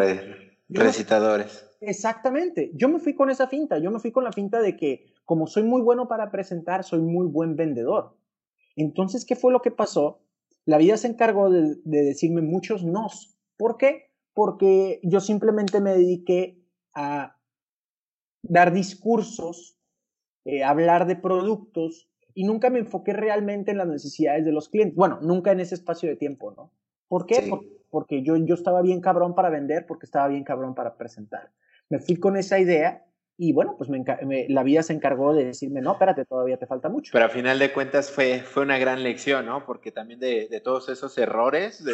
recitadores. 0.70 1.68
exactamente. 1.82 2.72
Yo 2.76 2.90
me 2.90 3.00
fui 3.00 3.16
con 3.16 3.30
esa 3.30 3.48
finta. 3.48 3.80
Yo 3.80 3.92
me 3.92 4.00
fui 4.00 4.12
con 4.12 4.24
la 4.24 4.32
finta 4.32 4.62
de 4.62 4.76
que, 4.76 5.06
como 5.24 5.48
soy 5.48 5.64
muy 5.64 5.82
bueno 5.82 6.08
para 6.08 6.32
presentar, 6.32 6.84
soy 6.84 7.02
muy 7.02 7.28
buen 7.28 7.56
vendedor. 7.56 8.18
Entonces, 8.76 9.26
¿qué 9.26 9.36
fue 9.36 9.52
lo 9.52 9.62
que 9.62 9.72
pasó? 9.72 10.22
La 10.66 10.78
vida 10.78 10.98
se 10.98 11.08
encargó 11.08 11.50
de, 11.50 11.78
decirme 11.84 12.42
muchos 12.42 12.84
nos. 12.84 13.38
¿Por 13.58 13.78
qué? 13.78 14.12
Porque 14.34 15.00
yo 15.04 15.20
simplemente 15.20 15.80
me 15.80 15.92
dediqué 15.92 16.62
a 16.94 17.38
dar 18.44 18.74
discursos, 18.74 19.80
eh, 20.44 20.64
hablar 20.64 21.08
de 21.08 21.16
productos 21.16 22.10
y 22.34 22.44
nunca 22.44 22.70
me 22.70 22.80
enfoqué 22.80 23.14
realmente 23.14 23.72
en 23.72 23.78
las 23.78 23.88
necesidades 23.88 24.46
de 24.46 24.52
los 24.52 24.70
clientes. 24.70 24.96
Bueno, 24.96 25.20
nunca 25.22 25.52
en 25.52 25.62
ese 25.62 25.76
espacio 25.76 26.10
de 26.10 26.18
tiempo, 26.18 26.52
¿no? 26.52 26.72
¿Por 27.08 27.26
qué? 27.26 27.46
Porque, 27.50 27.76
yo, 28.10 28.36
yo 28.38 28.56
estaba 28.56 28.82
bien 28.82 29.02
cabrón 29.02 29.36
para 29.36 29.50
vender, 29.50 29.86
porque 29.86 30.06
estaba 30.06 30.28
bien 30.28 30.44
cabrón 30.44 30.76
para 30.76 30.98
presentar. 30.98 31.52
Me 31.90 32.00
fui 32.00 32.18
con 32.18 32.36
esa 32.38 32.60
idea 32.60 33.06
y 33.38 33.52
bueno, 33.52 33.76
pues 33.78 33.90
me, 33.90 34.48
la 34.48 34.64
vida 34.64 34.82
se 34.82 34.94
encargó 34.94 35.34
de 35.34 35.44
decirme, 35.44 35.82
no, 35.82 35.94
espérate, 35.94 36.24
todavía 36.24 36.58
te 36.58 36.68
falta 36.68 36.88
mucho. 36.88 37.12
Pero 37.12 37.26
a 37.26 37.30
final 37.30 37.60
de 37.60 37.74
cuentas 37.74 38.10
fue, 38.10 38.40
fue 38.40 38.64
una 38.64 38.78
gran 38.78 39.04
lección, 39.04 39.46
¿no? 39.46 39.66
Porque 39.66 39.92
también 39.92 40.22
de, 40.22 40.48
de 40.50 40.62
todos 40.62 40.88
esos 40.88 41.18
errores, 41.18 41.84
de, 41.84 41.92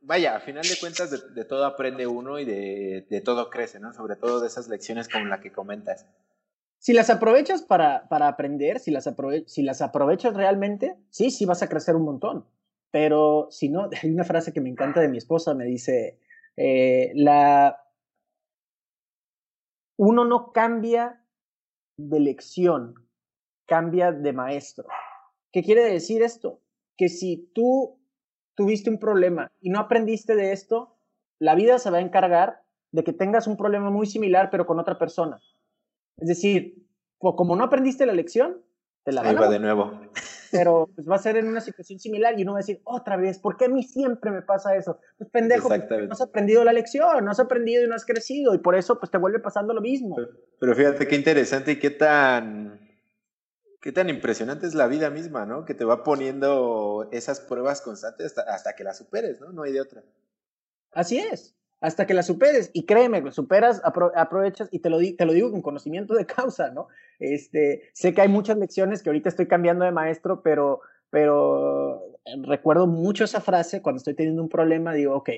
vaya, 0.00 0.34
a 0.34 0.40
final 0.40 0.64
de 0.64 0.76
cuentas 0.80 1.12
de, 1.12 1.18
de 1.32 1.44
todo 1.44 1.64
aprende 1.64 2.08
uno 2.08 2.40
y 2.40 2.44
de, 2.44 3.22
todo 3.24 3.50
crece, 3.50 3.78
¿no? 3.78 3.92
Sobre 3.92 4.16
todo 4.16 4.40
de 4.40 4.48
esas 4.48 4.68
lecciones 4.68 5.08
como 5.08 5.26
la 5.26 5.40
que 5.40 5.52
comentas. 5.52 6.06
Si 6.78 6.92
las 6.92 7.08
aprovechas 7.08 7.62
para, 7.62 8.08
para 8.08 8.26
aprender, 8.26 8.80
si 8.80 8.90
las, 8.90 9.08
si 9.46 9.62
las 9.62 9.82
aprovechas 9.82 10.34
realmente, 10.34 10.96
sí, 11.10 11.30
sí 11.30 11.44
vas 11.44 11.62
a 11.62 11.68
crecer 11.68 11.94
un 11.94 12.04
montón. 12.04 12.46
Pero 12.90 13.48
si 13.50 13.68
no, 13.68 13.88
hay 14.02 14.10
una 14.10 14.24
frase 14.24 14.52
que 14.52 14.60
me 14.60 14.68
encanta 14.68 15.00
de 15.00 15.08
mi 15.08 15.18
esposa, 15.18 15.54
me 15.54 15.64
dice, 15.64 16.18
eh, 16.56 17.12
la... 17.14 17.76
uno 19.96 20.24
no 20.24 20.52
cambia 20.52 21.24
de 21.96 22.20
lección, 22.20 22.94
cambia 23.66 24.12
de 24.12 24.32
maestro. 24.32 24.86
¿Qué 25.52 25.62
quiere 25.62 25.84
decir 25.84 26.22
esto? 26.22 26.60
Que 26.96 27.08
si 27.08 27.50
tú 27.54 27.98
tuviste 28.54 28.90
un 28.90 28.98
problema 28.98 29.50
y 29.60 29.70
no 29.70 29.80
aprendiste 29.80 30.34
de 30.34 30.52
esto, 30.52 30.96
la 31.38 31.54
vida 31.54 31.78
se 31.78 31.90
va 31.90 31.98
a 31.98 32.02
encargar 32.02 32.62
de 32.92 33.04
que 33.04 33.12
tengas 33.12 33.46
un 33.46 33.56
problema 33.56 33.90
muy 33.90 34.06
similar 34.06 34.50
pero 34.50 34.66
con 34.66 34.78
otra 34.78 34.98
persona. 34.98 35.40
Es 36.18 36.28
decir, 36.28 36.86
como 37.18 37.56
no 37.56 37.64
aprendiste 37.64 38.06
la 38.06 38.12
lección, 38.12 38.62
te 39.04 39.12
la 39.12 39.22
Ahí 39.22 39.34
va 39.34 39.48
de 39.48 39.58
nuevo. 39.58 39.92
Pero 40.50 40.90
pues, 40.94 41.08
va 41.08 41.16
a 41.16 41.18
ser 41.18 41.36
en 41.36 41.46
una 41.46 41.60
situación 41.60 41.98
similar 41.98 42.38
y 42.38 42.42
uno 42.42 42.52
va 42.52 42.58
a 42.58 42.62
decir, 42.62 42.80
otra 42.84 43.16
vez, 43.16 43.38
¿por 43.38 43.56
qué 43.56 43.66
a 43.66 43.68
mí 43.68 43.82
siempre 43.82 44.30
me 44.30 44.42
pasa 44.42 44.74
eso? 44.74 44.98
Pues 45.18 45.30
pendejo, 45.30 45.68
no 45.68 46.12
has 46.12 46.20
aprendido 46.20 46.64
la 46.64 46.72
lección, 46.72 47.24
no 47.24 47.30
has 47.30 47.40
aprendido 47.40 47.84
y 47.84 47.88
no 47.88 47.94
has 47.94 48.04
crecido 48.04 48.54
y 48.54 48.58
por 48.58 48.74
eso 48.74 48.98
pues 48.98 49.10
te 49.10 49.18
vuelve 49.18 49.38
pasando 49.38 49.74
lo 49.74 49.80
mismo. 49.80 50.16
Pero, 50.58 50.74
fíjate 50.74 51.06
qué 51.06 51.16
interesante 51.16 51.72
y 51.72 51.78
qué 51.78 51.90
tan, 51.90 52.80
qué 53.80 53.92
tan 53.92 54.08
impresionante 54.08 54.66
es 54.66 54.74
la 54.74 54.86
vida 54.86 55.10
misma, 55.10 55.46
¿no? 55.46 55.64
Que 55.64 55.74
te 55.74 55.84
va 55.84 56.02
poniendo 56.02 57.08
esas 57.12 57.40
pruebas 57.40 57.80
constantes 57.80 58.26
hasta, 58.26 58.42
hasta 58.42 58.74
que 58.74 58.84
las 58.84 58.98
superes, 58.98 59.40
¿no? 59.40 59.52
No 59.52 59.62
hay 59.62 59.72
de 59.72 59.80
otra. 59.80 60.02
Así 60.92 61.18
es 61.18 61.54
hasta 61.80 62.06
que 62.06 62.14
la 62.14 62.22
superes. 62.22 62.70
Y 62.72 62.84
créeme, 62.84 63.20
lo 63.20 63.32
superas, 63.32 63.80
aprovechas 63.84 64.68
y 64.70 64.80
te 64.80 64.90
lo, 64.90 64.98
te 64.98 65.26
lo 65.26 65.32
digo 65.32 65.50
con 65.50 65.62
conocimiento 65.62 66.14
de 66.14 66.26
causa, 66.26 66.70
¿no? 66.70 66.88
Este, 67.18 67.90
sé 67.92 68.14
que 68.14 68.22
hay 68.22 68.28
muchas 68.28 68.58
lecciones 68.58 69.02
que 69.02 69.10
ahorita 69.10 69.28
estoy 69.28 69.46
cambiando 69.46 69.84
de 69.84 69.92
maestro, 69.92 70.42
pero, 70.42 70.80
pero 71.10 72.02
recuerdo 72.42 72.86
mucho 72.86 73.24
esa 73.24 73.40
frase 73.40 73.82
cuando 73.82 73.98
estoy 73.98 74.14
teniendo 74.14 74.42
un 74.42 74.48
problema, 74.48 74.94
digo, 74.94 75.14
ok, 75.14 75.30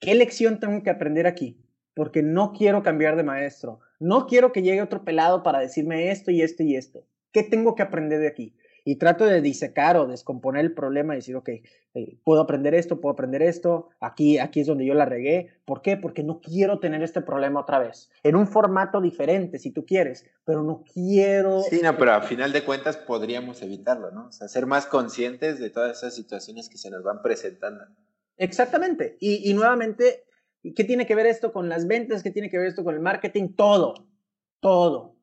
¿qué 0.00 0.14
lección 0.14 0.60
tengo 0.60 0.82
que 0.82 0.90
aprender 0.90 1.26
aquí? 1.26 1.60
Porque 1.94 2.22
no 2.22 2.52
quiero 2.52 2.82
cambiar 2.82 3.16
de 3.16 3.24
maestro, 3.24 3.80
no 3.98 4.26
quiero 4.26 4.52
que 4.52 4.62
llegue 4.62 4.82
otro 4.82 5.04
pelado 5.04 5.42
para 5.42 5.58
decirme 5.58 6.10
esto 6.10 6.30
y 6.30 6.42
esto 6.42 6.62
y 6.62 6.76
esto. 6.76 7.04
¿Qué 7.32 7.42
tengo 7.42 7.74
que 7.74 7.82
aprender 7.82 8.20
de 8.20 8.28
aquí? 8.28 8.54
Y 8.84 8.96
trato 8.96 9.24
de 9.24 9.40
disecar 9.40 9.96
o 9.96 10.06
descomponer 10.06 10.64
el 10.64 10.72
problema 10.72 11.14
y 11.14 11.18
decir, 11.18 11.36
ok, 11.36 11.48
eh, 11.48 12.18
puedo 12.24 12.40
aprender 12.40 12.74
esto, 12.74 13.00
puedo 13.00 13.12
aprender 13.12 13.42
esto, 13.42 13.88
aquí, 14.00 14.38
aquí 14.38 14.60
es 14.60 14.66
donde 14.66 14.86
yo 14.86 14.94
la 14.94 15.04
regué. 15.04 15.60
¿Por 15.64 15.82
qué? 15.82 15.96
Porque 15.96 16.22
no 16.22 16.40
quiero 16.40 16.78
tener 16.78 17.02
este 17.02 17.20
problema 17.20 17.60
otra 17.60 17.78
vez, 17.78 18.10
en 18.22 18.36
un 18.36 18.46
formato 18.46 19.00
diferente, 19.00 19.58
si 19.58 19.70
tú 19.70 19.84
quieres, 19.84 20.24
pero 20.44 20.62
no 20.62 20.84
quiero... 20.92 21.62
Sí, 21.62 21.80
no, 21.82 21.96
pero 21.96 22.12
a 22.12 22.22
final 22.22 22.52
de 22.52 22.64
cuentas 22.64 22.96
podríamos 22.96 23.62
evitarlo, 23.62 24.10
¿no? 24.10 24.28
O 24.28 24.32
sea, 24.32 24.48
ser 24.48 24.66
más 24.66 24.86
conscientes 24.86 25.58
de 25.58 25.70
todas 25.70 25.98
esas 25.98 26.14
situaciones 26.14 26.68
que 26.68 26.78
se 26.78 26.90
nos 26.90 27.02
van 27.02 27.22
presentando. 27.22 27.84
Exactamente. 28.36 29.16
Y, 29.20 29.50
y 29.50 29.54
nuevamente, 29.54 30.24
¿qué 30.74 30.84
tiene 30.84 31.06
que 31.06 31.14
ver 31.14 31.26
esto 31.26 31.52
con 31.52 31.68
las 31.68 31.86
ventas? 31.86 32.22
¿Qué 32.22 32.30
tiene 32.30 32.48
que 32.48 32.58
ver 32.58 32.68
esto 32.68 32.84
con 32.84 32.94
el 32.94 33.00
marketing? 33.00 33.54
Todo, 33.54 33.94
todo 34.60 35.17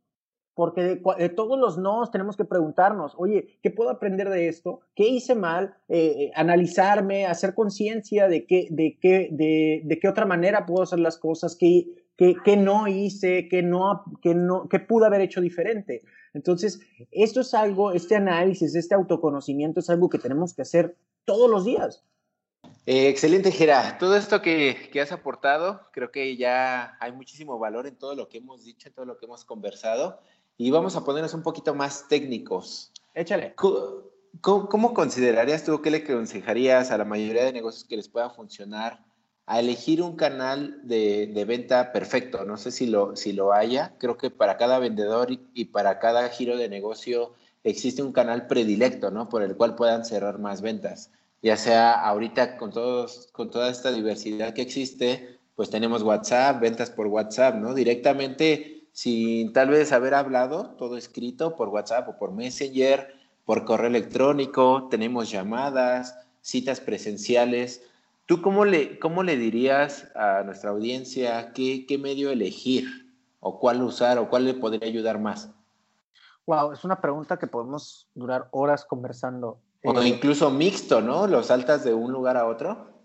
porque 0.55 0.81
de, 0.81 1.29
todos 1.29 1.59
los 1.59 1.77
no 1.77 2.09
tenemos 2.09 2.37
que 2.37 2.45
preguntarnos, 2.45 3.13
oye, 3.17 3.59
¿qué 3.61 3.71
puedo 3.71 3.89
aprender 3.89 4.29
de 4.29 4.47
esto? 4.47 4.79
¿Qué 4.95 5.07
hice 5.07 5.35
mal? 5.35 5.75
Eh, 5.89 6.15
eh, 6.17 6.31
analizarme, 6.33 7.25
hacer 7.25 7.53
conciencia 7.53 8.29
de 8.29 8.45
qué, 8.45 8.69
de, 8.71 8.97
qué, 8.99 9.27
de, 9.31 9.81
de, 9.83 9.99
qué 9.99 10.07
otra 10.07 10.25
manera 10.25 10.65
puedo 10.65 10.83
hacer 10.83 10.99
las 10.99 11.17
cosas, 11.17 11.57
qué, 11.57 11.87
qué, 12.17 12.57
no 12.57 12.87
hice, 12.87 13.49
qué, 13.49 13.61
no, 13.61 14.03
qué, 14.21 14.33
no, 14.33 14.69
qué 14.69 14.79
pude 14.79 15.05
haber 15.05 15.21
hecho 15.21 15.41
diferente. 15.41 16.03
Entonces, 16.33 16.79
esto 17.11 17.41
es 17.41 17.53
algo, 17.53 17.91
este 17.91 18.15
análisis, 18.15 18.75
este 18.75 18.95
autoconocimiento 18.95 19.81
es 19.81 19.89
algo 19.89 20.09
que 20.09 20.19
tenemos 20.19 20.53
que 20.53 20.61
hacer 20.61 20.95
todos 21.25 21.49
los 21.49 21.65
días. 21.65 22.05
Eh, 22.85 23.09
excelente, 23.09 23.51
Gera. 23.51 23.97
Todo 23.97 24.15
esto 24.15 24.41
que, 24.41 24.89
que, 24.91 25.01
has 25.01 25.11
aportado, 25.11 25.81
creo 25.91 26.11
que 26.11 26.37
ya 26.37 26.97
hay 26.99 27.11
muchísimo 27.11 27.57
valor 27.57 27.87
en 27.87 27.97
todo 27.97 28.15
lo 28.15 28.29
que 28.29 28.37
hemos 28.37 28.63
dicho, 28.63 28.87
en 28.87 28.93
todo 28.93 29.05
lo 29.05 29.17
que 29.17 29.25
hemos 29.25 29.43
conversado. 29.43 30.19
Y 30.57 30.71
vamos 30.71 30.95
a 30.95 31.03
ponernos 31.03 31.33
un 31.33 31.43
poquito 31.43 31.75
más 31.75 32.07
técnicos. 32.07 32.91
Échale. 33.13 33.55
¿Cómo, 34.41 34.93
considerarías 34.93 35.63
tú, 35.63 35.81
qué 35.81 35.91
le 35.91 35.97
aconsejarías 35.97 36.91
a 36.91 36.97
la 36.97 37.05
mayoría 37.05 37.45
de 37.45 37.53
negocios 37.53 37.85
que 37.85 37.97
les 37.97 38.09
pueda 38.09 38.29
funcionar 38.29 39.03
a 39.45 39.59
elegir 39.59 40.01
un 40.01 40.15
canal 40.15 40.79
de, 40.83 41.45
venta 41.47 41.91
perfecto? 41.91 42.45
No 42.45 42.57
sé 42.57 42.71
si 42.71 42.85
lo, 42.87 43.15
si 43.15 43.33
lo 43.33 43.53
haya. 43.53 43.95
Creo 43.97 44.17
que 44.17 44.29
para 44.29 44.57
cada 44.57 44.79
vendedor 44.79 45.29
y, 45.31 45.65
para 45.65 45.99
cada 45.99 46.27
giro 46.29 46.57
de 46.57 46.69
negocio 46.69 47.33
existe 47.63 48.03
un 48.03 48.11
canal 48.11 48.47
predilecto, 48.47 49.09
¿no? 49.11 49.29
Por 49.29 49.41
el 49.41 49.55
cual 49.55 49.75
puedan 49.75 50.05
cerrar 50.05 50.39
más 50.39 50.61
ventas. 50.61 51.11
Ya 51.41 51.57
sea 51.57 51.93
ahorita 51.93 52.57
con, 52.57 52.71
todos, 52.71 53.29
con 53.31 53.49
toda 53.49 53.69
esta 53.69 53.91
diversidad 53.91 54.53
que 54.53 54.61
existe, 54.61 55.39
pues 55.55 55.69
tenemos 55.69 56.03
WhatsApp, 56.03 56.61
ventas 56.61 56.89
por 56.89 57.07
WhatsApp, 57.07 57.55
¿no? 57.55 57.73
Directamente 57.73 58.74
sin 58.95 59.51
tal 59.51 59.71
vez 59.71 59.91
haber 59.91 60.13
hablado, 60.13 60.73
todo 60.77 60.95
escrito 60.95 61.57
por 61.57 61.67
WhatsApp 61.67 62.07
o 62.07 62.17
por 62.17 62.31
Messenger, 62.31 63.13
por 63.43 63.65
correo 63.65 63.87
electrónico, 63.87 64.87
tenemos 64.89 65.29
llamadas, 65.29 66.17
citas 66.39 66.79
presenciales. 66.79 67.83
¿Tú 68.25 68.41
cómo 68.41 68.63
le, 68.63 68.97
cómo 68.97 69.21
le 69.21 69.35
dirías 69.35 70.09
a 70.15 70.43
nuestra 70.43 70.69
audiencia 70.69 71.51
qué, 71.51 71.85
qué 71.85 71.97
medio 71.97 72.31
elegir 72.31 73.11
o 73.41 73.59
cuál 73.59 73.83
usar 73.83 74.17
o 74.17 74.29
cuál 74.29 74.45
le 74.45 74.53
podría 74.53 74.87
ayudar 74.87 75.19
más? 75.19 75.51
Wow, 76.45 76.71
es 76.71 76.85
una 76.85 77.01
pregunta 77.01 77.37
que 77.37 77.47
podemos 77.47 78.07
durar 78.15 78.47
horas 78.51 78.85
conversando. 78.85 79.59
O 79.83 80.01
eh, 80.01 80.07
incluso 80.07 80.49
mixto, 80.49 81.01
¿no? 81.01 81.27
Los 81.27 81.47
saltas 81.47 81.83
de 81.83 81.93
un 81.93 82.13
lugar 82.13 82.37
a 82.37 82.47
otro. 82.47 83.03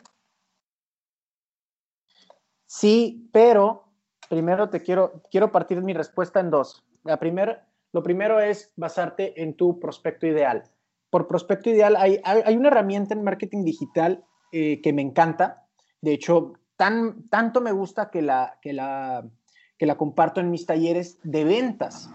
Sí, 2.67 3.29
pero 3.33 3.90
primero 4.31 4.71
te 4.71 4.81
quiero, 4.81 5.23
quiero 5.31 5.51
partir 5.51 5.83
mi 5.83 5.93
respuesta 5.93 6.39
en 6.39 6.51
dos. 6.51 6.85
La 7.03 7.19
primera, 7.19 7.67
lo 7.93 8.03
primero 8.03 8.41
es 8.41 8.73
basarte 8.77 9.43
en 9.43 9.55
tu 9.55 9.81
prospecto 9.81 10.27
ideal. 10.27 10.63
Por 11.11 11.27
prospecto 11.27 11.69
ideal 11.69 11.97
hay, 11.97 12.21
hay, 12.25 12.57
una 12.57 12.69
herramienta 12.69 13.13
en 13.13 13.25
marketing 13.25 13.65
digital 13.65 14.25
eh, 14.53 14.81
que 14.83 14.93
me 14.93 15.03
encanta. 15.03 15.67
De 16.01 16.13
hecho, 16.13 16.53
tan, 16.77 17.29
tanto 17.29 17.61
me 17.61 17.73
gusta 17.73 18.11
que 18.11 18.23
la, 18.23 18.57
que, 18.63 18.73
la, 18.73 19.29
que 19.77 19.87
la 19.87 19.97
comparto 19.97 20.41
en 20.41 20.53
mis 20.53 20.65
talleres 20.65 21.19
de 21.25 21.43
ventas. 21.43 22.09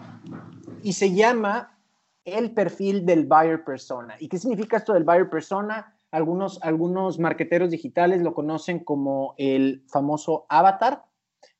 Y 0.82 0.94
se 0.94 1.12
llama 1.12 1.78
el 2.24 2.54
perfil 2.54 3.04
del 3.04 3.26
buyer 3.26 3.62
persona. 3.62 4.16
¿Y 4.18 4.28
qué 4.28 4.38
significa 4.38 4.78
esto 4.78 4.94
del 4.94 5.04
buyer 5.04 5.28
persona? 5.28 5.98
Algunos, 6.10 6.62
algunos 6.62 7.18
marqueteros 7.18 7.70
digitales 7.70 8.22
lo 8.22 8.32
conocen 8.32 8.82
como 8.82 9.34
el 9.36 9.84
famoso 9.86 10.46
avatar 10.48 11.04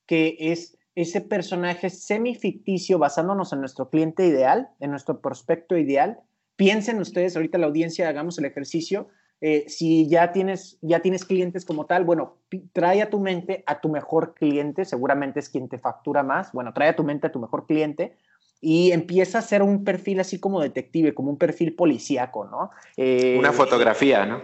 que 0.06 0.36
es 0.38 0.76
ese 0.94 1.20
personaje 1.20 1.90
semificticio 1.90 2.98
basándonos 2.98 3.52
en 3.52 3.60
nuestro 3.60 3.90
cliente 3.90 4.26
ideal, 4.26 4.70
en 4.80 4.90
nuestro 4.90 5.20
prospecto 5.20 5.76
ideal. 5.76 6.18
Piensen 6.56 6.98
ustedes, 7.00 7.36
ahorita 7.36 7.58
la 7.58 7.66
audiencia, 7.66 8.08
hagamos 8.08 8.38
el 8.38 8.46
ejercicio. 8.46 9.08
Eh, 9.42 9.66
si 9.68 10.08
ya 10.08 10.32
tienes, 10.32 10.78
ya 10.80 11.00
tienes 11.00 11.26
clientes 11.26 11.66
como 11.66 11.84
tal, 11.84 12.04
bueno, 12.04 12.38
trae 12.72 13.02
a 13.02 13.10
tu 13.10 13.20
mente 13.20 13.62
a 13.66 13.82
tu 13.82 13.90
mejor 13.90 14.34
cliente, 14.34 14.86
seguramente 14.86 15.40
es 15.40 15.50
quien 15.50 15.68
te 15.68 15.78
factura 15.78 16.22
más. 16.22 16.52
Bueno, 16.52 16.72
trae 16.72 16.88
a 16.88 16.96
tu 16.96 17.04
mente 17.04 17.26
a 17.26 17.32
tu 17.32 17.40
mejor 17.40 17.66
cliente 17.66 18.16
y 18.62 18.92
empieza 18.92 19.36
a 19.36 19.40
hacer 19.40 19.62
un 19.62 19.84
perfil 19.84 20.20
así 20.20 20.40
como 20.40 20.62
detective, 20.62 21.12
como 21.12 21.28
un 21.30 21.36
perfil 21.36 21.74
policíaco, 21.74 22.46
¿no? 22.46 22.70
Eh, 22.96 23.36
Una 23.38 23.52
fotografía, 23.52 24.24
¿no? 24.24 24.40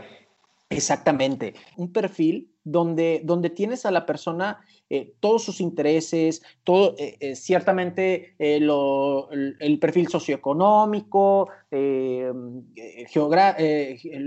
Exactamente, 0.69 1.55
un 1.77 1.93
perfil 1.93 2.52
donde, 2.65 3.21
donde 3.25 3.51
tienes 3.51 3.87
a 3.87 3.91
la 3.91 4.07
persona 4.07 4.61
eh, 4.89 5.15
todos 5.21 5.43
sus 5.43 5.61
intereses, 5.61 6.43
todo, 6.65 6.95
eh, 6.99 7.17
eh, 7.21 7.35
ciertamente 7.35 8.35
el 8.39 9.79
perfil 9.81 10.09
socioeconómico, 10.09 11.49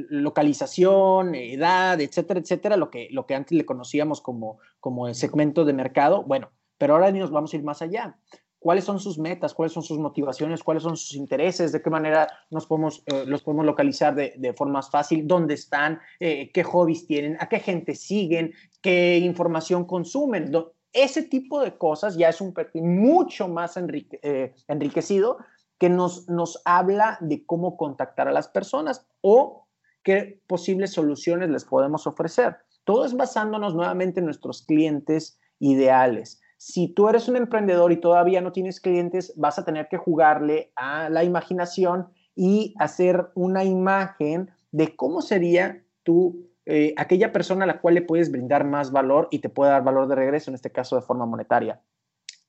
localización, 0.10 1.36
edad, 1.36 2.02
etcétera, 2.02 2.40
etcétera, 2.40 2.78
lo 2.78 2.90
que, 2.90 3.08
lo 3.12 3.26
que 3.26 3.36
antes 3.36 3.58
le 3.58 3.66
conocíamos 3.66 4.22
como, 4.22 4.60
como 4.80 5.08
el 5.08 5.16
segmento 5.16 5.66
de 5.66 5.74
mercado. 5.74 6.24
Bueno, 6.24 6.52
pero 6.78 6.96
ahora 6.96 7.12
nos 7.12 7.32
vamos 7.32 7.54
a 7.54 7.58
ir 7.58 7.64
más 7.64 7.82
allá 7.82 8.18
cuáles 8.66 8.84
son 8.84 9.00
sus 9.00 9.20
metas, 9.20 9.54
cuáles 9.54 9.74
son 9.74 9.84
sus 9.84 10.00
motivaciones, 10.00 10.64
cuáles 10.64 10.82
son 10.82 10.98
sus 10.98 11.14
intereses, 11.14 11.72
de 11.72 11.84
qué 11.84 11.92
manera 11.92 12.28
nos 12.50 12.66
podemos, 12.66 13.04
los 13.28 13.44
podemos 13.44 13.64
localizar 13.64 14.16
de, 14.16 14.34
de, 14.38 14.54
forma 14.54 14.80
más 14.80 14.90
fácil, 14.90 15.28
dónde 15.28 15.54
están, 15.54 16.00
qué 16.20 16.64
hobbies 16.64 17.06
tienen, 17.06 17.38
a 17.40 17.48
qué 17.48 17.60
gente 17.60 17.94
siguen, 17.94 18.54
qué 18.82 19.20
información 19.20 19.86
consumen. 19.86 20.52
Ese 20.92 21.22
tipo 21.22 21.62
de 21.62 21.78
cosas 21.78 22.18
ya 22.18 22.30
es 22.30 22.42
un 22.42 22.56
perfil 22.56 22.86
mucho 22.86 23.48
más 23.48 23.78
eh, 23.78 24.56
enriquecido 24.68 25.38
que 25.78 25.90
nos, 25.90 26.28
nos 26.28 26.60
habla 26.66 27.20
de 27.22 27.46
cómo 27.46 27.78
contactar 27.78 28.28
a 28.28 28.32
las 28.32 28.48
personas 28.48 29.06
o 29.22 29.68
qué 30.02 30.42
posibles 30.48 30.92
soluciones 30.92 31.52
les 31.52 31.66
podemos 31.66 32.08
ofrecer. 32.08 32.58
Todo 32.84 33.06
es 33.06 33.16
basándonos 33.16 33.76
nuevamente 33.76 34.22
en 34.22 34.26
nuestros 34.26 34.64
clientes 34.64 35.38
ideales. 35.60 36.42
Si 36.58 36.88
tú 36.88 37.10
eres 37.10 37.28
un 37.28 37.36
emprendedor 37.36 37.92
y 37.92 37.98
todavía 37.98 38.42
no 38.42 38.52
tienes 38.52 38.80
clientes, 38.80 39.34
vas 39.36 39.60
a 39.60 39.66
tener 39.66 39.88
que 39.88 39.98
jugarle 39.98 40.72
a 40.76 41.10
la 41.10 41.24
imaginación 41.24 42.08
y 42.36 42.74
hacer 42.80 43.30
una 43.36 43.64
imagen 43.64 44.52
de 44.72 44.96
cómo 44.96 45.22
sería 45.22 45.84
tu 46.04 46.50
eh, 46.66 46.96
aquella 46.98 47.32
persona 47.32 47.64
a 47.64 47.68
la 47.68 47.80
cual 47.80 47.94
le 47.94 48.02
puedes 48.02 48.32
brindar 48.32 48.66
más 48.66 48.92
valor 48.92 49.28
y 49.30 49.40
te 49.40 49.50
puede 49.50 49.72
dar 49.72 49.84
valor 49.84 50.08
de 50.08 50.16
regreso, 50.16 50.50
en 50.50 50.56
este 50.56 50.72
caso 50.72 50.96
de 50.96 51.04
forma 51.04 51.26
monetaria. 51.26 51.82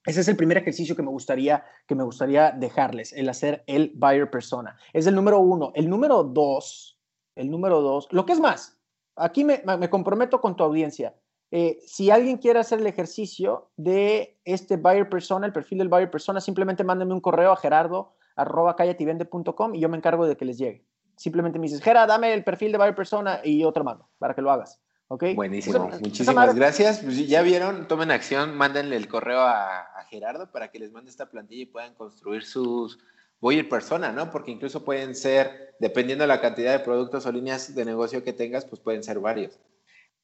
Ese 0.07 0.21
es 0.21 0.29
el 0.29 0.37
primer 0.37 0.57
ejercicio 0.57 0.97
que 0.97 1.03
me 1.03 1.11
gustaría, 1.11 1.65
que 1.87 1.95
me 1.95 2.05
gustaría 2.05 2.53
dejarles, 2.53 3.13
el 3.13 3.29
hacer 3.29 3.65
el 3.67 3.93
buyer 3.95 4.31
persona. 4.31 4.79
Es 4.93 5.07
el 5.07 5.15
número 5.15 5.41
uno. 5.41 5.73
El 5.75 5.91
número 5.91 6.23
dos, 6.23 6.99
el 7.35 7.51
número 7.51 7.83
dos, 7.83 8.09
lo 8.11 8.25
que 8.25 8.33
es 8.33 8.41
más, 8.41 8.79
aquí 9.17 9.45
me 9.45 9.91
comprometo 9.91 10.41
con 10.41 10.57
tu 10.57 10.65
audiencia. 10.65 11.15
Eh, 11.51 11.79
si 11.87 12.11
alguien 12.11 12.39
quiere 12.39 12.59
hacer 12.59 12.81
el 12.81 12.87
ejercicio 12.87 13.71
de 13.77 14.39
este 14.45 14.77
buyer 14.77 15.09
persona, 15.09 15.47
el 15.47 15.53
perfil 15.53 15.79
del 15.79 15.89
buyer 15.89 16.11
persona, 16.11 16.41
simplemente 16.41 16.85
mándeme 16.85 17.15
un 17.15 17.21
correo 17.21 17.53
a 17.53 17.57
gerardo 17.57 18.15
arroba 18.35 18.77
y 18.79 19.81
yo 19.81 19.89
me 19.89 19.97
encargo 19.97 20.27
de 20.27 20.37
que 20.37 20.45
les 20.45 20.59
llegue. 20.59 20.85
Simplemente 21.17 21.59
me 21.59 21.65
dices, 21.65 21.81
Gera, 21.81 22.07
dame 22.07 22.35
el 22.35 22.45
perfil 22.45 22.73
de 22.73 22.79
buyer 22.79 22.95
persona 22.95 23.41
y 23.43 23.65
otro 23.65 23.83
mando 23.83 24.09
para 24.19 24.35
que 24.35 24.43
lo 24.43 24.51
hagas. 24.51 24.81
Buenísimo, 25.09 25.89
muchísimas 26.01 26.55
gracias. 26.55 26.99
Pues 26.99 27.29
ya 27.29 27.41
vieron, 27.43 27.87
tomen 27.87 28.11
acción, 28.11 28.57
mándenle 28.57 28.97
el 28.97 29.07
correo 29.07 29.41
a, 29.41 29.87
Gerardo 30.11 30.53
para 30.53 30.69
que 30.69 30.79
les 30.79 30.93
mande 30.93 31.11
esta 31.11 31.27
plantilla 31.27 31.63
y 31.63 31.67
puedan 31.67 31.95
construir 31.95 32.45
sus 32.45 32.99
buyer 33.41 33.69
persona, 33.69 34.13
¿no? 34.13 34.31
Porque 34.31 34.53
incluso 34.53 34.85
pueden 34.85 35.17
ser, 35.17 35.75
dependiendo 35.81 36.23
de 36.23 36.29
la 36.29 36.41
cantidad 36.41 36.73
de 36.73 36.79
productos 36.79 37.27
o 37.27 37.33
líneas 37.33 37.75
de 37.75 37.85
negocio 37.85 38.23
que 38.23 38.33
tengas, 38.33 38.65
pues 38.65 38.81
pueden 38.81 39.03
ser 39.03 39.19
varios. 39.19 39.59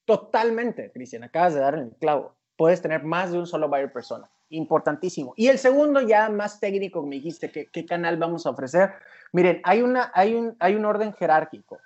Totalmente, 0.04 0.90
Cristian, 0.92 1.24
acabas 1.24 1.54
de 1.54 1.60
dar 1.60 1.74
el 1.74 1.90
clavo. 1.96 2.34
Puedes 2.56 2.82
tener 2.82 3.02
más 3.04 3.32
de 3.32 3.38
un 3.38 3.46
solo 3.46 3.68
buyer 3.68 3.92
persona. 3.92 4.30
Importantísimo. 4.50 5.32
Y 5.36 5.48
el 5.48 5.58
segundo, 5.58 6.00
ya 6.00 6.28
más 6.28 6.60
técnico, 6.60 7.02
me 7.02 7.16
dijiste, 7.16 7.50
¿qué, 7.50 7.68
qué 7.68 7.86
canal 7.86 8.16
vamos 8.18 8.44
a 8.46 8.50
ofrecer? 8.50 8.90
Miren, 9.32 9.60
hay, 9.64 9.82
una, 9.82 10.10
hay, 10.14 10.34
un, 10.34 10.56
hay 10.58 10.74
un 10.74 10.84
orden 10.84 11.12
jerárquico. 11.14 11.78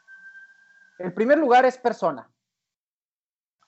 El 0.98 1.12
primer 1.12 1.38
lugar 1.38 1.64
es 1.64 1.78
persona. 1.78 2.28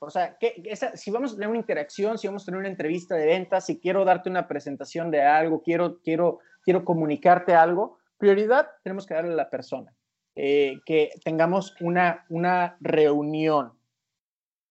O 0.01 0.11
sea, 0.11 0.37
que, 0.39 0.63
si 0.95 1.11
vamos 1.11 1.33
a 1.33 1.35
tener 1.35 1.49
una 1.49 1.59
interacción, 1.59 2.19
si 2.19 2.27
vamos 2.29 2.43
a 2.43 2.47
tener 2.47 2.61
una 2.61 2.69
entrevista 2.69 3.17
de 3.17 3.27
ventas, 3.27 3.67
si 3.67 3.81
quiero 3.81 4.05
darte 4.05 4.31
una 4.31 4.47
presentación 4.47 5.11
de 5.11 5.23
algo, 5.23 5.63
quiero, 5.63 6.01
quiero, 6.03 6.39
quiero 6.63 6.85
comunicarte 6.85 7.55
algo, 7.55 7.99
prioridad 8.17 8.69
tenemos 8.83 9.07
que 9.07 9.15
darle 9.15 9.33
a 9.33 9.37
la 9.37 9.51
persona. 9.51 9.93
Eh, 10.37 10.81
que 10.87 11.11
tengamos 11.25 11.75
una, 11.81 12.25
una 12.29 12.77
reunión 12.81 13.73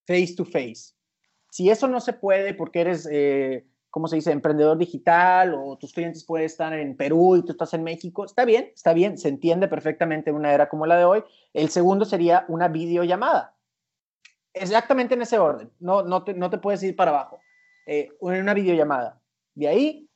face 0.07 0.33
to 0.35 0.45
face. 0.45 0.93
Si 1.51 1.69
eso 1.69 1.87
no 1.87 1.99
se 1.99 2.13
puede 2.13 2.53
porque 2.53 2.81
eres, 2.81 3.07
eh, 3.11 3.67
¿cómo 3.89 4.07
se 4.07 4.15
dice?, 4.15 4.31
emprendedor 4.31 4.77
digital 4.77 5.53
o 5.53 5.77
tus 5.77 5.93
clientes 5.93 6.23
pueden 6.23 6.45
estar 6.45 6.73
en 6.73 6.95
Perú 6.95 7.35
y 7.35 7.45
tú 7.45 7.51
estás 7.51 7.73
en 7.73 7.83
México, 7.83 8.25
está 8.25 8.45
bien, 8.45 8.71
está 8.73 8.93
bien, 8.93 9.17
se 9.17 9.29
entiende 9.29 9.67
perfectamente 9.67 10.29
en 10.29 10.37
una 10.37 10.53
era 10.53 10.69
como 10.69 10.85
la 10.85 10.97
de 10.97 11.05
hoy. 11.05 11.23
El 11.53 11.69
segundo 11.69 12.05
sería 12.05 12.45
una 12.47 12.67
videollamada 12.67 13.57
exactamente 14.61 15.13
en 15.13 15.21
ese 15.21 15.39
orden. 15.39 15.71
No, 15.79 16.03
no, 16.03 16.23
te, 16.23 16.33
no 16.33 16.49
te 16.49 16.57
puedes 16.57 16.81
ir 16.83 16.95
para 16.95 17.11
abajo. 17.11 17.39
Eh, 17.85 18.09
una 18.19 18.53
videollamada. 18.53 19.21
De 19.55 19.67
ahí, 19.67 20.09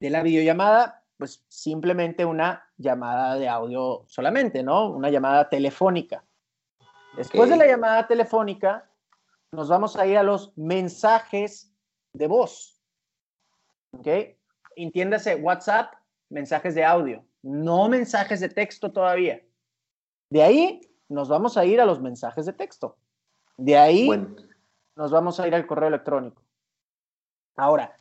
de 0.00 0.10
la 0.10 0.22
videollamada, 0.22 1.04
pues 1.16 1.44
simplemente 1.48 2.24
una 2.24 2.64
llamada 2.76 3.36
de 3.36 3.48
audio 3.48 4.04
solamente, 4.06 4.62
¿no? 4.62 4.90
Una 4.90 5.10
llamada 5.10 5.48
telefónica. 5.48 6.24
Después 7.16 7.50
de 7.50 7.56
la 7.56 7.66
llamada 7.66 8.06
telefónica, 8.06 8.90
nos 9.52 9.68
vamos 9.68 9.96
a 9.96 10.06
ir 10.06 10.16
a 10.16 10.22
los 10.22 10.56
mensajes 10.56 11.72
de 12.14 12.26
voz. 12.26 12.80
¿Ok? 13.92 14.08
Entiéndase, 14.76 15.34
WhatsApp, 15.36 15.92
mensajes 16.30 16.74
de 16.74 16.84
audio, 16.84 17.24
no 17.42 17.88
mensajes 17.88 18.40
de 18.40 18.48
texto 18.48 18.90
todavía. 18.90 19.42
De 20.30 20.42
ahí 20.42 20.80
nos 21.08 21.28
vamos 21.28 21.58
a 21.58 21.64
ir 21.66 21.80
a 21.80 21.84
los 21.84 22.00
mensajes 22.00 22.46
de 22.46 22.54
texto. 22.54 22.96
De 23.58 23.76
ahí 23.76 24.08
nos 24.96 25.10
vamos 25.10 25.38
a 25.38 25.46
ir 25.46 25.54
al 25.54 25.66
correo 25.66 25.88
electrónico. 25.88 26.42
Ahora, 27.54 27.94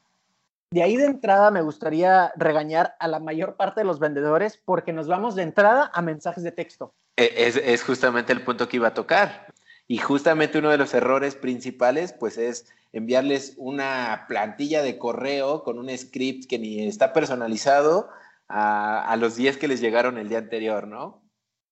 de 0.71 0.81
ahí 0.81 0.95
de 0.95 1.05
entrada 1.05 1.51
me 1.51 1.61
gustaría 1.61 2.31
regañar 2.37 2.95
a 2.99 3.09
la 3.09 3.19
mayor 3.19 3.57
parte 3.57 3.81
de 3.81 3.85
los 3.85 3.99
vendedores 3.99 4.55
porque 4.63 4.93
nos 4.93 5.09
vamos 5.09 5.35
de 5.35 5.43
entrada 5.43 5.91
a 5.93 6.01
mensajes 6.01 6.43
de 6.43 6.53
texto. 6.53 6.93
E, 7.17 7.33
es, 7.35 7.57
es, 7.57 7.83
justamente 7.83 8.31
el 8.31 8.45
punto 8.45 8.69
que 8.69 8.77
iba 8.77 8.87
a 8.87 8.93
tocar. 8.93 9.50
Y 9.91 9.97
justamente 9.97 10.59
uno 10.59 10.69
de 10.69 10.77
los 10.77 10.93
errores 10.93 11.35
principales, 11.35 12.13
pues 12.13 12.37
es 12.37 12.71
enviarles 12.93 13.55
una 13.57 14.23
plantilla 14.29 14.83
de 14.83 14.97
correo 14.97 15.63
con 15.63 15.77
un 15.77 15.89
script 15.97 16.49
que 16.49 16.59
ni 16.59 16.87
está 16.87 17.11
personalizado 17.11 18.07
a, 18.47 19.03
a 19.03 19.17
los 19.17 19.35
10 19.35 19.57
que 19.57 19.67
les 19.67 19.81
llegaron 19.81 20.17
el 20.17 20.29
día 20.29 20.37
anterior, 20.37 20.87
¿no? 20.87 21.21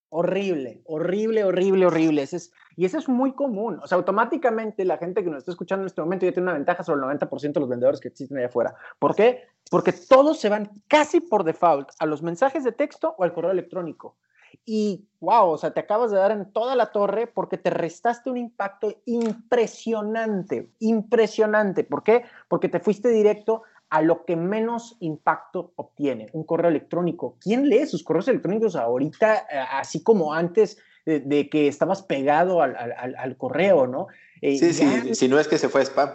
Horrible, 0.10 0.82
horrible, 0.84 1.46
horrible, 1.46 1.86
horrible. 1.86 2.24
es, 2.24 2.52
y 2.76 2.84
eso 2.84 2.98
es 2.98 3.08
muy 3.08 3.32
común. 3.36 3.80
O 3.82 3.88
sea, 3.88 3.98
automáticamente 3.98 4.84
la 4.84 4.98
gente 4.98 5.24
que 5.24 5.30
nos 5.30 5.38
está 5.38 5.52
escuchando 5.52 5.84
en 5.84 5.88
este 5.88 6.02
momento 6.02 6.26
ya 6.26 6.34
tiene 6.34 6.50
una 6.50 6.58
ventaja 6.58 6.84
sobre 6.84 7.00
el 7.00 7.20
90% 7.20 7.54
de 7.54 7.60
los 7.62 7.70
vendedores 7.70 8.02
que 8.02 8.10
existen 8.10 8.38
allá 8.38 8.48
afuera. 8.48 8.76
¿Por 9.00 9.16
qué? 9.16 9.44
Porque 9.72 9.94
todos 9.94 10.42
se 10.42 10.50
van 10.50 10.70
casi 10.90 11.22
por 11.22 11.46
default 11.46 11.92
a 11.98 12.06
los 12.06 12.22
mensajes 12.22 12.66
de 12.66 12.74
texto 12.74 13.16
o 13.18 13.24
al 13.24 13.32
correo 13.32 13.52
electrónico. 13.52 14.18
Y 14.66 15.08
wow, 15.20 15.50
o 15.50 15.58
sea, 15.58 15.72
te 15.72 15.80
acabas 15.80 16.12
de 16.12 16.18
dar 16.18 16.32
en 16.32 16.52
toda 16.52 16.76
la 16.76 16.92
torre 16.92 17.28
porque 17.28 17.58
te 17.58 17.70
restaste 17.70 18.30
un 18.30 18.38
impacto 18.38 18.94
impresionante, 19.06 20.70
impresionante. 20.80 21.84
¿Por 21.84 22.04
qué? 22.04 22.24
Porque 22.48 22.70
te 22.70 22.80
fuiste 22.80 23.10
directo 23.10 23.64
a 23.90 24.02
lo 24.02 24.26
que 24.26 24.36
menos 24.36 24.98
impacto 25.00 25.74
obtiene, 25.76 26.30
un 26.34 26.44
correo 26.44 26.70
electrónico. 26.70 27.38
¿Quién 27.42 27.68
lee 27.68 27.88
sus 27.88 28.04
correos 28.04 28.28
electrónicos 28.28 28.76
ahorita, 28.76 29.48
eh, 29.52 29.66
así 29.72 30.04
como 30.04 30.34
antes 30.34 30.78
de, 31.06 31.50
que 31.50 31.68
estabas 31.68 32.04
pegado 32.04 32.62
al, 32.62 33.36
correo, 33.38 33.88
¿no? 33.88 34.08
Eh, 34.42 34.58
sí, 34.58 34.74
sí, 34.74 35.16
si 35.16 35.28
no 35.28 35.40
es 35.40 35.48
que 35.48 35.58
se 35.58 35.70
fue 35.70 35.82
spam. 35.82 36.10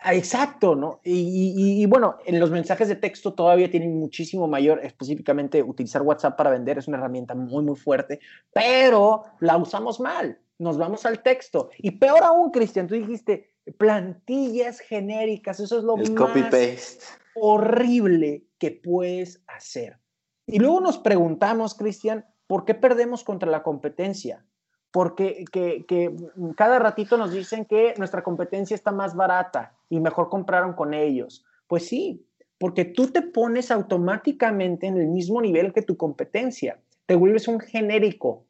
Ah, 0.00 0.14
exacto, 0.14 0.76
¿no? 0.76 1.00
Y, 1.02 1.84
bueno, 1.86 2.18
en 2.24 2.38
los 2.38 2.52
mensajes 2.52 2.86
de 2.86 2.94
texto 2.94 3.34
todavía 3.34 3.68
tienen 3.68 3.98
muchísimo 3.98 4.46
mayor, 4.46 4.80
específicamente 4.84 5.60
utilizar 5.60 6.02
WhatsApp 6.02 6.36
para 6.36 6.50
vender 6.50 6.78
es 6.78 6.86
una 6.86 6.98
herramienta 6.98 7.34
muy, 7.34 7.64
muy 7.64 7.74
fuerte, 7.74 8.20
pero 8.52 9.24
la 9.40 9.56
usamos 9.56 9.98
mal, 9.98 10.38
nos 10.58 10.78
vamos 10.78 11.04
al 11.04 11.20
texto. 11.22 11.70
Y 11.78 11.92
peor 11.92 12.22
aún, 12.22 12.52
Cristian, 12.52 12.86
tú 12.86 12.94
dijiste, 12.94 13.50
plantillas 13.76 14.78
genéricas, 14.78 15.58
eso 15.58 15.78
es 15.78 15.84
lo 15.84 15.96
más 15.96 16.98
horrible 17.34 18.46
que 18.58 18.70
puedes 18.70 19.42
hacer. 19.48 19.98
Y 20.46 20.60
luego 20.60 20.80
nos 20.80 20.98
preguntamos, 20.98 21.74
Cristian, 21.74 22.24
¿por 22.46 22.64
qué 22.64 22.74
perdemos 22.74 23.24
contra 23.24 23.50
la 23.50 23.64
competencia? 23.64 24.46
Porque 24.90 25.44
que, 25.52 25.84
que, 25.86 26.14
cada 26.56 26.78
ratito 26.78 27.16
nos 27.16 27.32
dicen 27.32 27.64
que 27.64 27.94
nuestra 27.98 28.22
competencia 28.22 28.74
está 28.74 28.90
más 28.90 29.14
barata 29.14 29.74
y 29.88 30.00
mejor 30.00 30.28
compraron 30.28 30.72
con 30.72 30.94
ellos. 30.94 31.44
Pues 31.66 31.86
sí, 31.86 32.26
porque 32.58 32.84
tú 32.84 33.08
te 33.08 33.22
pones 33.22 33.70
automáticamente 33.70 34.86
en 34.86 34.96
el 34.96 35.08
mismo 35.08 35.40
nivel 35.42 35.72
que 35.72 35.82
tu 35.82 35.96
competencia. 35.96 36.80
Te 37.06 37.16
vuelves 37.16 37.48
un 37.48 37.60
genérico, 37.60 38.48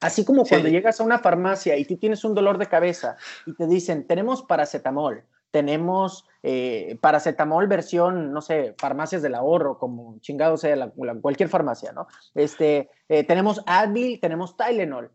Así 0.00 0.24
como 0.24 0.44
cuando 0.44 0.68
llegas 0.68 1.00
a 1.00 1.04
una 1.04 1.18
farmacia 1.18 1.76
y 1.76 1.84
tú 1.84 1.96
tienes 1.96 2.22
un 2.24 2.34
dolor 2.34 2.58
de 2.58 2.66
cabeza 2.66 3.16
y 3.46 3.54
te 3.54 3.66
dicen, 3.66 4.06
tenemos 4.06 4.42
paracetamol, 4.42 5.24
tenemos 5.50 6.26
eh, 6.42 6.98
paracetamol 7.00 7.66
versión, 7.66 8.30
no 8.30 8.42
sé, 8.42 8.74
farmacias 8.78 9.22
del 9.22 9.34
ahorro, 9.34 9.78
como 9.78 10.18
chingado 10.20 10.58
sea 10.58 10.92
cualquier 11.22 11.48
farmacia, 11.48 11.92
¿no? 11.92 12.08
Este, 12.34 12.90
eh, 13.08 13.24
tenemos 13.24 13.62
Advil, 13.66 14.20
tenemos 14.20 14.56
Tylenol. 14.56 15.10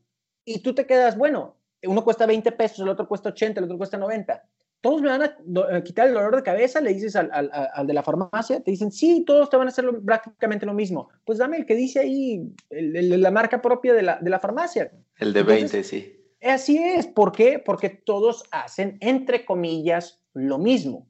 Y 0.45 0.59
tú 0.59 0.73
te 0.73 0.85
quedas, 0.85 1.17
bueno, 1.17 1.57
uno 1.83 2.03
cuesta 2.03 2.25
20 2.25 2.51
pesos, 2.53 2.79
el 2.79 2.89
otro 2.89 3.07
cuesta 3.07 3.29
80, 3.29 3.59
el 3.59 3.65
otro 3.65 3.77
cuesta 3.77 3.97
90 3.97 4.43
todos 4.81 5.01
me 5.01 5.09
van 5.09 5.21
a 5.21 5.83
quitar 5.83 6.07
el 6.07 6.15
dolor 6.15 6.35
de 6.35 6.41
cabeza, 6.41 6.81
le 6.81 6.93
dices 6.93 7.15
al, 7.15 7.29
al, 7.31 7.85
de 7.87 7.93
la 7.93 8.01
farmacia, 8.01 8.61
te 8.61 8.71
dicen, 8.71 8.91
sí, 8.91 9.23
todos 9.25 9.49
te 9.49 9.55
van 9.55 9.67
a 9.67 9.69
hacer 9.69 9.85
prácticamente 10.03 10.65
lo 10.65 10.73
mismo. 10.73 11.09
Pues 11.23 11.37
dame 11.37 11.57
el 11.57 11.67
que 11.67 11.75
dice 11.75 11.99
ahí, 11.99 12.51
el, 12.71 13.21
la 13.21 13.29
marca 13.29 13.61
propia 13.61 13.93
de 13.93 14.01
la, 14.01 14.17
de 14.19 14.29
la, 14.31 14.39
farmacia. 14.39 14.91
El 15.19 15.33
de 15.33 15.43
20, 15.43 15.83
sí. 15.83 16.17
Así 16.41 16.79
es, 16.79 17.05
¿por 17.05 17.31
qué? 17.31 17.59
Porque 17.59 17.89
todos 17.89 18.43
hacen, 18.49 18.97
entre 19.01 19.45
comillas, 19.45 20.19
lo 20.33 20.57
mismo. 20.57 21.07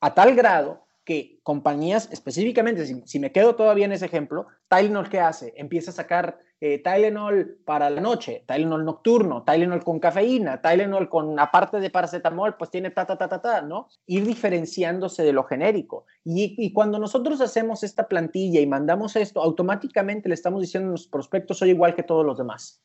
A 0.00 0.12
tal 0.14 0.34
grado 0.34 0.84
que 1.04 1.40
compañías, 1.42 2.08
específicamente, 2.12 2.86
si, 2.86 3.02
si 3.04 3.18
me 3.18 3.32
quedo 3.32 3.56
todavía 3.56 3.86
en 3.86 3.92
ese 3.92 4.06
ejemplo, 4.06 4.46
Tylenol, 4.68 5.08
¿qué 5.08 5.20
hace? 5.20 5.52
Empieza 5.56 5.90
a 5.90 5.94
sacar 5.94 6.38
eh, 6.60 6.78
Tylenol 6.78 7.58
para 7.64 7.90
la 7.90 8.00
noche, 8.00 8.44
Tylenol 8.46 8.84
nocturno, 8.84 9.42
Tylenol 9.42 9.82
con 9.82 9.98
cafeína, 9.98 10.62
Tylenol 10.62 11.08
con, 11.08 11.38
aparte 11.40 11.80
de 11.80 11.90
paracetamol, 11.90 12.56
pues 12.56 12.70
tiene 12.70 12.90
ta, 12.90 13.04
ta, 13.04 13.18
ta, 13.18 13.28
ta, 13.28 13.40
ta, 13.40 13.62
¿no? 13.62 13.88
Ir 14.06 14.24
diferenciándose 14.24 15.24
de 15.24 15.32
lo 15.32 15.42
genérico. 15.42 16.06
Y, 16.22 16.54
y 16.56 16.72
cuando 16.72 17.00
nosotros 17.00 17.40
hacemos 17.40 17.82
esta 17.82 18.06
plantilla 18.06 18.60
y 18.60 18.66
mandamos 18.68 19.16
esto, 19.16 19.42
automáticamente 19.42 20.28
le 20.28 20.36
estamos 20.36 20.60
diciendo 20.60 20.90
a 20.90 20.92
los 20.92 21.08
prospectos, 21.08 21.58
soy 21.58 21.70
igual 21.70 21.96
que 21.96 22.04
todos 22.04 22.24
los 22.24 22.38
demás. 22.38 22.80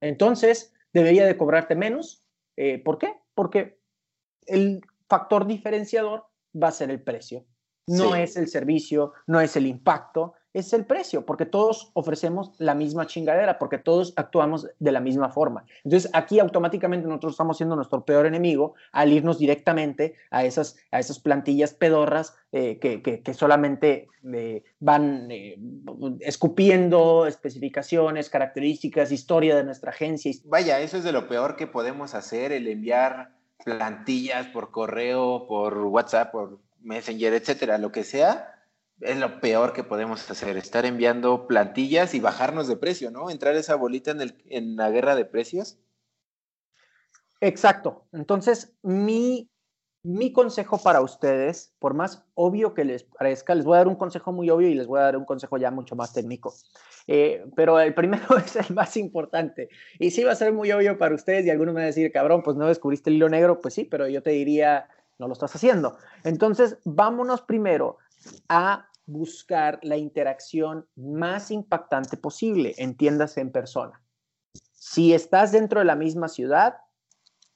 Entonces, 0.00 0.72
debería 0.94 1.26
de 1.26 1.36
cobrarte 1.36 1.74
menos. 1.74 2.24
Eh, 2.56 2.82
¿Por 2.82 2.96
qué? 2.96 3.14
Porque 3.34 3.78
el 4.46 4.80
factor 5.06 5.46
diferenciador 5.46 6.24
va 6.54 6.68
a 6.68 6.72
ser 6.72 6.90
el 6.90 7.02
precio. 7.02 7.44
No 7.88 8.14
es 8.14 8.36
el 8.36 8.48
servicio, 8.48 9.12
no 9.26 9.40
es 9.40 9.56
el 9.56 9.66
impacto, 9.66 10.34
es 10.54 10.72
el 10.72 10.86
precio, 10.86 11.24
porque 11.26 11.46
todos 11.46 11.90
ofrecemos 11.94 12.52
la 12.58 12.74
misma 12.74 13.06
chingadera, 13.06 13.58
porque 13.58 13.78
todos 13.78 14.12
actuamos 14.16 14.66
de 14.78 14.92
la 14.92 15.00
misma 15.00 15.30
forma. 15.30 15.64
Entonces, 15.84 16.10
aquí 16.14 16.40
automáticamente 16.40 17.06
nosotros 17.06 17.32
estamos 17.32 17.56
siendo 17.56 17.76
nuestro 17.76 18.04
peor 18.04 18.26
enemigo 18.26 18.74
al 18.92 19.12
irnos 19.12 19.38
directamente 19.38 20.14
a 20.30 20.44
esas, 20.44 20.76
a 20.90 20.98
esas 20.98 21.18
plantillas 21.20 21.74
pedorras 21.74 22.34
eh, 22.52 22.78
que, 22.78 23.34
solamente 23.34 24.08
eh, 24.32 24.64
van 24.80 25.30
eh, 25.30 25.58
escupiendo 26.20 27.26
especificaciones, 27.26 28.30
características, 28.30 29.12
historia 29.12 29.54
de 29.54 29.64
nuestra 29.64 29.90
agencia. 29.90 30.32
Vaya, 30.44 30.80
eso 30.80 30.96
es 30.96 31.04
de 31.04 31.12
lo 31.12 31.28
peor 31.28 31.56
que 31.56 31.66
podemos 31.66 32.14
hacer, 32.14 32.52
el 32.52 32.66
enviar 32.68 33.32
plantillas 33.64 34.46
por 34.46 34.70
correo, 34.70 35.46
por 35.46 35.76
WhatsApp, 35.78 36.32
por 36.32 36.58
Messenger, 36.88 37.34
etcétera, 37.34 37.78
lo 37.78 37.92
que 37.92 38.02
sea 38.02 38.54
es 39.00 39.16
lo 39.16 39.40
peor 39.40 39.72
que 39.72 39.84
podemos 39.84 40.28
hacer, 40.28 40.56
estar 40.56 40.84
enviando 40.84 41.46
plantillas 41.46 42.14
y 42.14 42.20
bajarnos 42.20 42.66
de 42.66 42.76
precio, 42.76 43.10
¿no? 43.10 43.30
Entrar 43.30 43.54
esa 43.54 43.76
bolita 43.76 44.10
en, 44.10 44.76
la 44.76 44.90
guerra 44.90 45.14
de 45.14 45.24
precios. 45.24 45.78
Exacto. 47.40 48.06
Entonces, 48.12 48.74
mi, 48.82 49.48
mi 50.02 50.32
consejo 50.32 50.78
para 50.78 51.00
ustedes, 51.00 51.74
por 51.78 51.94
más 51.94 52.24
obvio 52.34 52.74
que 52.74 52.84
les 52.84 53.04
parezca, 53.04 53.54
les 53.54 53.64
voy 53.64 53.74
a 53.74 53.78
dar 53.78 53.88
un 53.88 53.94
consejo 53.94 54.32
muy 54.32 54.50
obvio 54.50 54.68
y 54.68 54.74
les 54.74 54.88
voy 54.88 54.98
a 54.98 55.04
dar 55.04 55.16
un 55.16 55.24
consejo 55.24 55.58
ya 55.58 55.70
mucho 55.70 55.94
más 55.94 56.12
técnico. 56.12 56.52
Eh, 57.06 57.46
pero 57.54 57.78
el 57.78 57.94
primero 57.94 58.36
es 58.44 58.56
el 58.56 58.74
más 58.74 58.96
importante. 58.96 59.68
Y 60.00 60.10
sí 60.10 60.24
va 60.24 60.32
a 60.32 60.36
ser 60.36 60.52
muy 60.52 60.72
obvio 60.72 60.98
para 60.98 61.14
ustedes 61.14 61.46
y 61.46 61.50
algunos 61.50 61.72
me 61.72 61.80
van 61.80 61.84
a 61.84 61.86
decir, 61.86 62.10
cabrón, 62.10 62.42
pues 62.42 62.56
no 62.56 62.66
descubriste 62.66 63.10
el 63.10 63.16
hilo 63.16 63.28
negro. 63.28 63.60
Pues 63.60 63.74
sí, 63.74 63.84
pero 63.84 64.08
yo 64.08 64.22
te 64.24 64.30
diría, 64.30 64.88
no 65.18 65.26
lo 65.26 65.32
estás 65.32 65.54
haciendo. 65.54 65.98
Entonces, 66.24 66.78
vámonos 66.84 67.42
primero 67.42 67.98
a 68.48 68.88
buscar 69.06 69.80
la 69.82 69.96
interacción 69.96 70.86
más 70.96 71.50
impactante 71.50 72.16
posible, 72.16 72.74
entiéndase 72.76 73.40
en 73.40 73.50
persona. 73.50 74.02
Si 74.72 75.14
estás 75.14 75.52
dentro 75.52 75.80
de 75.80 75.86
la 75.86 75.96
misma 75.96 76.28
ciudad, 76.28 76.76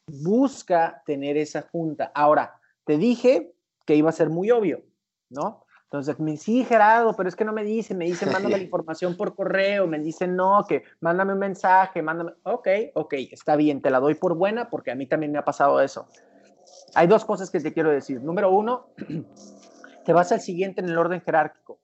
busca 0.06 1.02
tener 1.06 1.36
esa 1.36 1.62
junta. 1.62 2.10
Ahora, 2.14 2.60
te 2.84 2.96
dije 2.96 3.54
que 3.86 3.96
iba 3.96 4.08
a 4.10 4.14
ser 4.14 4.30
muy 4.30 4.50
obvio, 4.50 4.82
¿no? 5.30 5.64
Entonces, 5.84 6.18
me 6.18 6.38
sí, 6.38 6.64
Gerardo, 6.64 7.14
pero 7.14 7.28
es 7.28 7.36
que 7.36 7.44
no 7.44 7.52
me 7.52 7.64
dicen, 7.64 7.98
me 7.98 8.06
dicen, 8.06 8.32
mándame 8.32 8.56
la 8.56 8.62
información 8.62 9.14
por 9.14 9.36
correo, 9.36 9.86
me 9.86 9.98
dicen, 9.98 10.34
no, 10.34 10.64
que 10.66 10.84
mándame 11.00 11.34
un 11.34 11.38
mensaje, 11.38 12.00
mándame, 12.00 12.32
ok, 12.44 12.68
ok, 12.94 13.14
está 13.30 13.56
bien, 13.56 13.82
te 13.82 13.90
la 13.90 14.00
doy 14.00 14.14
por 14.14 14.34
buena 14.34 14.70
porque 14.70 14.90
a 14.90 14.94
mí 14.94 15.06
también 15.06 15.32
me 15.32 15.38
ha 15.38 15.44
pasado 15.44 15.82
eso. 15.82 16.08
Hay 16.94 17.06
dos 17.06 17.24
cosas 17.24 17.50
que 17.50 17.60
te 17.60 17.72
quiero 17.72 17.90
decir. 17.90 18.20
Número 18.22 18.50
uno, 18.50 18.88
te 20.04 20.12
vas 20.12 20.32
al 20.32 20.40
siguiente 20.40 20.80
en 20.80 20.88
el 20.88 20.98
orden 20.98 21.20
jerárquico. 21.20 21.80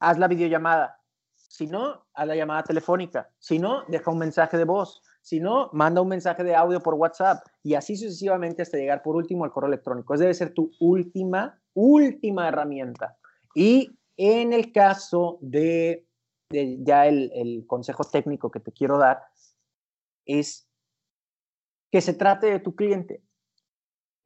Haz 0.00 0.18
la 0.18 0.28
videollamada. 0.28 1.00
Si 1.34 1.66
no, 1.66 2.06
haz 2.12 2.26
la 2.26 2.36
llamada 2.36 2.62
telefónica. 2.62 3.30
Si 3.38 3.58
no, 3.58 3.84
deja 3.88 4.10
un 4.10 4.18
mensaje 4.18 4.58
de 4.58 4.64
voz. 4.64 5.02
Si 5.22 5.40
no, 5.40 5.70
manda 5.72 6.02
un 6.02 6.08
mensaje 6.08 6.44
de 6.44 6.54
audio 6.54 6.80
por 6.80 6.94
WhatsApp 6.94 7.44
y 7.62 7.74
así 7.74 7.96
sucesivamente 7.96 8.62
hasta 8.62 8.76
llegar 8.76 9.02
por 9.02 9.16
último 9.16 9.44
al 9.44 9.52
correo 9.52 9.68
electrónico. 9.68 10.14
Esa 10.14 10.24
debe 10.24 10.34
ser 10.34 10.54
tu 10.54 10.70
última, 10.80 11.60
última 11.74 12.48
herramienta. 12.48 13.16
Y 13.54 13.98
en 14.16 14.52
el 14.52 14.72
caso 14.72 15.38
de, 15.40 16.06
ya 16.50 17.06
el, 17.06 17.30
el 17.34 17.66
consejo 17.66 18.04
técnico 18.04 18.50
que 18.50 18.60
te 18.60 18.72
quiero 18.72 18.98
dar, 18.98 19.22
es 20.24 20.68
que 21.90 22.00
se 22.00 22.14
trate 22.14 22.46
de 22.48 22.60
tu 22.60 22.74
cliente. 22.74 23.22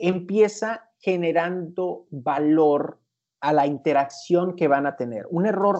Empieza 0.04 0.90
generando 0.98 2.06
valor 2.10 2.98
a 3.40 3.52
la 3.52 3.68
interacción 3.68 4.56
que 4.56 4.66
van 4.66 4.84
a 4.86 4.96
tener. 4.96 5.26
Un 5.30 5.46
error 5.46 5.78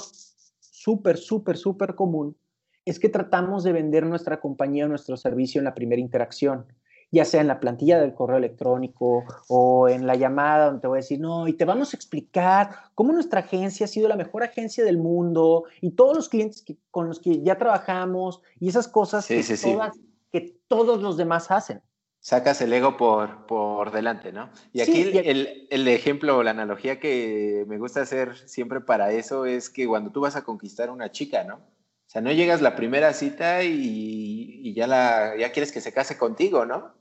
súper, 0.60 1.16
súper, 1.16 1.56
súper 1.56 1.96
común 1.96 2.36
es 2.84 3.00
que 3.00 3.08
tratamos 3.08 3.64
de 3.64 3.72
vender 3.72 4.06
nuestra 4.06 4.40
compañía 4.40 4.84
o 4.84 4.88
nuestro 4.88 5.16
servicio 5.16 5.58
en 5.58 5.64
la 5.64 5.74
primera 5.74 6.00
interacción, 6.00 6.66
ya 7.10 7.24
sea 7.24 7.40
en 7.40 7.48
la 7.48 7.58
plantilla 7.58 8.00
del 8.00 8.14
correo 8.14 8.38
electrónico 8.38 9.24
o 9.48 9.88
en 9.88 10.06
la 10.06 10.14
llamada 10.14 10.66
donde 10.66 10.82
te 10.82 10.86
voy 10.86 10.98
a 10.98 11.02
decir, 11.02 11.18
no, 11.18 11.48
y 11.48 11.54
te 11.54 11.64
vamos 11.64 11.92
a 11.92 11.96
explicar 11.96 12.70
cómo 12.94 13.12
nuestra 13.12 13.40
agencia 13.40 13.86
ha 13.86 13.88
sido 13.88 14.08
la 14.08 14.16
mejor 14.16 14.44
agencia 14.44 14.84
del 14.84 14.98
mundo 14.98 15.64
y 15.80 15.90
todos 15.96 16.16
los 16.16 16.28
clientes 16.28 16.64
con 16.92 17.08
los 17.08 17.18
que 17.18 17.42
ya 17.42 17.58
trabajamos 17.58 18.40
y 18.60 18.68
esas 18.68 18.86
cosas 18.86 19.26
que 19.26 20.60
todos 20.68 21.02
los 21.02 21.16
demás 21.16 21.50
hacen 21.50 21.82
sacas 22.22 22.60
el 22.62 22.72
ego 22.72 22.96
por, 22.96 23.46
por 23.46 23.90
delante, 23.90 24.32
¿no? 24.32 24.48
Y 24.72 24.80
aquí 24.80 25.02
el, 25.02 25.66
el, 25.68 25.88
ejemplo 25.88 26.38
o 26.38 26.42
la 26.44 26.52
analogía 26.52 27.00
que 27.00 27.64
me 27.66 27.78
gusta 27.78 28.02
hacer 28.02 28.36
siempre 28.48 28.80
para 28.80 29.12
eso 29.12 29.44
es 29.44 29.68
que 29.68 29.88
cuando 29.88 30.12
tú 30.12 30.20
vas 30.20 30.36
a 30.36 30.44
conquistar 30.44 30.88
a 30.88 30.92
una 30.92 31.10
chica, 31.10 31.42
¿no? 31.42 31.56
O 31.56 32.10
sea, 32.12 32.22
no 32.22 32.30
llegas 32.30 32.62
la 32.62 32.76
primera 32.76 33.12
cita 33.12 33.64
y, 33.64 34.60
y 34.62 34.72
ya, 34.72 34.86
la, 34.86 35.36
ya 35.36 35.50
quieres 35.50 35.72
que 35.72 35.80
se 35.80 35.92
case 35.92 36.16
contigo, 36.16 36.64
¿no? 36.64 36.94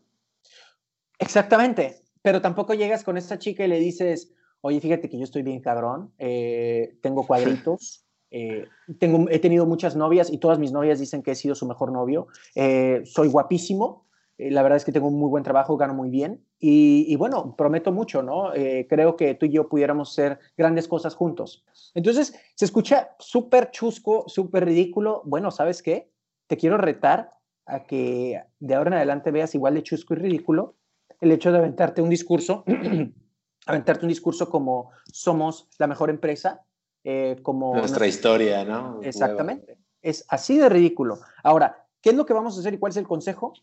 Exactamente, 1.20 2.02
pero 2.24 2.42
tampoco 2.42 2.74
llegas 2.74 3.04
con 3.04 3.16
esta 3.16 3.38
chica 3.38 3.64
y 3.64 3.68
le 3.68 3.80
dices, 3.80 4.34
oye, 4.62 4.82
fíjate 4.82 5.08
que 5.08 5.20
yo 5.20 5.24
estoy 5.24 5.44
bien 5.44 5.62
cabrón, 5.62 6.14
eh, 6.18 6.98
tengo 7.02 7.26
cuadritos. 7.26 8.06
Eh, 8.34 8.66
tengo, 8.98 9.30
he 9.30 9.40
tenido 9.40 9.66
muchas 9.66 9.98
novias 9.98 10.32
y 10.32 10.38
todas 10.38 10.58
mis 10.58 10.72
novias 10.72 11.02
dicen 11.02 11.22
que 11.22 11.32
he 11.32 11.36
sido 11.36 11.54
su 11.54 11.68
mejor 11.68 11.92
novio. 11.92 12.28
Eh, 12.56 13.02
soy 13.04 13.28
guapísimo, 13.28 14.08
la 14.50 14.64
verdad 14.64 14.78
es 14.78 14.86
que 14.86 14.92
tengo 14.92 15.08
un 15.08 15.20
muy 15.20 15.30
buen 15.30 15.44
trabajo, 15.44 15.78
gano 15.78 15.94
muy 15.94 16.10
bien 16.10 16.44
y, 16.60 17.16
bueno, 17.16 17.56
prometo 17.56 17.92
mucho, 17.92 18.24
¿no? 18.24 18.54
Eh, 18.54 18.88
creo 18.90 19.16
que 19.16 19.36
tú 19.36 19.46
y 19.46 19.52
yo 19.52 19.68
pudiéramos 19.70 20.12
hacer 20.12 20.40
grandes 20.58 20.88
cosas 20.88 21.16
juntos. 21.16 21.66
Entonces, 21.94 22.34
se 22.56 22.66
escucha 22.66 23.16
súper 23.20 23.72
chusco, 23.72 24.26
súper 24.28 24.66
ridículo. 24.66 25.22
Bueno, 25.26 25.52
¿sabes 25.52 25.82
qué? 25.82 26.12
Te 26.48 26.58
quiero 26.58 26.78
retar 26.78 27.32
a 27.66 27.84
que 27.84 28.42
de 28.60 28.76
ahora 28.76 28.90
en 28.90 28.94
adelante 28.96 29.32
veas 29.32 29.54
igual 29.56 29.76
de 29.76 29.84
chusco 29.84 30.14
y 30.14 30.18
ridículo 30.18 30.76
el 31.20 31.32
hecho 31.32 31.52
de 31.52 31.60
aventarte 31.60 32.02
un 32.02 32.10
discurso, 32.10 32.64
aventarte 33.68 34.06
un 34.06 34.10
discurso 34.10 34.50
como 34.50 34.92
somos 35.12 35.70
la 35.78 35.88
mejor 35.88 36.10
empresa, 36.10 36.66
eh, 37.04 37.38
como... 37.44 37.76
Nuestra 37.76 38.08
historia, 38.08 38.66
¿no? 38.66 39.00
Exactamente. 39.04 39.78
Es 40.02 40.26
así 40.30 40.58
de 40.58 40.68
ridículo. 40.68 41.20
Ahora, 41.44 41.88
¿qué 42.02 42.10
es 42.10 42.16
lo 42.16 42.26
que 42.26 42.34
vamos 42.34 42.58
a 42.58 42.60
hacer 42.60 42.74
y 42.74 42.80
cuál 42.80 42.90
es 42.90 42.98
el 42.98 43.08
consejo? 43.08 43.54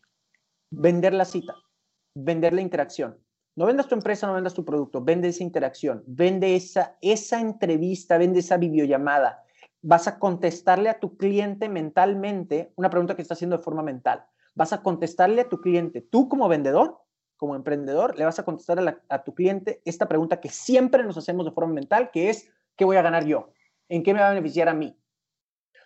Vender 0.71 1.13
la 1.13 1.25
cita, 1.25 1.55
vender 2.15 2.53
la 2.53 2.61
interacción. 2.61 3.17
No 3.55 3.65
vendas 3.65 3.87
tu 3.87 3.95
empresa, 3.95 4.27
no 4.27 4.33
vendas 4.33 4.53
tu 4.53 4.63
producto, 4.63 5.03
vende 5.03 5.27
esa 5.27 5.43
interacción, 5.43 6.03
vende 6.07 6.55
esa, 6.55 6.97
esa 7.01 7.41
entrevista, 7.41 8.17
vende 8.17 8.39
esa 8.39 8.57
videollamada. 8.57 9.43
Vas 9.81 10.07
a 10.07 10.19
contestarle 10.19 10.89
a 10.89 10.99
tu 10.99 11.17
cliente 11.17 11.67
mentalmente 11.67 12.71
una 12.75 12.89
pregunta 12.89 13.15
que 13.15 13.21
está 13.21 13.33
haciendo 13.33 13.57
de 13.57 13.63
forma 13.63 13.83
mental. 13.83 14.25
Vas 14.55 14.73
a 14.73 14.81
contestarle 14.81 15.41
a 15.41 15.49
tu 15.49 15.59
cliente, 15.61 16.01
tú 16.01 16.29
como 16.29 16.47
vendedor, 16.47 16.99
como 17.37 17.55
emprendedor, 17.55 18.17
le 18.17 18.25
vas 18.25 18.37
a 18.37 18.43
contestar 18.43 19.01
a, 19.07 19.23
tu 19.23 19.33
cliente 19.33 19.81
esta 19.85 20.07
pregunta 20.07 20.41
que 20.41 20.49
siempre 20.49 21.03
nos 21.03 21.17
hacemos 21.17 21.45
de 21.45 21.51
forma 21.51 21.73
mental, 21.73 22.11
que 22.11 22.29
es, 22.29 22.51
¿qué 22.75 22.83
voy 22.83 22.97
a 22.97 23.01
ganar 23.01 23.25
yo? 23.25 23.53
¿En 23.87 24.03
qué 24.03 24.13
me 24.13 24.19
va 24.19 24.27
a 24.27 24.31
beneficiar 24.31 24.67
a 24.67 24.73
mí? 24.73 24.97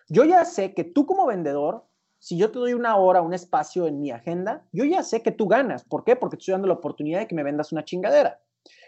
Yo 0.08 0.24
ya 0.24 0.44
sé 0.44 0.74
que 0.74 0.82
tú 0.82 1.06
como 1.06 1.26
vendedor 1.26 1.86
si 2.24 2.38
yo 2.38 2.50
te 2.50 2.58
doy 2.58 2.72
una 2.72 2.96
hora, 2.96 3.20
un 3.20 3.34
espacio 3.34 3.86
en 3.86 4.00
mi 4.00 4.10
agenda, 4.10 4.66
yo 4.72 4.86
ya 4.86 5.02
sé 5.02 5.20
que 5.20 5.30
tú 5.30 5.46
ganas. 5.46 5.84
¿Por 5.84 6.04
qué? 6.04 6.16
Porque 6.16 6.38
te 6.38 6.40
estoy 6.40 6.52
dando 6.52 6.68
la 6.68 6.72
oportunidad 6.72 7.18
de 7.18 7.28
que 7.28 7.34
me 7.34 7.42
vendas 7.42 7.70
una 7.70 7.84
chingadera. 7.84 8.40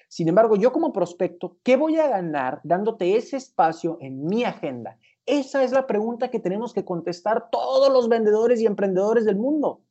Sin 0.09 0.27
embargo, 0.27 0.57
yo 0.57 0.73
como 0.73 0.91
prospecto, 0.91 1.59
¿qué 1.63 1.77
voy 1.77 1.99
a 1.99 2.09
ganar 2.09 2.63
dándote 2.65 3.15
ese 3.15 3.37
espacio 3.37 3.99
en 4.01 4.25
mi 4.25 4.45
agenda? 4.45 4.99
Esa 5.27 5.65
es 5.65 5.73
la 5.73 5.87
pregunta 5.87 6.31
que 6.31 6.41
tenemos 6.41 6.73
que 6.73 6.87
contestar 6.87 7.51
todos 7.51 7.93
los 7.93 8.09
vendedores 8.09 8.59
y 8.63 8.65
emprendedores 8.65 9.27
del 9.27 9.37
mundo. 9.37 9.83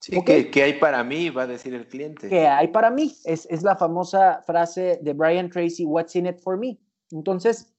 Sí, 0.00 0.20
¿qué, 0.24 0.62
hay 0.64 0.80
para 0.80 1.04
mí? 1.04 1.30
Va 1.30 1.42
a 1.42 1.46
decir 1.46 1.74
el 1.74 1.86
cliente. 1.86 2.28
¿Qué 2.28 2.48
hay 2.48 2.66
para 2.66 2.90
mí? 2.90 3.14
Es, 3.24 3.46
es 3.48 3.62
la 3.62 3.76
famosa 3.76 4.42
frase 4.44 4.98
de 5.02 5.12
Brian 5.12 5.50
Tracy, 5.50 5.84
What's 5.84 6.16
in 6.16 6.26
it 6.26 6.40
for 6.40 6.58
me? 6.58 6.76
Entonces, 7.12 7.72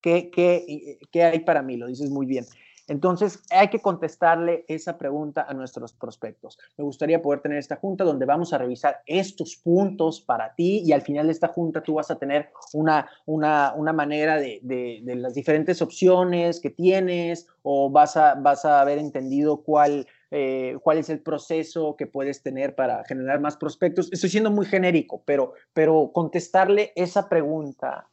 ¿qué, 0.00 0.30
qué, 0.30 0.98
qué 1.12 1.22
hay 1.22 1.40
para 1.40 1.60
mí? 1.60 1.76
Lo 1.76 1.86
dices 1.86 2.08
muy 2.08 2.24
bien. 2.24 2.46
Entonces, 2.86 3.42
hay 3.50 3.68
que 3.68 3.80
contestarle 3.80 4.64
esa 4.68 4.98
pregunta 4.98 5.46
a 5.48 5.54
nuestros 5.54 5.92
prospectos. 5.92 6.58
Me 6.76 6.84
gustaría 6.84 7.22
poder 7.22 7.40
tener 7.40 7.58
esta 7.58 7.76
junta 7.76 8.04
donde 8.04 8.26
vamos 8.26 8.52
a 8.52 8.58
revisar 8.58 9.00
estos 9.06 9.56
puntos 9.56 10.20
para 10.20 10.54
ti 10.54 10.82
y 10.84 10.92
al 10.92 11.02
final 11.02 11.26
de 11.26 11.32
esta 11.32 11.48
junta 11.48 11.82
tú 11.82 11.94
vas 11.94 12.10
a 12.10 12.18
tener 12.18 12.50
una, 12.74 13.08
una, 13.26 13.92
manera 13.92 14.36
de, 14.36 14.60
de, 14.62 15.14
las 15.16 15.34
diferentes 15.34 15.80
opciones 15.80 16.60
que 16.60 16.70
tienes 16.70 17.46
o 17.62 17.90
vas 17.90 18.16
a, 18.16 18.34
vas 18.34 18.64
a 18.64 18.80
haber 18.80 18.98
entendido 18.98 19.62
cuál, 19.62 20.06
eh, 20.30 20.76
cuál 20.82 20.98
es 20.98 21.08
el 21.08 21.20
proceso 21.20 21.96
que 21.96 22.06
puedes 22.06 22.42
tener 22.42 22.74
para 22.74 23.04
generar 23.04 23.40
más 23.40 23.56
prospectos. 23.56 24.12
Estoy 24.12 24.30
siendo 24.30 24.50
muy 24.50 24.66
genérico, 24.66 25.22
pero, 25.24 25.54
pero 25.72 26.10
contestarle 26.12 26.92
esa 26.96 27.28
pregunta 27.28 28.08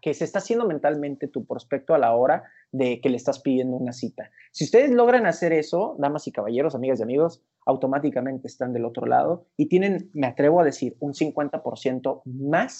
que 0.00 0.14
se 0.14 0.24
está 0.24 0.38
haciendo 0.38 0.66
mentalmente 0.66 1.28
tu 1.28 1.44
prospecto 1.44 1.94
a 1.94 1.98
la 1.98 2.14
hora 2.14 2.44
de 2.72 3.00
que 3.00 3.08
le 3.08 3.16
estás 3.16 3.40
pidiendo 3.40 3.76
una 3.76 3.92
cita. 3.92 4.30
Si 4.52 4.64
ustedes 4.64 4.90
logran 4.90 5.26
hacer 5.26 5.52
eso, 5.52 5.96
damas 5.98 6.26
y 6.26 6.32
caballeros, 6.32 6.74
amigas 6.74 7.00
y 7.00 7.02
amigos, 7.02 7.42
automáticamente 7.66 8.48
están 8.48 8.72
del 8.72 8.84
otro 8.84 9.06
lado 9.06 9.46
y 9.56 9.66
tienen, 9.66 10.10
me 10.14 10.26
atrevo 10.26 10.60
a 10.60 10.64
decir, 10.64 10.96
un 11.00 11.12
50% 11.12 12.22
más 12.24 12.78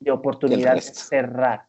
de 0.00 0.10
oportunidad 0.10 0.74
de 0.74 0.80
cerrar. 0.80 1.66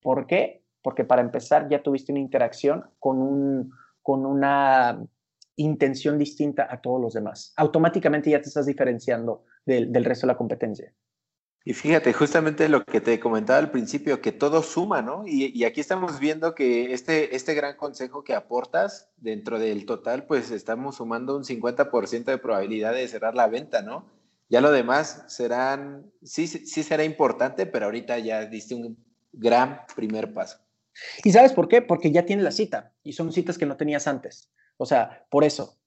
¿Por 0.00 0.26
qué? 0.26 0.64
Porque 0.82 1.04
para 1.04 1.22
empezar 1.22 1.68
ya 1.68 1.82
tuviste 1.82 2.12
una 2.12 2.20
interacción 2.20 2.84
con, 2.98 3.18
un, 3.18 3.72
con 4.02 4.26
una 4.26 5.04
intención 5.56 6.18
distinta 6.18 6.66
a 6.70 6.80
todos 6.80 7.00
los 7.00 7.14
demás. 7.14 7.52
Automáticamente 7.56 8.30
ya 8.30 8.40
te 8.40 8.48
estás 8.48 8.66
diferenciando 8.66 9.44
del, 9.66 9.92
del 9.92 10.04
resto 10.04 10.26
de 10.26 10.32
la 10.32 10.38
competencia. 10.38 10.92
Y 11.68 11.74
fíjate, 11.74 12.14
justamente 12.14 12.66
lo 12.70 12.82
que 12.82 13.02
te 13.02 13.20
comentaba 13.20 13.58
al 13.58 13.70
principio, 13.70 14.22
que 14.22 14.32
todo 14.32 14.62
suma, 14.62 15.02
¿no? 15.02 15.24
Y, 15.26 15.64
aquí 15.64 15.82
estamos 15.82 16.18
viendo 16.18 16.54
que 16.54 16.94
este, 16.94 17.36
este 17.36 17.52
gran 17.52 17.76
consejo 17.76 18.24
que 18.24 18.32
aportas 18.34 19.10
dentro 19.18 19.58
del 19.58 19.84
total, 19.84 20.24
pues 20.24 20.50
estamos 20.50 20.96
sumando 20.96 21.36
un 21.36 21.44
50% 21.44 22.24
de 22.24 22.38
probabilidad 22.38 22.94
de 22.94 23.06
cerrar 23.06 23.34
la 23.34 23.48
venta, 23.48 23.82
¿no? 23.82 24.06
Ya 24.48 24.62
lo 24.62 24.72
demás 24.72 25.24
serán, 25.28 26.10
sí, 26.22 26.46
sí 26.46 26.82
será 26.82 27.04
importante, 27.04 27.66
pero 27.66 27.84
ahorita 27.84 28.18
ya 28.18 28.46
diste 28.46 28.74
un, 28.74 28.96
gran 29.30 29.82
primer 29.94 30.32
paso. 30.32 30.56
¿Y 31.22 31.32
sabes 31.32 31.52
por 31.52 31.68
qué? 31.68 31.82
Porque 31.82 32.10
ya 32.10 32.24
tienes 32.24 32.46
la 32.46 32.52
cita 32.52 32.94
y 33.02 33.12
son 33.12 33.30
citas 33.30 33.58
que 33.58 33.66
no 33.66 33.76
tenías 33.76 34.06
antes. 34.06 34.50
O 34.78 34.86
sea, 34.86 35.26
por 35.28 35.44
eso. 35.44 35.78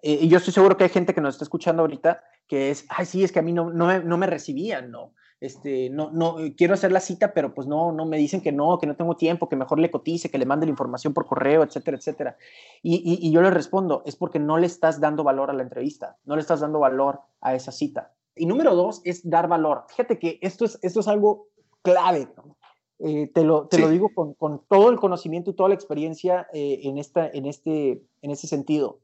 Eh, 0.00 0.20
y 0.22 0.28
yo 0.28 0.38
estoy 0.38 0.54
seguro 0.54 0.78
que 0.78 0.84
hay 0.84 0.90
gente 0.90 1.12
que 1.12 1.20
nos 1.20 1.34
está 1.34 1.44
escuchando 1.44 1.82
ahorita 1.82 2.24
que 2.50 2.72
es, 2.72 2.84
ay, 2.88 3.06
sí, 3.06 3.22
es 3.22 3.30
que 3.30 3.38
a 3.38 3.42
mí 3.42 3.52
no, 3.52 3.70
no, 3.70 3.86
me, 3.86 4.00
no 4.00 4.18
me 4.18 4.26
recibían, 4.26 4.90
¿no? 4.90 5.12
Este, 5.40 5.88
no, 5.88 6.10
no, 6.10 6.34
quiero 6.56 6.74
hacer 6.74 6.90
la 6.90 6.98
cita, 6.98 7.32
pero 7.32 7.54
pues 7.54 7.68
no, 7.68 7.92
no, 7.92 8.06
me 8.06 8.18
dicen 8.18 8.40
que 8.40 8.50
no, 8.50 8.76
que 8.80 8.88
no 8.88 8.96
tengo 8.96 9.16
tiempo, 9.16 9.48
que 9.48 9.54
mejor 9.54 9.78
le 9.78 9.88
cotice, 9.88 10.32
que 10.32 10.36
le 10.36 10.46
mande 10.46 10.66
la 10.66 10.70
información 10.70 11.14
por 11.14 11.26
correo, 11.26 11.62
etcétera, 11.62 11.96
etcétera. 11.96 12.36
Y, 12.82 12.96
y, 12.96 13.24
y 13.24 13.30
yo 13.30 13.40
le 13.40 13.50
respondo, 13.50 14.02
es 14.04 14.16
porque 14.16 14.40
no 14.40 14.58
le 14.58 14.66
estás 14.66 15.00
dando 15.00 15.22
valor 15.22 15.48
a 15.48 15.52
la 15.52 15.62
entrevista, 15.62 16.18
no 16.24 16.34
le 16.34 16.40
estás 16.40 16.58
dando 16.58 16.80
valor 16.80 17.20
a 17.40 17.54
esa 17.54 17.70
cita. 17.70 18.12
Y 18.34 18.46
número 18.46 18.74
dos 18.74 19.00
es 19.04 19.30
dar 19.30 19.46
valor. 19.46 19.84
Fíjate 19.88 20.18
que 20.18 20.40
esto 20.42 20.64
es, 20.64 20.76
esto 20.82 20.98
es 20.98 21.06
algo 21.06 21.46
clave. 21.82 22.28
¿no? 22.36 22.56
Eh, 22.98 23.30
te 23.32 23.44
lo, 23.44 23.68
te 23.68 23.76
sí. 23.76 23.82
lo 23.82 23.88
digo 23.90 24.10
con, 24.12 24.34
con, 24.34 24.62
todo 24.68 24.90
el 24.90 24.98
conocimiento 24.98 25.50
y 25.50 25.54
toda 25.54 25.68
la 25.68 25.74
experiencia 25.76 26.48
eh, 26.52 26.80
en, 26.82 26.98
esta, 26.98 27.30
en, 27.32 27.46
este, 27.46 28.02
en 28.22 28.30
este 28.32 28.48
sentido. 28.48 28.98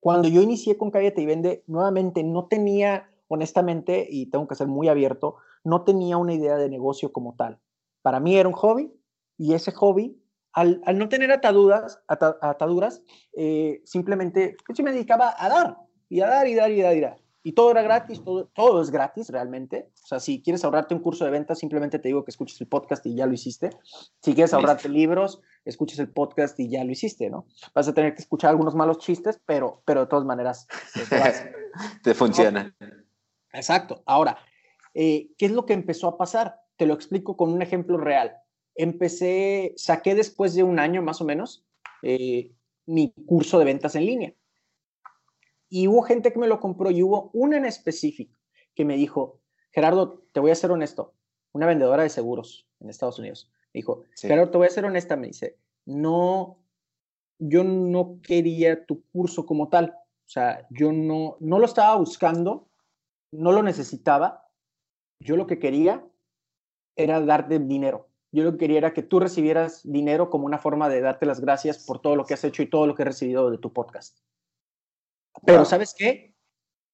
Cuando 0.00 0.28
yo 0.28 0.42
inicié 0.42 0.76
con 0.76 0.90
Cállate 0.90 1.20
y 1.20 1.26
Vende, 1.26 1.64
nuevamente 1.66 2.22
no 2.22 2.46
tenía, 2.46 3.10
honestamente, 3.28 4.06
y 4.08 4.26
tengo 4.26 4.46
que 4.46 4.54
ser 4.54 4.68
muy 4.68 4.88
abierto, 4.88 5.36
no 5.64 5.82
tenía 5.82 6.16
una 6.16 6.34
idea 6.34 6.56
de 6.56 6.68
negocio 6.68 7.12
como 7.12 7.34
tal. 7.34 7.58
Para 8.02 8.20
mí 8.20 8.36
era 8.36 8.48
un 8.48 8.54
hobby 8.54 8.92
y 9.36 9.54
ese 9.54 9.72
hobby, 9.72 10.22
al, 10.52 10.80
al 10.84 10.98
no 10.98 11.08
tener 11.08 11.30
ataduras, 11.30 12.00
ataduras 12.06 13.02
eh, 13.36 13.82
simplemente 13.84 14.56
pues, 14.66 14.80
me 14.82 14.92
dedicaba 14.92 15.34
a 15.36 15.48
dar 15.48 15.76
y 16.08 16.20
a 16.20 16.28
dar 16.28 16.46
y 16.48 16.54
dar 16.54 16.70
y 16.70 16.80
dar 16.80 17.00
dar 17.00 17.27
y 17.42 17.52
todo 17.52 17.70
era 17.70 17.82
gratis, 17.82 18.22
todo, 18.24 18.46
todo 18.46 18.82
es 18.82 18.90
gratis 18.90 19.28
realmente. 19.30 19.90
O 20.02 20.06
sea, 20.06 20.20
si 20.20 20.42
quieres 20.42 20.64
ahorrarte 20.64 20.94
un 20.94 21.00
curso 21.00 21.24
de 21.24 21.30
ventas, 21.30 21.58
simplemente 21.58 21.98
te 21.98 22.08
digo 22.08 22.24
que 22.24 22.30
escuches 22.30 22.60
el 22.60 22.66
podcast 22.66 23.06
y 23.06 23.14
ya 23.14 23.26
lo 23.26 23.32
hiciste. 23.32 23.70
Si 24.20 24.34
quieres 24.34 24.52
ahorrarte 24.52 24.88
libros, 24.88 25.40
escuches 25.64 25.98
el 25.98 26.10
podcast 26.10 26.58
y 26.58 26.68
ya 26.68 26.84
lo 26.84 26.90
hiciste, 26.90 27.30
¿no? 27.30 27.46
Vas 27.74 27.88
a 27.88 27.94
tener 27.94 28.14
que 28.14 28.22
escuchar 28.22 28.50
algunos 28.50 28.74
malos 28.74 28.98
chistes, 28.98 29.40
pero, 29.46 29.82
pero 29.84 30.00
de 30.00 30.06
todas 30.08 30.24
maneras 30.24 30.66
te, 30.94 31.00
te 32.02 32.14
funciona. 32.14 32.74
Exacto. 33.52 34.02
Ahora, 34.04 34.38
eh, 34.94 35.30
¿qué 35.38 35.46
es 35.46 35.52
lo 35.52 35.64
que 35.64 35.74
empezó 35.74 36.08
a 36.08 36.18
pasar? 36.18 36.60
Te 36.76 36.86
lo 36.86 36.94
explico 36.94 37.36
con 37.36 37.52
un 37.52 37.62
ejemplo 37.62 37.98
real. 37.98 38.36
Empecé, 38.74 39.74
saqué 39.76 40.14
después 40.14 40.54
de 40.54 40.64
un 40.64 40.78
año 40.78 41.02
más 41.02 41.20
o 41.20 41.24
menos 41.24 41.64
eh, 42.02 42.52
mi 42.86 43.12
curso 43.26 43.58
de 43.58 43.64
ventas 43.64 43.94
en 43.94 44.06
línea 44.06 44.34
y 45.68 45.88
hubo 45.88 46.02
gente 46.02 46.32
que 46.32 46.38
me 46.38 46.48
lo 46.48 46.60
compró 46.60 46.90
y 46.90 47.02
hubo 47.02 47.30
una 47.32 47.56
en 47.56 47.64
específico 47.64 48.38
que 48.74 48.84
me 48.84 48.96
dijo, 48.96 49.40
Gerardo, 49.70 50.24
te 50.32 50.40
voy 50.40 50.50
a 50.50 50.54
ser 50.54 50.70
honesto, 50.70 51.14
una 51.52 51.66
vendedora 51.66 52.02
de 52.02 52.08
seguros 52.08 52.68
en 52.80 52.90
Estados 52.90 53.18
Unidos. 53.18 53.50
Me 53.74 53.78
dijo, 53.80 54.04
sí. 54.14 54.28
Gerardo, 54.28 54.50
te 54.50 54.58
voy 54.58 54.66
a 54.66 54.70
ser 54.70 54.84
honesta, 54.84 55.16
me 55.16 55.28
dice, 55.28 55.58
no, 55.84 56.58
yo 57.38 57.64
no 57.64 58.20
quería 58.22 58.84
tu 58.86 59.02
curso 59.12 59.46
como 59.46 59.68
tal. 59.68 59.94
O 60.26 60.30
sea, 60.30 60.66
yo 60.70 60.92
no, 60.92 61.36
no 61.40 61.58
lo 61.58 61.64
estaba 61.64 61.96
buscando, 61.96 62.68
no 63.32 63.52
lo 63.52 63.62
necesitaba. 63.62 64.48
Yo 65.20 65.36
lo 65.36 65.46
que 65.46 65.58
quería 65.58 66.04
era 66.96 67.20
darte 67.20 67.58
dinero. 67.58 68.08
Yo 68.30 68.44
lo 68.44 68.52
que 68.52 68.58
quería 68.58 68.78
era 68.78 68.92
que 68.92 69.02
tú 69.02 69.20
recibieras 69.20 69.80
dinero 69.84 70.28
como 70.28 70.44
una 70.44 70.58
forma 70.58 70.88
de 70.88 71.00
darte 71.00 71.26
las 71.26 71.40
gracias 71.40 71.84
por 71.86 72.00
todo 72.00 72.14
lo 72.14 72.24
que 72.24 72.34
has 72.34 72.44
hecho 72.44 72.62
y 72.62 72.68
todo 72.68 72.86
lo 72.86 72.94
que 72.94 73.02
he 73.02 73.06
recibido 73.06 73.50
de 73.50 73.58
tu 73.58 73.72
podcast. 73.72 74.18
Pero 75.44 75.64
¿sabes 75.64 75.94
qué? 75.96 76.34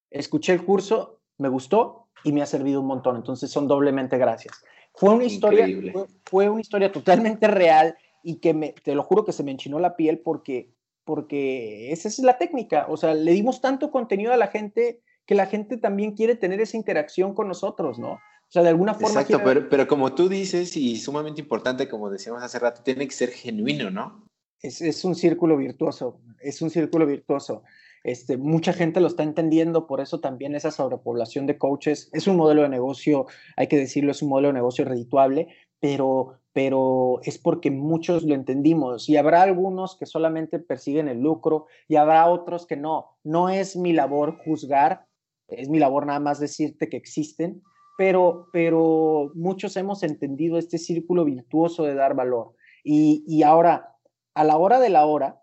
Escuché 0.09 0.53
el 0.53 0.63
curso, 0.63 1.21
me 1.37 1.49
gustó 1.49 2.09
y 2.23 2.31
me 2.31 2.41
ha 2.41 2.45
servido 2.45 2.81
un 2.81 2.87
montón. 2.87 3.15
Entonces 3.15 3.51
son 3.51 3.67
doblemente 3.67 4.17
gracias. 4.17 4.63
Fue 4.93 5.13
una 5.13 5.25
historia, 5.25 5.67
fue, 5.91 6.05
fue, 6.23 6.49
una 6.49 6.61
historia 6.61 6.91
totalmente 6.91 7.47
real 7.47 7.97
y 8.23 8.37
que 8.37 8.53
me, 8.53 8.73
te 8.83 8.95
lo 8.95 9.03
juro 9.03 9.25
que 9.25 9.33
se 9.33 9.43
me 9.43 9.51
enchinó 9.51 9.79
la 9.79 9.95
piel 9.95 10.19
porque, 10.19 10.73
porque 11.03 11.91
esa 11.91 12.07
es 12.07 12.19
la 12.19 12.37
técnica. 12.37 12.85
O 12.89 12.97
sea, 12.97 13.13
le 13.13 13.31
dimos 13.33 13.61
tanto 13.61 13.91
contenido 13.91 14.33
a 14.33 14.37
la 14.37 14.47
gente 14.47 15.01
que 15.25 15.35
la 15.35 15.47
gente 15.47 15.77
también 15.77 16.13
quiere 16.13 16.35
tener 16.35 16.61
esa 16.61 16.77
interacción 16.77 17.33
con 17.33 17.47
nosotros, 17.47 17.99
¿no? 17.99 18.13
O 18.13 18.51
sea, 18.51 18.63
de 18.63 18.69
alguna 18.69 18.93
forma. 18.93 19.09
Exacto, 19.09 19.37
quiere... 19.37 19.43
pero, 19.43 19.69
pero 19.69 19.87
como 19.87 20.13
tú 20.13 20.29
dices, 20.29 20.77
y 20.77 20.97
sumamente 20.97 21.41
importante, 21.41 21.89
como 21.89 22.09
decíamos 22.09 22.41
hace 22.43 22.59
rato, 22.59 22.81
tiene 22.83 23.07
que 23.07 23.13
ser 23.13 23.29
genuino, 23.29 23.89
¿no? 23.89 24.25
Es, 24.61 24.81
es 24.81 25.03
un 25.03 25.15
círculo 25.15 25.57
virtuoso, 25.57 26.21
es 26.39 26.61
un 26.61 26.69
círculo 26.69 27.05
virtuoso. 27.05 27.63
Este, 28.05 28.37
mucha 28.37 28.71
gente 28.71 29.01
lo 29.01 29.07
está 29.07 29.23
entendiendo, 29.23 29.87
por 29.87 29.99
eso 29.99 30.19
también 30.19 30.53
esa 30.53 30.69
sobrepoblación 30.69 31.47
de 31.47 31.57
coaches 31.57 32.11
es 32.13 32.27
un 32.27 32.37
modelo 32.37 32.61
de 32.61 32.69
negocio, 32.69 33.25
hay 33.57 33.65
que 33.65 33.77
decirlo, 33.77 34.11
es 34.11 34.21
un 34.21 34.29
modelo 34.29 34.49
de 34.49 34.53
negocio 34.53 34.85
redituable, 34.85 35.47
pero, 35.79 36.39
pero 36.53 37.19
es 37.23 37.39
porque 37.39 37.71
muchos 37.71 38.21
lo 38.21 38.35
entendimos 38.35 39.09
y 39.09 39.17
habrá 39.17 39.41
algunos 39.41 39.97
que 39.97 40.05
solamente 40.05 40.59
persiguen 40.59 41.07
el 41.07 41.21
lucro 41.21 41.65
y 41.87 41.95
habrá 41.95 42.29
otros 42.29 42.67
que 42.67 42.77
no. 42.77 43.17
No 43.23 43.49
es 43.49 43.75
mi 43.75 43.91
labor 43.91 44.37
juzgar, 44.45 45.07
es 45.47 45.67
mi 45.67 45.79
labor 45.79 46.05
nada 46.05 46.19
más 46.19 46.39
decirte 46.39 46.89
que 46.89 46.97
existen, 46.97 47.63
pero, 47.97 48.49
pero 48.53 49.31
muchos 49.33 49.75
hemos 49.77 50.03
entendido 50.03 50.59
este 50.59 50.77
círculo 50.77 51.25
virtuoso 51.25 51.81
de 51.85 51.95
dar 51.95 52.13
valor. 52.13 52.53
Y, 52.83 53.23
y 53.27 53.41
ahora, 53.41 53.95
a 54.35 54.43
la 54.43 54.57
hora 54.57 54.79
de 54.79 54.89
la 54.89 55.07
hora, 55.07 55.41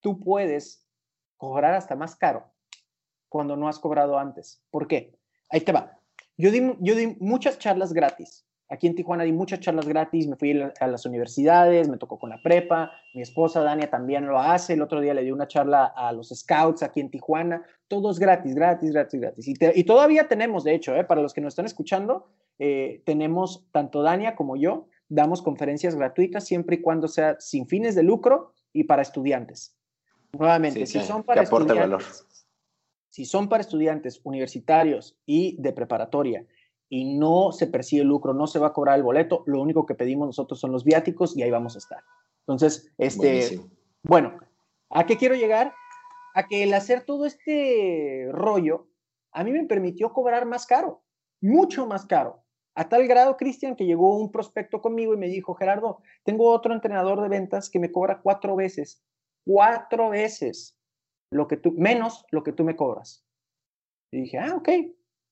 tú 0.00 0.20
puedes 0.20 0.87
cobrar 1.38 1.74
hasta 1.74 1.96
más 1.96 2.16
caro 2.16 2.52
cuando 3.28 3.56
no 3.56 3.68
has 3.68 3.78
cobrado 3.78 4.18
antes. 4.18 4.62
¿Por 4.70 4.86
qué? 4.86 5.18
Ahí 5.48 5.60
te 5.62 5.72
va. 5.72 5.98
Yo 6.36 6.50
di, 6.50 6.60
yo 6.80 6.94
di 6.94 7.16
muchas 7.20 7.58
charlas 7.58 7.92
gratis. 7.92 8.44
Aquí 8.70 8.86
en 8.86 8.94
Tijuana 8.94 9.24
di 9.24 9.32
muchas 9.32 9.60
charlas 9.60 9.88
gratis, 9.88 10.28
me 10.28 10.36
fui 10.36 10.60
a 10.78 10.86
las 10.86 11.06
universidades, 11.06 11.88
me 11.88 11.96
tocó 11.96 12.18
con 12.18 12.28
la 12.28 12.42
prepa, 12.42 12.92
mi 13.14 13.22
esposa 13.22 13.62
Dania 13.62 13.88
también 13.88 14.26
lo 14.26 14.38
hace, 14.38 14.74
el 14.74 14.82
otro 14.82 15.00
día 15.00 15.14
le 15.14 15.22
di 15.22 15.30
una 15.30 15.48
charla 15.48 15.86
a 15.86 16.12
los 16.12 16.28
scouts 16.28 16.82
aquí 16.82 17.00
en 17.00 17.10
Tijuana, 17.10 17.62
todos 17.88 18.18
gratis, 18.18 18.54
gratis, 18.54 18.92
gratis, 18.92 19.20
gratis. 19.20 19.48
Y, 19.48 19.54
te, 19.54 19.72
y 19.74 19.84
todavía 19.84 20.28
tenemos, 20.28 20.64
de 20.64 20.74
hecho, 20.74 20.94
eh, 20.94 21.04
para 21.04 21.22
los 21.22 21.32
que 21.32 21.40
nos 21.40 21.52
están 21.52 21.64
escuchando, 21.64 22.28
eh, 22.58 23.02
tenemos 23.06 23.66
tanto 23.72 24.02
Dania 24.02 24.36
como 24.36 24.56
yo, 24.56 24.88
damos 25.08 25.40
conferencias 25.40 25.94
gratuitas 25.94 26.44
siempre 26.44 26.76
y 26.76 26.82
cuando 26.82 27.08
sea 27.08 27.36
sin 27.40 27.66
fines 27.66 27.94
de 27.94 28.02
lucro 28.02 28.52
y 28.74 28.84
para 28.84 29.00
estudiantes. 29.00 29.77
Nuevamente, 30.32 30.86
sí, 30.86 31.00
si, 31.00 31.06
son 31.06 31.22
para 31.22 31.42
estudiantes, 31.42 32.26
si 33.08 33.24
son 33.24 33.48
para 33.48 33.62
estudiantes 33.62 34.20
universitarios 34.24 35.18
y 35.24 35.60
de 35.60 35.72
preparatoria 35.72 36.46
y 36.88 37.16
no 37.16 37.52
se 37.52 37.66
percibe 37.66 38.04
lucro, 38.04 38.34
no 38.34 38.46
se 38.46 38.58
va 38.58 38.68
a 38.68 38.72
cobrar 38.72 38.96
el 38.96 39.02
boleto, 39.02 39.42
lo 39.46 39.60
único 39.60 39.86
que 39.86 39.94
pedimos 39.94 40.26
nosotros 40.26 40.60
son 40.60 40.72
los 40.72 40.84
viáticos 40.84 41.36
y 41.36 41.42
ahí 41.42 41.50
vamos 41.50 41.74
a 41.74 41.78
estar. 41.78 42.02
Entonces, 42.40 42.92
este, 42.98 43.26
Buenísimo. 43.26 43.70
bueno, 44.02 44.38
¿a 44.90 45.06
qué 45.06 45.16
quiero 45.16 45.34
llegar? 45.34 45.74
A 46.34 46.46
que 46.46 46.62
el 46.62 46.72
hacer 46.74 47.04
todo 47.04 47.26
este 47.26 48.28
rollo 48.32 48.88
a 49.32 49.44
mí 49.44 49.52
me 49.52 49.64
permitió 49.64 50.12
cobrar 50.12 50.46
más 50.46 50.66
caro, 50.66 51.02
mucho 51.40 51.86
más 51.86 52.06
caro. 52.06 52.42
A 52.74 52.88
tal 52.88 53.08
grado, 53.08 53.36
Cristian, 53.36 53.76
que 53.76 53.86
llegó 53.86 54.16
un 54.16 54.30
prospecto 54.30 54.80
conmigo 54.80 55.12
y 55.12 55.16
me 55.16 55.26
dijo, 55.26 55.54
Gerardo, 55.54 56.00
tengo 56.22 56.50
otro 56.50 56.72
entrenador 56.72 57.20
de 57.20 57.28
ventas 57.28 57.68
que 57.68 57.80
me 57.80 57.90
cobra 57.90 58.20
cuatro 58.22 58.54
veces 58.54 59.02
cuatro 59.48 60.10
veces 60.10 60.78
lo 61.32 61.48
que 61.48 61.56
tú, 61.56 61.72
menos 61.72 62.26
lo 62.30 62.42
que 62.42 62.52
tú 62.52 62.64
me 62.64 62.76
cobras. 62.76 63.24
Y 64.12 64.22
dije, 64.22 64.38
ah, 64.38 64.54
ok, 64.56 64.68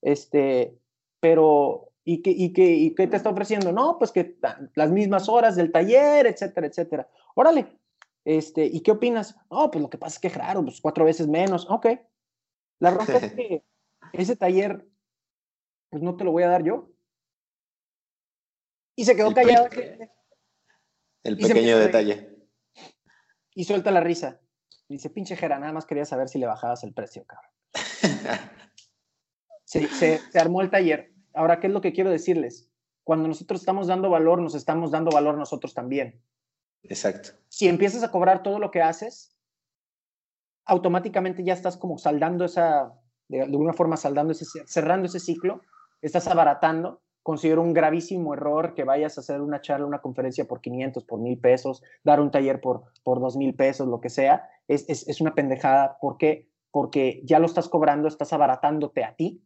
este, 0.02 0.78
pero, 1.20 1.92
¿y 2.02 2.22
qué, 2.22 2.30
y 2.30 2.54
qué, 2.54 2.64
y 2.64 2.94
qué 2.94 3.06
te 3.06 3.16
está 3.16 3.28
ofreciendo? 3.28 3.72
No, 3.72 3.98
pues 3.98 4.12
que 4.12 4.38
las 4.74 4.90
mismas 4.90 5.28
horas 5.28 5.54
del 5.54 5.70
taller, 5.70 6.26
etcétera, 6.26 6.66
etcétera. 6.66 7.10
Órale, 7.34 7.78
este, 8.24 8.64
¿y 8.64 8.80
qué 8.80 8.92
opinas? 8.92 9.36
No, 9.50 9.70
pues 9.70 9.82
lo 9.82 9.90
que 9.90 9.98
pasa 9.98 10.14
es 10.14 10.20
que, 10.20 10.30
claro, 10.30 10.62
pues 10.62 10.80
cuatro 10.80 11.04
veces 11.04 11.28
menos, 11.28 11.68
ok. 11.68 11.86
La 12.80 12.90
razón 12.92 13.22
es 13.22 13.32
que 13.34 13.64
ese 14.14 14.36
taller, 14.36 14.88
pues 15.90 16.02
no 16.02 16.16
te 16.16 16.24
lo 16.24 16.32
voy 16.32 16.44
a 16.44 16.48
dar 16.48 16.62
yo. 16.62 16.90
Y 18.96 19.04
se 19.04 19.14
quedó 19.14 19.28
el 19.28 19.34
callado. 19.34 19.68
Pe 19.68 20.10
el 21.22 21.36
pequeño 21.36 21.78
detalle 21.78 22.35
y 23.56 23.64
suelta 23.64 23.90
la 23.90 24.00
risa. 24.00 24.38
dice, 24.86 25.10
pinche 25.10 25.34
Jera, 25.34 25.58
nada 25.58 25.72
más 25.72 25.86
quería 25.86 26.04
saber 26.04 26.28
si 26.28 26.38
le 26.38 26.46
bajabas 26.46 26.84
el 26.84 26.92
precio, 26.92 27.24
cabrón. 27.24 27.50
se, 29.64 29.88
se, 29.88 30.18
se, 30.18 30.38
armó 30.38 30.60
el 30.60 30.70
taller. 30.70 31.12
Ahora, 31.34 31.58
¿qué 31.58 31.66
es 31.66 31.72
lo 31.72 31.80
que 31.80 31.92
quiero 31.92 32.10
decirles? 32.10 32.70
Cuando 33.02 33.26
nosotros 33.26 33.60
estamos 33.60 33.86
dando 33.86 34.10
valor, 34.10 34.40
nos 34.40 34.54
estamos 34.54 34.90
dando 34.90 35.10
valor 35.10 35.38
nosotros 35.38 35.72
también. 35.72 36.22
Exacto. 36.82 37.30
Si 37.48 37.66
empiezas 37.66 38.02
a 38.04 38.10
cobrar 38.10 38.42
todo 38.42 38.58
lo 38.58 38.70
que 38.70 38.82
haces, 38.82 39.34
automáticamente 40.66 41.42
ya 41.42 41.54
estás 41.54 41.78
como 41.78 41.96
saldando 41.96 42.44
esa, 42.44 42.92
de, 43.28 43.38
de 43.38 43.44
alguna 43.44 43.72
forma 43.72 43.96
saldando 43.96 44.32
ese, 44.32 44.44
cerrando 44.66 45.06
ese 45.06 45.18
ciclo, 45.18 45.62
estás 46.02 46.28
abaratando 46.28 47.02
considero 47.26 47.60
un 47.60 47.72
gravísimo 47.72 48.34
error 48.34 48.74
que 48.74 48.84
vayas 48.84 49.18
a 49.18 49.20
hacer 49.20 49.40
una 49.40 49.60
charla, 49.60 49.84
una 49.84 50.00
conferencia 50.00 50.46
por 50.46 50.60
500, 50.60 51.02
por 51.02 51.18
1000 51.18 51.38
pesos, 51.40 51.82
dar 52.04 52.20
un 52.20 52.30
taller 52.30 52.60
por, 52.60 52.84
por 53.02 53.18
2000 53.18 53.56
pesos, 53.56 53.88
lo 53.88 54.00
que 54.00 54.10
sea. 54.10 54.48
Es, 54.68 54.88
es, 54.88 55.08
es 55.08 55.20
una 55.20 55.34
pendejada. 55.34 55.98
¿Por 56.00 56.18
qué? 56.18 56.48
Porque 56.70 57.20
ya 57.24 57.40
lo 57.40 57.46
estás 57.46 57.68
cobrando, 57.68 58.06
estás 58.06 58.32
abaratándote 58.32 59.02
a 59.02 59.16
ti 59.16 59.42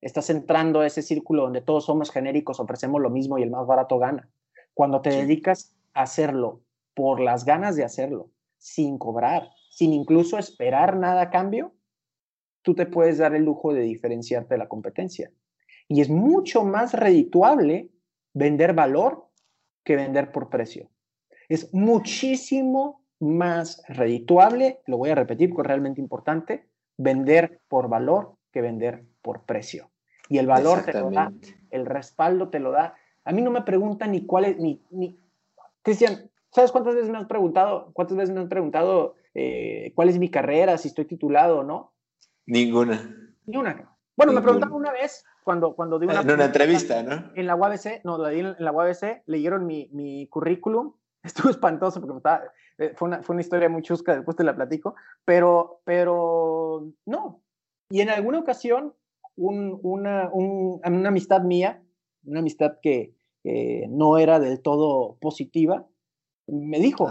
estás 0.00 0.30
entrando 0.30 0.80
a 0.80 0.86
ese 0.86 1.02
círculo 1.02 1.42
donde 1.42 1.60
todos 1.60 1.84
somos 1.84 2.10
genéricos, 2.10 2.60
ofrecemos 2.60 3.00
lo 3.00 3.10
mismo 3.10 3.38
y 3.38 3.42
el 3.42 3.50
más 3.50 3.66
barato 3.66 3.98
gana. 3.98 4.28
Cuando 4.74 5.00
te 5.00 5.10
dedicas 5.10 5.74
a 5.94 6.02
hacerlo 6.02 6.62
por 6.94 7.20
las 7.20 7.44
ganas 7.44 7.76
de 7.76 7.84
hacerlo, 7.84 8.30
sin 8.58 8.98
cobrar, 8.98 9.50
sin 9.70 9.92
incluso 9.92 10.38
esperar 10.38 10.96
nada 10.96 11.22
a 11.22 11.30
cambio, 11.30 11.72
tú 12.62 12.74
te 12.74 12.86
puedes 12.86 13.18
dar 13.18 13.34
el 13.34 13.44
lujo 13.44 13.72
de 13.72 13.82
diferenciarte 13.82 14.54
de 14.54 14.58
la 14.58 14.68
competencia. 14.68 15.30
Y 15.90 16.00
es 16.00 16.08
mucho 16.08 16.62
más 16.62 16.94
redituable 16.94 17.90
vender 18.32 18.74
valor 18.74 19.26
que 19.82 19.96
vender 19.96 20.30
por 20.30 20.48
precio. 20.48 20.88
Es 21.48 21.74
muchísimo 21.74 23.02
más 23.18 23.82
redituable, 23.88 24.82
lo 24.86 24.98
voy 24.98 25.10
a 25.10 25.16
repetir 25.16 25.50
porque 25.50 25.62
es 25.62 25.66
realmente 25.66 26.00
importante, 26.00 26.68
vender 26.96 27.60
por 27.66 27.88
valor 27.88 28.36
que 28.52 28.60
vender 28.60 29.04
por 29.20 29.42
precio. 29.42 29.90
Y 30.28 30.38
el 30.38 30.46
valor 30.46 30.84
te 30.84 30.92
lo 30.92 31.10
da, 31.10 31.32
el 31.70 31.86
respaldo 31.86 32.50
te 32.50 32.60
lo 32.60 32.70
da. 32.70 32.94
A 33.24 33.32
mí 33.32 33.42
no 33.42 33.50
me 33.50 33.62
preguntan 33.62 34.12
ni 34.12 34.24
cuál 34.24 34.44
es, 34.44 34.58
ni, 34.58 34.80
ni, 34.90 35.18
Cristian, 35.82 36.30
¿sabes 36.52 36.70
cuántas 36.70 36.94
veces 36.94 37.10
me 37.10 37.18
has 37.18 37.26
preguntado, 37.26 37.90
cuántas 37.94 38.16
veces 38.16 38.32
me 38.32 38.42
has 38.42 38.48
preguntado 38.48 39.16
eh, 39.34 39.90
cuál 39.96 40.08
es 40.08 40.20
mi 40.20 40.30
carrera, 40.30 40.78
si 40.78 40.86
estoy 40.86 41.06
titulado 41.06 41.58
o 41.58 41.64
no? 41.64 41.94
Ninguna. 42.46 43.34
Ni 43.44 43.56
una. 43.56 43.92
Bueno, 44.16 44.32
me 44.32 44.40
preguntaron 44.40 44.76
una 44.76 44.92
vez 44.92 45.24
cuando, 45.50 45.74
cuando 45.74 45.98
di 45.98 46.06
una... 46.06 46.20
En 46.20 46.30
una 46.30 46.44
entrevista, 46.44 47.02
¿no? 47.02 47.32
En 47.34 47.46
la 47.48 47.56
UABC, 47.56 48.04
no, 48.04 48.18
la 48.18 48.28
di 48.28 48.38
en 48.38 48.54
la 48.56 48.70
UABC, 48.70 49.24
leyeron 49.26 49.66
mi, 49.66 49.88
mi 49.90 50.28
currículum, 50.28 50.94
estuvo 51.24 51.50
espantoso 51.50 52.00
porque 52.00 52.18
estaba, 52.18 52.44
eh, 52.78 52.92
fue, 52.94 53.08
una, 53.08 53.22
fue 53.24 53.34
una 53.34 53.42
historia 53.42 53.68
muy 53.68 53.82
chusca, 53.82 54.14
después 54.14 54.36
te 54.36 54.44
la 54.44 54.54
platico, 54.54 54.94
pero, 55.24 55.80
pero 55.84 56.92
no. 57.04 57.42
Y 57.90 58.00
en 58.00 58.10
alguna 58.10 58.38
ocasión, 58.38 58.94
un, 59.34 59.80
una, 59.82 60.30
un, 60.32 60.80
una 60.84 61.08
amistad 61.08 61.42
mía, 61.42 61.82
una 62.24 62.38
amistad 62.38 62.78
que 62.80 63.12
no 63.88 64.18
era 64.18 64.38
del 64.38 64.60
todo 64.60 65.16
positiva, 65.20 65.84
me 66.46 66.78
dijo, 66.78 67.10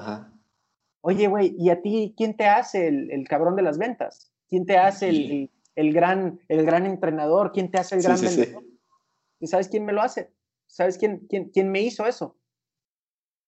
oye, 1.01 1.27
güey, 1.27 1.55
¿y 1.57 1.71
a 1.71 1.81
ti 1.81 2.13
quién 2.15 2.37
te 2.37 2.47
hace 2.47 2.87
el, 2.87 3.11
el, 3.11 3.27
cabrón 3.27 3.57
de 3.57 3.63
las 3.63 3.77
ventas? 3.77 4.31
¿Quién 4.47 4.65
te 4.65 4.77
hace 4.77 5.09
el, 5.09 5.31
el, 5.31 5.51
gran, 5.75 6.39
el 6.47 6.65
gran 6.65 6.85
entrenador? 6.85 7.51
¿Quién 7.51 7.71
te 7.71 7.77
hace 7.77 7.95
el 7.95 8.01
gran 8.01 8.19
vendedor? 8.19 8.63
¿Y 9.39 9.47
sabes 9.47 9.69
quién 9.69 9.85
me 9.85 9.93
lo 9.93 10.01
hace? 10.01 10.31
¿Sabes 10.67 10.97
quién, 10.97 11.25
quién, 11.29 11.49
quién 11.49 11.71
me 11.71 11.81
hizo 11.81 12.05
eso? 12.05 12.37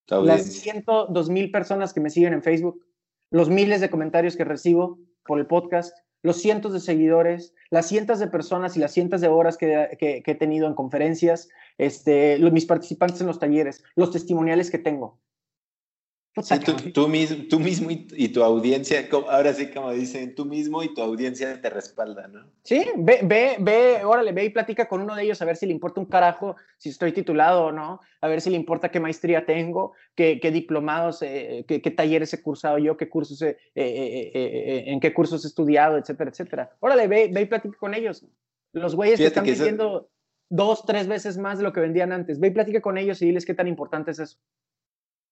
Las 0.08 0.44
102 0.44 1.30
mil 1.30 1.52
personas 1.52 1.94
que 1.94 2.02
me 2.02 2.10
siguen 2.10 2.34
en 2.34 2.44
Facebook, 2.44 2.86
los 3.30 3.50
miles 3.50 3.80
de 3.80 3.90
comentarios 3.90 4.36
que 4.36 4.44
recibo 4.44 5.00
por 5.26 5.40
el 5.40 5.48
podcast, 5.48 5.98
los 6.24 6.38
cientos 6.38 6.74
de 6.74 6.80
seguidores, 6.80 7.54
las 7.70 7.88
cientos 7.88 8.20
de 8.20 8.28
personas 8.28 8.76
y 8.76 8.80
las 8.80 8.92
cientos 8.92 9.22
de 9.22 9.28
horas 9.28 9.58
que, 9.58 9.98
que, 9.98 10.24
he 10.26 10.36
tenido 10.36 10.68
en 10.68 10.76
conferencias, 10.76 11.50
este, 11.78 12.38
los, 12.38 12.52
mis 12.52 12.66
participantes 12.66 13.22
en 13.22 13.28
los 13.28 13.40
talleres, 13.40 13.84
los 13.96 14.12
testimoniales 14.12 14.70
que 14.70 14.80
tengo. 14.80 15.20
Sí, 16.42 16.60
tú, 16.94 17.10
mismo, 17.10 17.44
tú 17.50 17.60
mismo 17.60 17.90
y, 17.92 18.30
tu 18.30 18.42
audiencia, 18.42 19.06
ahora 19.30 19.54
sí 19.54 19.70
como 19.70 19.92
dicen, 19.92 20.34
tú 20.34 20.46
mismo 20.46 20.82
y 20.82 20.94
tu 20.94 21.02
audiencia 21.02 21.62
te 21.62 21.70
respalda, 21.70 22.30
¿no? 22.30 22.50
Sí, 22.64 22.86
ve, 22.96 23.20
ve, 23.24 23.58
ve, 23.60 24.06
órale, 24.06 24.32
ve 24.32 24.46
y 24.46 24.50
platica 24.50 24.88
con 24.88 25.02
uno 25.02 25.14
de 25.14 25.24
ellos 25.24 25.42
a 25.42 25.46
ver 25.46 25.58
si 25.58 25.66
le 25.66 25.74
importa 25.74 26.00
un 26.00 26.06
carajo 26.06 26.56
si 26.78 26.88
estoy 26.88 27.12
titulado 27.12 27.66
o 27.66 27.72
no, 27.74 28.00
a 28.22 28.28
ver 28.30 28.40
si 28.40 28.50
le 28.50 28.56
importa 28.56 28.92
qué 28.92 29.02
maestría 29.02 29.46
tengo, 29.46 29.92
qué, 30.16 30.40
qué 30.40 30.52
diplomados, 30.52 31.22
eh, 31.22 31.66
qué, 31.68 31.82
qué, 31.82 31.92
talleres 31.92 32.34
he 32.34 32.42
cursado 32.42 32.78
yo, 32.78 32.96
qué 32.96 33.10
cursos 33.10 33.42
eh, 33.42 33.58
eh, 33.76 34.84
en 34.88 35.02
qué 35.02 35.14
cursos 35.14 35.44
he 35.44 35.50
estudiado, 35.50 35.98
etcétera, 35.98 36.30
etcétera. 36.30 36.72
Órale, 36.80 37.10
ve, 37.10 37.30
ve 37.30 37.42
y 37.42 37.46
platica 37.46 37.78
con 37.78 37.94
ellos. 37.94 38.26
Los 38.72 38.96
güeyes 38.96 39.20
que 39.20 39.26
están 39.26 39.44
vendiendo 39.44 40.10
dos, 40.50 40.86
tres 40.86 41.10
veces 41.10 41.38
más 41.38 41.58
de 41.58 41.66
lo 41.66 41.74
que 41.74 41.82
vendían 41.82 42.14
antes, 42.14 42.40
ve 42.40 42.48
y 42.48 42.52
platica 42.52 42.80
con 42.80 42.98
ellos 42.98 43.22
y 43.22 43.26
diles 43.26 43.46
qué 43.46 43.54
tan 43.54 43.68
importante 43.68 44.12
es 44.12 44.20
eso. 44.20 44.38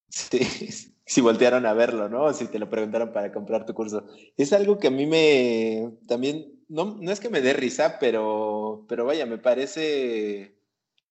Sí, 0.10 0.40
si 1.06 1.22
voltearon 1.22 1.66
a 1.66 1.74
verlo, 1.74 2.10
¿no? 2.10 2.32
Si 2.34 2.48
te 2.48 2.60
lo 2.60 2.70
preguntaron 2.70 3.12
para 3.12 3.32
comprar 3.32 3.66
tu 3.66 3.74
curso. 3.74 4.06
Es 4.38 4.54
algo 4.54 4.78
que 4.78 4.88
a 4.88 4.92
mí 4.92 5.06
me 5.06 5.92
también, 6.08 6.64
no, 6.68 6.98
no 7.00 7.12
es 7.12 7.20
que 7.20 7.30
me 7.30 7.42
dé 7.42 7.54
risa, 7.54 7.98
pero, 8.00 8.86
pero 8.88 9.06
vaya, 9.06 9.26
me 9.26 9.38
parece, 9.38 10.56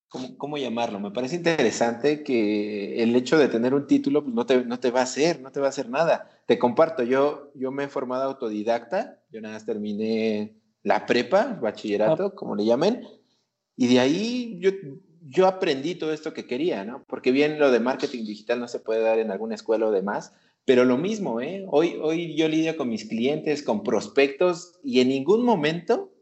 ¿cómo, 0.08 0.36
¿cómo, 0.38 0.58
llamarlo? 0.58 1.00
Me 1.00 1.10
parece 1.10 1.36
interesante 1.36 2.22
que 2.22 3.02
el 3.02 3.16
hecho 3.16 3.38
de 3.38 3.48
tener 3.48 3.74
un 3.74 3.86
título 3.86 4.22
pues, 4.22 4.34
no, 4.34 4.46
te, 4.46 4.64
no 4.64 4.78
te 4.78 4.90
va 4.90 5.00
a 5.00 5.04
hacer, 5.04 5.40
no 5.40 5.50
te 5.50 5.60
va 5.60 5.66
a 5.66 5.70
hacer 5.70 5.88
nada. 5.88 6.30
Te 6.46 6.58
comparto, 6.58 7.02
yo, 7.02 7.50
yo 7.54 7.72
me 7.72 7.84
he 7.84 7.88
formado 7.88 8.22
autodidacta, 8.24 9.20
yo 9.30 9.40
nada 9.40 9.54
más 9.54 9.66
terminé 9.66 10.56
la 10.82 11.06
prepa, 11.06 11.58
bachillerato, 11.60 12.34
como 12.34 12.54
le 12.54 12.64
llamen, 12.64 13.04
y 13.76 13.88
de 13.88 14.00
ahí 14.00 14.58
yo 14.60 14.70
yo 15.22 15.46
aprendí 15.46 15.94
todo 15.94 16.12
esto 16.12 16.32
que 16.32 16.46
quería, 16.46 16.84
¿no? 16.84 17.04
Porque 17.06 17.32
bien 17.32 17.58
lo 17.58 17.70
de 17.70 17.80
marketing 17.80 18.24
digital 18.24 18.60
no 18.60 18.68
se 18.68 18.80
puede 18.80 19.02
dar 19.02 19.18
en 19.18 19.30
alguna 19.30 19.54
escuela 19.54 19.86
o 19.86 19.90
demás, 19.90 20.32
pero 20.64 20.84
lo 20.84 20.98
mismo, 20.98 21.40
¿eh? 21.40 21.64
Hoy, 21.68 21.98
hoy 22.00 22.36
yo 22.36 22.48
lidio 22.48 22.76
con 22.76 22.88
mis 22.88 23.06
clientes, 23.06 23.62
con 23.62 23.82
prospectos 23.82 24.78
y 24.82 25.00
en 25.00 25.08
ningún 25.08 25.44
momento 25.44 26.12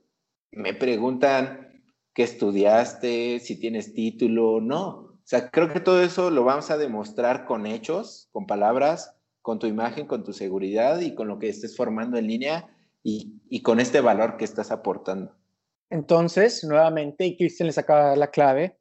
me 0.53 0.72
preguntan 0.72 1.82
qué 2.14 2.22
estudiaste, 2.22 3.40
si 3.40 3.59
tienes 3.59 3.92
título, 3.92 4.61
no. 4.61 4.88
O 4.88 5.20
sea, 5.24 5.51
creo 5.51 5.72
que 5.72 5.80
todo 5.80 6.03
eso 6.03 6.30
lo 6.30 6.44
vamos 6.44 6.70
a 6.70 6.78
demostrar 6.78 7.44
con 7.44 7.66
hechos, 7.66 8.28
con 8.30 8.47
palabras, 8.47 9.16
con 9.42 9.59
tu 9.59 9.66
imagen, 9.66 10.07
con 10.07 10.22
tu 10.22 10.32
seguridad 10.32 11.01
y 11.01 11.14
con 11.14 11.28
lo 11.28 11.38
que 11.38 11.49
estés 11.49 11.76
formando 11.76 12.16
en 12.16 12.28
línea 12.28 12.68
y, 13.03 13.40
y 13.51 13.62
con 13.62 13.80
este 13.80 14.01
valor 14.01 14.36
que 14.36 14.44
estás 14.44 14.70
aportando. 14.70 15.32
Entonces, 15.90 16.64
nuevamente, 16.64 17.26
y 17.26 17.36
Cristian 17.36 17.66
les 17.66 17.78
acaba 17.78 18.16
la 18.16 18.30
clave, 18.30 18.76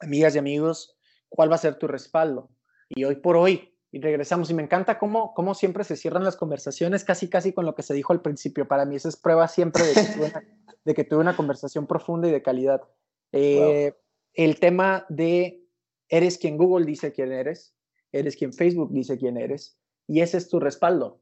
amigas 0.00 0.34
y 0.34 0.38
amigos, 0.38 0.96
cuál 1.28 1.50
va 1.50 1.56
a 1.56 1.58
ser 1.58 1.78
tu 1.78 1.86
respaldo. 1.86 2.50
Y 2.88 3.04
hoy 3.04 3.16
por 3.16 3.36
hoy, 3.36 3.74
y 3.90 4.00
regresamos, 4.00 4.50
y 4.50 4.54
me 4.54 4.62
encanta 4.62 4.98
cómo, 4.98 5.34
cómo 5.34 5.54
siempre 5.54 5.84
se 5.84 5.96
cierran 5.96 6.24
las 6.24 6.36
conversaciones, 6.36 7.04
casi 7.04 7.28
casi 7.28 7.52
con 7.52 7.64
lo 7.64 7.74
que 7.74 7.82
se 7.82 7.94
dijo 7.94 8.12
al 8.12 8.22
principio. 8.22 8.68
Para 8.68 8.84
mí 8.84 8.96
eso 8.96 9.08
es 9.08 9.16
prueba 9.16 9.48
siempre 9.48 9.84
de 9.84 9.94
que 9.94 10.04
tuve 10.04 10.26
una, 10.26 10.42
de 10.84 10.94
que 10.94 11.04
tuve 11.04 11.20
una 11.20 11.36
conversación 11.36 11.86
profunda 11.86 12.28
y 12.28 12.32
de 12.32 12.42
calidad. 12.42 12.82
Eh, 13.32 13.94
el 14.34 14.60
tema 14.60 15.06
de 15.08 15.64
eres 16.08 16.38
quien 16.38 16.56
Google 16.56 16.86
dice 16.86 17.12
quién 17.12 17.32
eres, 17.32 17.74
eres 18.12 18.36
quien 18.36 18.52
Facebook 18.52 18.92
dice 18.92 19.18
quién 19.18 19.36
eres, 19.36 19.78
y 20.06 20.20
ese 20.20 20.38
es 20.38 20.48
tu 20.48 20.60
respaldo. 20.60 21.20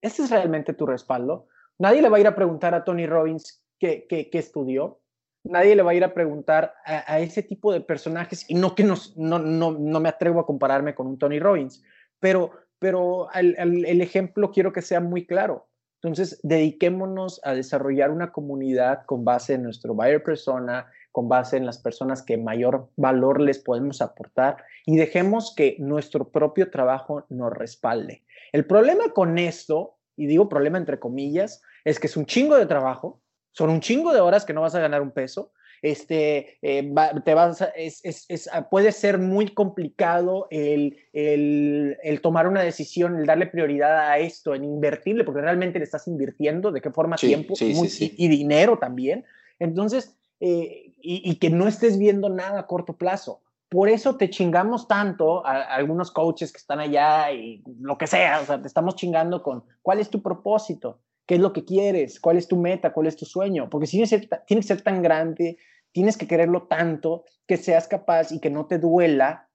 Ese 0.00 0.22
es 0.22 0.30
realmente 0.30 0.74
tu 0.74 0.86
respaldo. 0.86 1.48
Nadie 1.78 2.02
le 2.02 2.08
va 2.08 2.18
a 2.18 2.20
ir 2.20 2.26
a 2.26 2.34
preguntar 2.34 2.74
a 2.74 2.84
Tony 2.84 3.06
Robbins 3.06 3.64
qué, 3.78 4.06
qué, 4.08 4.30
qué 4.30 4.38
estudió, 4.38 5.00
nadie 5.48 5.74
le 5.74 5.82
va 5.82 5.92
a 5.92 5.94
ir 5.94 6.04
a 6.04 6.14
preguntar 6.14 6.74
a, 6.84 7.20
ese 7.20 7.42
tipo 7.42 7.72
de 7.72 7.80
personajes, 7.80 8.48
y 8.48 8.54
no 8.54 8.74
que 8.74 8.84
nos, 8.84 9.16
no, 9.16 9.38
no, 9.38 9.72
no, 9.72 10.00
me 10.00 10.08
atrevo 10.08 10.40
a 10.40 10.46
compararme 10.46 10.94
con 10.94 11.06
un 11.06 11.18
Tony 11.18 11.38
Robbins, 11.38 11.82
pero, 12.20 12.52
pero 12.78 13.28
el 13.34 14.00
ejemplo 14.00 14.50
quiero 14.50 14.72
que 14.72 14.82
sea 14.82 15.00
muy 15.00 15.26
claro. 15.26 15.68
Entonces, 16.00 16.38
dediquémonos 16.44 17.40
a 17.42 17.54
desarrollar 17.54 18.12
una 18.12 18.30
comunidad 18.30 19.04
con 19.04 19.24
base 19.24 19.54
en 19.54 19.64
nuestro 19.64 19.94
buyer 19.94 20.22
persona, 20.22 20.86
con 21.10 21.28
base 21.28 21.56
en 21.56 21.66
las 21.66 21.78
personas 21.78 22.22
que 22.22 22.36
mayor 22.36 22.88
valor 22.96 23.40
les 23.40 23.58
podemos 23.58 24.00
aportar 24.00 24.58
y 24.86 24.96
dejemos 24.96 25.52
que 25.56 25.74
nuestro 25.80 26.30
propio 26.30 26.70
trabajo 26.70 27.26
nos 27.28 27.52
respalde. 27.52 28.22
El 28.52 28.64
problema 28.64 29.12
con 29.12 29.38
esto, 29.38 29.96
y 30.16 30.26
digo 30.26 30.48
problema 30.48 30.78
entre 30.78 31.00
comillas, 31.00 31.62
es 31.84 31.98
que 31.98 32.06
es 32.06 32.16
un 32.16 32.26
chingo 32.26 32.56
de 32.56 32.66
trabajo, 32.66 33.20
son 33.58 33.70
un 33.70 33.80
chingo 33.80 34.12
de 34.12 34.20
horas 34.20 34.44
que 34.44 34.52
no 34.52 34.60
vas 34.60 34.76
a 34.76 34.80
ganar 34.80 35.02
un 35.02 35.10
peso. 35.10 35.50
Este, 35.82 36.58
eh, 36.62 36.94
te 37.24 37.34
vas 37.34 37.64
es, 37.74 38.02
es, 38.04 38.48
ah, 38.52 38.68
puede 38.68 38.92
ser 38.92 39.18
muy 39.18 39.48
complicado 39.48 40.46
el, 40.50 40.96
el, 41.12 41.96
el, 42.04 42.20
tomar 42.20 42.46
una 42.46 42.62
decisión, 42.62 43.18
el 43.18 43.26
darle 43.26 43.46
prioridad 43.46 44.10
a 44.10 44.18
esto, 44.18 44.54
en 44.54 44.64
invertirle, 44.64 45.24
porque 45.24 45.40
realmente 45.40 45.80
le 45.80 45.84
estás 45.84 46.06
invirtiendo, 46.06 46.70
de 46.70 46.80
qué 46.80 46.90
forma 46.92 47.16
tiempo 47.16 47.54
y, 47.58 48.28
dinero 48.28 48.78
también. 48.78 49.24
Entonces, 49.58 50.16
eh, 50.38 50.92
y, 51.00 51.34
que 51.36 51.50
no 51.50 51.66
estés 51.66 51.98
viendo 51.98 52.28
nada 52.28 52.60
a 52.60 52.66
corto 52.68 52.96
plazo. 52.96 53.40
Por 53.68 53.88
eso 53.88 54.16
te 54.16 54.30
chingamos 54.30 54.86
tanto 54.86 55.44
a, 55.44 55.56
a, 55.56 55.74
algunos 55.74 56.12
coaches 56.12 56.52
que 56.52 56.58
están 56.58 56.78
allá 56.78 57.32
y 57.32 57.64
lo 57.80 57.98
que 57.98 58.06
sea, 58.06 58.40
o 58.40 58.44
sea, 58.44 58.62
te 58.62 58.68
estamos 58.68 58.94
chingando 58.94 59.42
con 59.42 59.64
cuál 59.82 59.98
es 59.98 60.10
tu 60.10 60.22
propósito 60.22 61.00
qué 61.28 61.34
es 61.34 61.40
lo 61.42 61.52
que 61.52 61.64
quieres, 61.64 62.18
cuál 62.20 62.38
es 62.38 62.48
tu 62.48 62.56
meta, 62.56 62.94
cuál 62.94 63.06
es 63.06 63.14
tu 63.14 63.26
sueño, 63.26 63.68
porque 63.68 63.86
si 63.86 64.02
tiene, 64.02 64.30
que 64.46 64.62
ser 64.62 64.80
tan 64.80 65.02
grande, 65.02 65.58
tienes 65.92 66.16
que 66.16 66.26
quererlo 66.26 66.66
tanto 66.66 67.26
que 67.46 67.58
seas 67.58 67.86
capaz 67.86 68.32
y 68.32 68.40
que 68.40 68.48
no 68.48 68.66
te 68.66 68.78
duela 68.78 69.50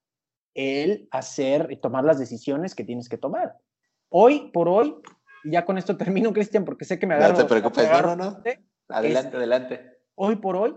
el 0.53 1.07
hacer 1.09 1.69
y 1.71 1.78
tomar 1.78 2.03
las 2.03 2.19
decisiones 2.19 2.76
que 2.76 2.84
tienes 2.84 3.09
que 3.09 3.17
tomar. 3.17 3.57
Hoy 4.09 4.51
por 4.53 4.69
hoy, 4.69 4.95
ya 5.45 5.65
con 5.65 5.80
esto 5.80 5.97
termino, 5.97 6.32
Cristian, 6.32 6.63
porque 6.63 6.86
sé 6.86 6.99
que 6.99 7.07
me 7.07 7.15
agarro. 7.15 7.34
No 7.34 7.39
te 7.39 7.49
preocupes, 7.49 7.89
no, 7.89 8.15
no, 8.15 8.43
Adelante, 8.89 9.38
adelante. 9.38 9.97
Hoy 10.13 10.36
por 10.36 10.55
hoy 10.55 10.76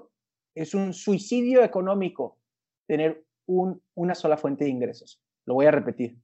es 0.55 0.75
un 0.75 0.95
suicidio 0.95 1.63
económico 1.63 2.39
tener 2.87 3.23
un, 3.45 3.83
una 3.95 4.15
sola 4.15 4.39
fuente 4.39 4.65
de 4.65 4.71
ingresos. 4.71 5.21
Lo 5.45 5.55
voy 5.55 5.67
a 5.67 5.73
repetir. 5.73 6.17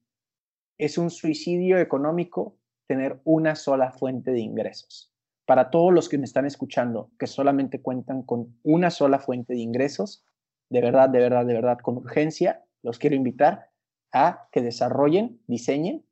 Es 0.79 0.97
un 0.97 1.11
suicidio 1.11 1.77
económico 1.77 2.57
tener 2.93 3.23
una 3.25 3.55
sola 3.55 3.91
fuente 3.91 4.33
de 4.33 4.41
ingresos. 4.41 5.09
para 5.45 5.71
todos 5.71 5.93
los 5.93 6.09
que 6.09 6.19
me 6.19 6.25
están 6.25 6.47
escuchando, 6.47 7.11
que 7.19 7.27
solamente 7.27 7.83
cuentan 7.83 8.23
con 8.23 8.57
una 8.63 8.91
sola 8.91 9.19
fuente 9.19 9.55
de 9.55 9.59
ingresos, 9.59 10.25
de 10.71 10.81
verdad, 10.81 11.09
de 11.09 11.19
verdad, 11.19 11.45
de 11.45 11.55
verdad, 11.55 11.79
con 11.83 11.97
urgencia, 11.97 12.65
los 12.83 12.99
quiero 12.99 13.17
invitar 13.17 13.71
a 14.13 14.49
que 14.53 14.63
desarrollen, 14.63 15.41
diseñen 15.49 16.05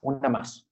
una 0.00 0.28
más. 0.28 0.66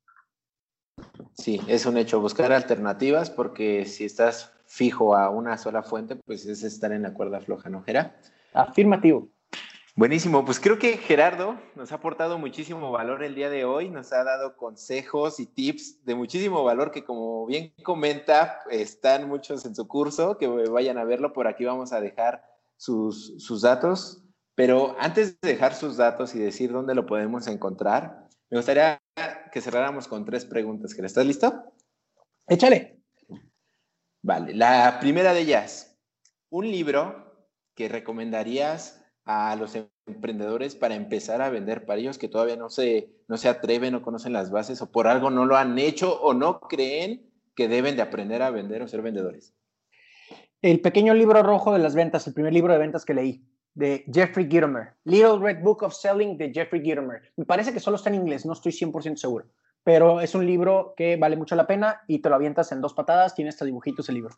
Sí, 1.34 1.60
es 1.68 1.86
un 1.86 1.96
hecho 1.96 2.20
buscar 2.20 2.52
alternativas 2.52 3.30
porque 3.30 3.84
si 3.84 4.04
estás 4.04 4.52
fijo 4.66 5.14
a 5.16 5.30
una 5.30 5.56
sola 5.58 5.82
fuente, 5.82 6.16
pues 6.16 6.44
es 6.44 6.64
estar 6.64 6.90
en 6.92 7.02
la 7.02 7.14
cuerda 7.14 7.40
floja, 7.40 7.70
¿no, 7.70 7.82
Gerard? 7.82 8.10
Afirmativo. 8.52 9.28
Buenísimo, 9.98 10.44
pues 10.44 10.60
creo 10.60 10.78
que 10.78 10.98
Gerardo 10.98 11.58
nos 11.74 11.90
ha 11.90 11.94
aportado 11.94 12.36
muchísimo 12.36 12.92
valor 12.92 13.24
el 13.24 13.34
día 13.34 13.48
de 13.48 13.64
hoy, 13.64 13.88
nos 13.88 14.12
ha 14.12 14.24
dado 14.24 14.54
consejos 14.54 15.40
y 15.40 15.46
tips 15.46 16.04
de 16.04 16.14
muchísimo 16.14 16.62
valor 16.62 16.90
que 16.90 17.02
como 17.02 17.46
bien 17.46 17.72
comenta, 17.82 18.60
están 18.70 19.26
muchos 19.26 19.64
en 19.64 19.74
su 19.74 19.88
curso, 19.88 20.36
que 20.36 20.48
vayan 20.48 20.98
a 20.98 21.04
verlo, 21.04 21.32
por 21.32 21.46
aquí 21.48 21.64
vamos 21.64 21.94
a 21.94 22.02
dejar 22.02 22.44
sus, 22.76 23.42
sus 23.42 23.62
datos, 23.62 24.22
pero 24.54 24.94
antes 24.98 25.40
de 25.40 25.48
dejar 25.48 25.74
sus 25.74 25.96
datos 25.96 26.34
y 26.34 26.40
decir 26.40 26.72
dónde 26.72 26.94
lo 26.94 27.06
podemos 27.06 27.46
encontrar, 27.46 28.28
me 28.50 28.58
gustaría 28.58 29.00
que 29.50 29.62
cerráramos 29.62 30.08
con 30.08 30.26
tres 30.26 30.44
preguntas. 30.44 30.92
¿Estás 30.92 31.24
listo? 31.24 31.72
Échale. 32.46 33.00
Vale, 34.20 34.52
la 34.52 34.98
primera 35.00 35.32
de 35.32 35.40
ellas, 35.40 35.98
un 36.50 36.70
libro 36.70 37.48
que 37.74 37.88
recomendarías 37.88 39.05
a 39.26 39.56
los 39.56 39.76
emprendedores 40.06 40.76
para 40.76 40.94
empezar 40.94 41.42
a 41.42 41.50
vender 41.50 41.84
para 41.84 42.00
ellos 42.00 42.16
que 42.16 42.28
todavía 42.28 42.56
no 42.56 42.70
se, 42.70 43.10
no 43.28 43.36
se 43.36 43.48
atreven 43.48 43.96
o 43.96 44.02
conocen 44.02 44.32
las 44.32 44.50
bases 44.50 44.80
o 44.80 44.90
por 44.90 45.08
algo 45.08 45.30
no 45.30 45.44
lo 45.44 45.56
han 45.56 45.78
hecho 45.78 46.20
o 46.22 46.32
no 46.32 46.60
creen 46.60 47.28
que 47.56 47.68
deben 47.68 47.96
de 47.96 48.02
aprender 48.02 48.42
a 48.42 48.50
vender 48.50 48.82
o 48.82 48.88
ser 48.88 49.02
vendedores? 49.02 49.54
El 50.62 50.80
pequeño 50.80 51.12
libro 51.12 51.42
rojo 51.42 51.72
de 51.72 51.80
las 51.80 51.94
ventas, 51.94 52.26
el 52.26 52.34
primer 52.34 52.52
libro 52.52 52.72
de 52.72 52.78
ventas 52.78 53.04
que 53.04 53.14
leí 53.14 53.44
de 53.74 54.04
Jeffrey 54.12 54.48
Gitomer. 54.48 54.94
Little 55.04 55.38
Red 55.38 55.62
Book 55.62 55.82
of 55.82 55.94
Selling 55.94 56.38
de 56.38 56.52
Jeffrey 56.52 56.82
Gitomer. 56.82 57.20
Me 57.36 57.44
parece 57.44 57.72
que 57.72 57.80
solo 57.80 57.96
está 57.96 58.08
en 58.10 58.16
inglés, 58.16 58.46
no 58.46 58.52
estoy 58.52 58.72
100% 58.72 59.16
seguro. 59.16 59.46
Pero 59.84 60.20
es 60.20 60.34
un 60.34 60.46
libro 60.46 60.94
que 60.96 61.16
vale 61.16 61.36
mucho 61.36 61.54
la 61.54 61.66
pena 61.66 62.00
y 62.08 62.20
te 62.20 62.28
lo 62.28 62.34
avientas 62.34 62.72
en 62.72 62.80
dos 62.80 62.94
patadas. 62.94 63.34
Tiene 63.34 63.50
hasta 63.50 63.64
dibujitos 63.64 64.08
el 64.08 64.16
libro. 64.16 64.34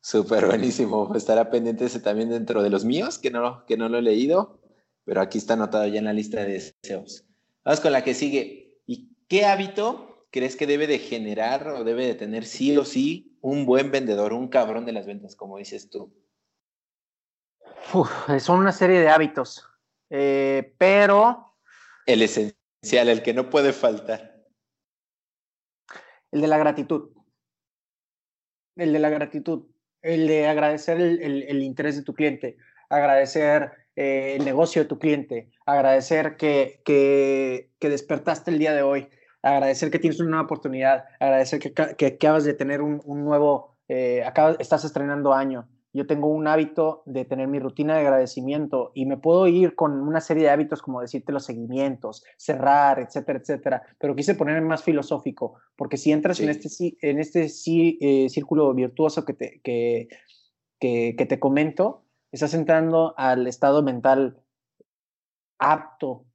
Súper 0.00 0.46
buenísimo. 0.46 1.12
Estará 1.14 1.50
pendiente 1.50 1.84
ese 1.84 2.00
también 2.00 2.30
dentro 2.30 2.62
de 2.62 2.70
los 2.70 2.84
míos, 2.84 3.18
que 3.18 3.30
no, 3.30 3.64
que 3.66 3.76
no 3.76 3.88
lo 3.88 3.98
he 3.98 4.02
leído, 4.02 4.60
pero 5.04 5.20
aquí 5.20 5.38
está 5.38 5.54
anotado 5.54 5.86
ya 5.86 5.98
en 5.98 6.04
la 6.04 6.12
lista 6.12 6.44
de 6.44 6.72
deseos. 6.82 7.24
Vamos 7.64 7.80
con 7.80 7.92
la 7.92 8.04
que 8.04 8.14
sigue. 8.14 8.80
¿Y 8.86 9.10
qué 9.28 9.44
hábito 9.44 10.26
crees 10.30 10.56
que 10.56 10.66
debe 10.66 10.86
de 10.86 10.98
generar 10.98 11.68
o 11.68 11.84
debe 11.84 12.06
de 12.06 12.14
tener 12.14 12.44
sí 12.44 12.76
o 12.76 12.84
sí 12.84 13.36
un 13.40 13.66
buen 13.66 13.90
vendedor, 13.90 14.32
un 14.32 14.48
cabrón 14.48 14.86
de 14.86 14.92
las 14.92 15.06
ventas, 15.06 15.36
como 15.36 15.58
dices 15.58 15.90
tú? 15.90 16.12
son 18.40 18.60
una 18.60 18.72
serie 18.72 19.00
de 19.00 19.08
hábitos, 19.08 19.66
eh, 20.10 20.74
pero... 20.78 21.54
El 22.06 22.22
esencial, 22.22 23.08
el 23.08 23.22
que 23.22 23.34
no 23.34 23.50
puede 23.50 23.72
faltar. 23.72 24.44
El 26.30 26.40
de 26.40 26.48
la 26.48 26.58
gratitud. 26.58 27.10
El 28.76 28.92
de 28.92 28.98
la 28.98 29.08
gratitud. 29.08 29.66
El 30.02 30.28
de 30.28 30.46
agradecer 30.46 31.00
el, 31.00 31.62
interés 31.62 31.96
de 31.96 32.02
tu 32.02 32.14
cliente, 32.14 32.56
agradecer 32.88 33.72
eh, 33.96 34.36
el 34.38 34.44
negocio 34.44 34.82
de 34.82 34.88
tu 34.88 34.98
cliente, 34.98 35.50
agradecer 35.66 36.36
que, 36.36 36.80
que, 36.84 37.68
despertaste 37.80 38.50
el 38.50 38.58
día 38.58 38.72
de 38.72 38.82
hoy, 38.82 39.08
agradecer 39.42 39.90
que 39.90 39.98
tienes 39.98 40.20
una 40.20 40.30
nueva 40.30 40.44
oportunidad, 40.44 41.04
agradecer 41.18 41.58
que, 41.58 41.72
que 41.72 42.06
acabas 42.06 42.44
de 42.44 42.54
tener 42.54 42.80
un, 42.80 43.02
nuevo, 43.06 43.76
eh, 43.88 44.24
estás 44.58 44.84
estrenando 44.84 45.32
año, 45.32 45.68
yo 45.92 46.06
tengo 46.06 46.28
un 46.28 46.46
hábito 46.46 47.02
de 47.06 47.24
tener 47.24 47.48
mi 47.48 47.58
rutina 47.58 47.94
de 47.94 48.00
agradecimiento 48.00 48.92
y 48.94 49.06
me 49.06 49.16
puedo 49.16 49.46
ir 49.46 49.74
con 49.74 49.92
una 50.00 50.20
serie 50.20 50.44
de 50.44 50.50
hábitos 50.50 50.82
como 50.82 51.00
decirte 51.00 51.32
los 51.32 51.44
seguimientos, 51.44 52.24
cerrar, 52.36 52.98
etcétera, 53.00 53.38
etcétera, 53.38 53.82
pero 53.98 54.14
quise 54.14 54.34
ponerme 54.34 54.66
más 54.66 54.82
filosófico, 54.82 55.54
porque 55.76 55.96
si 55.96 56.12
entras 56.12 56.40
en 56.40 56.50
este, 56.50 56.96
en 57.00 57.18
este 57.18 57.46
eh, 57.46 58.28
círculo 58.28 58.72
virtuoso 58.74 59.24
que 59.24 59.32
te, 59.32 59.60
que, 59.62 60.08
que, 60.78 61.26
te 61.26 61.40
comento, 61.40 62.04
estás 62.32 62.54
entrando 62.54 63.14
al 63.16 63.46
estado 63.46 63.82
mental 63.82 64.42
apto 65.58 66.26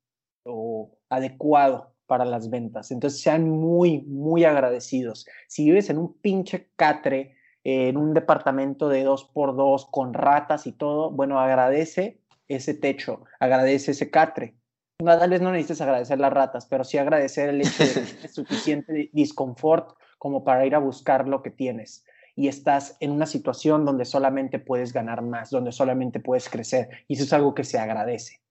o 0.43 0.97
adecuado 1.09 1.93
para 2.07 2.25
las 2.25 2.49
ventas. 2.49 2.91
Entonces 2.91 3.21
sean 3.21 3.49
muy, 3.49 4.01
muy 4.01 4.43
agradecidos. 4.43 5.25
Si 5.47 5.65
vives 5.65 5.89
en 5.89 5.97
un 5.97 6.13
pinche 6.15 6.69
catre, 6.75 7.35
en 7.63 7.97
un 7.97 8.13
departamento 8.13 8.89
de 8.89 9.03
dos 9.03 9.23
por 9.23 9.55
dos 9.55 9.85
con 9.85 10.13
ratas 10.13 10.67
y 10.67 10.73
todo, 10.73 11.11
bueno, 11.11 11.39
agradece 11.39 12.19
ese 12.47 12.73
techo, 12.73 13.23
agradece 13.39 13.91
ese 13.91 14.09
catre. 14.09 14.55
Tal 14.97 15.29
vez 15.29 15.41
no 15.41 15.51
necesites 15.51 15.81
agradecer 15.81 16.19
las 16.19 16.31
ratas, 16.31 16.65
pero 16.65 16.83
sí 16.83 16.97
agradecer 16.97 17.49
el 17.49 17.61
hecho 17.61 17.83
de 17.83 17.93
que 18.21 18.27
suficiente 18.29 19.09
disconfort 19.13 19.97
como 20.17 20.43
para 20.43 20.65
ir 20.65 20.75
a 20.75 20.79
buscar 20.79 21.27
lo 21.27 21.41
que 21.41 21.51
tienes. 21.51 22.05
Y 22.35 22.47
estás 22.47 22.97
en 22.99 23.11
una 23.11 23.25
situación 23.25 23.85
donde 23.85 24.05
solamente 24.05 24.59
puedes 24.59 24.93
ganar 24.93 25.21
más, 25.21 25.49
donde 25.49 25.71
solamente 25.71 26.19
puedes 26.19 26.49
crecer. 26.49 26.89
Y 27.07 27.15
eso 27.15 27.23
es 27.23 27.33
algo 27.33 27.53
que 27.53 27.63
se 27.63 27.77
agradece. 27.77 28.41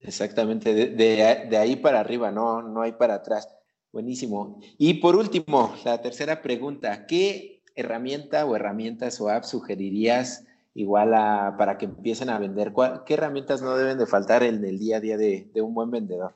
Exactamente, 0.00 0.74
de, 0.74 0.88
de 0.96 1.56
ahí 1.56 1.76
para 1.76 2.00
arriba, 2.00 2.32
no, 2.32 2.62
no 2.62 2.82
hay 2.82 2.92
para 2.92 3.14
atrás. 3.14 3.48
Buenísimo. 3.92 4.58
Y 4.78 4.94
por 4.94 5.14
último, 5.14 5.74
la 5.84 6.00
tercera 6.00 6.42
pregunta, 6.42 7.06
¿qué 7.06 7.61
herramienta 7.74 8.44
o 8.46 8.56
herramientas 8.56 9.20
o 9.20 9.28
apps 9.28 9.48
sugerirías 9.48 10.44
igual 10.74 11.14
a, 11.14 11.56
para 11.58 11.78
que 11.78 11.86
empiecen 11.86 12.30
a 12.30 12.38
vender? 12.38 12.72
¿Qué 13.06 13.14
herramientas 13.14 13.62
no 13.62 13.76
deben 13.76 13.98
de 13.98 14.06
faltar 14.06 14.42
en 14.42 14.64
el 14.64 14.78
día 14.78 14.98
a 14.98 15.00
día 15.00 15.16
de, 15.16 15.50
de 15.52 15.62
un 15.62 15.74
buen 15.74 15.90
vendedor? 15.90 16.34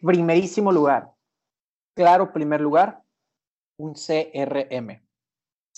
Primerísimo 0.00 0.72
lugar, 0.72 1.12
claro, 1.94 2.32
primer 2.32 2.60
lugar, 2.60 3.02
un 3.76 3.94
CRM. 3.94 5.02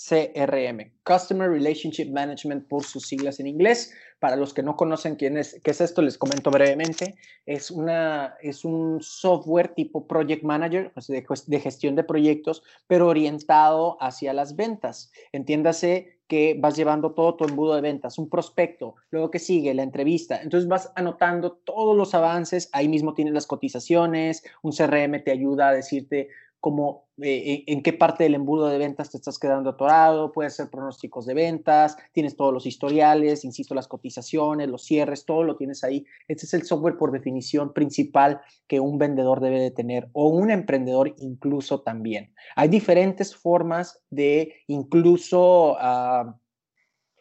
CRM, 0.07 0.91
Customer 1.03 1.49
Relationship 1.49 2.11
Management 2.11 2.67
por 2.67 2.83
sus 2.83 3.07
siglas 3.07 3.39
en 3.39 3.47
inglés. 3.47 3.93
Para 4.19 4.35
los 4.35 4.53
que 4.53 4.63
no 4.63 4.75
conocen 4.75 5.15
quién 5.15 5.37
es, 5.37 5.59
qué 5.63 5.71
es 5.71 5.81
esto, 5.81 6.01
les 6.01 6.17
comento 6.17 6.49
brevemente. 6.49 7.15
Es, 7.45 7.71
una, 7.71 8.35
es 8.41 8.63
un 8.63 9.01
software 9.01 9.73
tipo 9.75 10.07
Project 10.07 10.43
Manager, 10.43 10.91
pues, 10.93 11.07
de, 11.07 11.25
de 11.47 11.59
gestión 11.59 11.95
de 11.95 12.03
proyectos, 12.03 12.63
pero 12.87 13.07
orientado 13.07 13.97
hacia 14.01 14.33
las 14.33 14.55
ventas. 14.55 15.11
Entiéndase 15.31 16.19
que 16.27 16.55
vas 16.57 16.75
llevando 16.75 17.11
todo 17.11 17.35
tu 17.35 17.43
embudo 17.43 17.75
de 17.75 17.81
ventas, 17.81 18.17
un 18.17 18.29
prospecto, 18.29 18.95
luego 19.11 19.29
que 19.29 19.39
sigue 19.39 19.73
la 19.73 19.83
entrevista. 19.83 20.41
Entonces 20.41 20.67
vas 20.67 20.91
anotando 20.95 21.51
todos 21.51 21.95
los 21.95 22.13
avances, 22.13 22.69
ahí 22.71 22.87
mismo 22.87 23.13
tienes 23.13 23.33
las 23.33 23.45
cotizaciones, 23.45 24.43
un 24.61 24.71
CRM 24.71 25.23
te 25.23 25.31
ayuda 25.31 25.69
a 25.69 25.73
decirte 25.73 26.29
como 26.63 27.09
eh, 27.21 27.65
en 27.67 27.83
qué 27.83 27.91
parte 27.91 28.23
del 28.23 28.35
embudo 28.35 28.69
de 28.69 28.77
ventas 28.77 29.09
te 29.11 29.17
estás 29.17 29.37
quedando 29.37 29.71
atorado, 29.71 30.31
puedes 30.31 30.53
hacer 30.53 30.71
pronósticos 30.71 31.25
de 31.25 31.33
ventas, 31.33 31.97
tienes 32.13 32.37
todos 32.37 32.53
los 32.53 32.65
historiales, 32.65 33.43
insisto, 33.43 33.75
las 33.75 33.89
cotizaciones, 33.89 34.69
los 34.69 34.85
cierres, 34.85 35.25
todo 35.25 35.43
lo 35.43 35.57
tienes 35.57 35.83
ahí. 35.83 36.05
Este 36.25 36.45
es 36.45 36.53
el 36.53 36.63
software 36.63 36.95
por 36.95 37.11
definición 37.11 37.73
principal 37.73 38.39
que 38.65 38.79
un 38.79 38.97
vendedor 38.97 39.41
debe 39.41 39.59
de 39.59 39.71
tener 39.71 40.07
o 40.13 40.29
un 40.29 40.51
emprendedor 40.51 41.13
incluso 41.17 41.81
también. 41.81 42.33
Hay 42.55 42.69
diferentes 42.69 43.35
formas 43.35 44.01
de 44.09 44.53
incluso, 44.67 45.75
ah, 45.81 46.39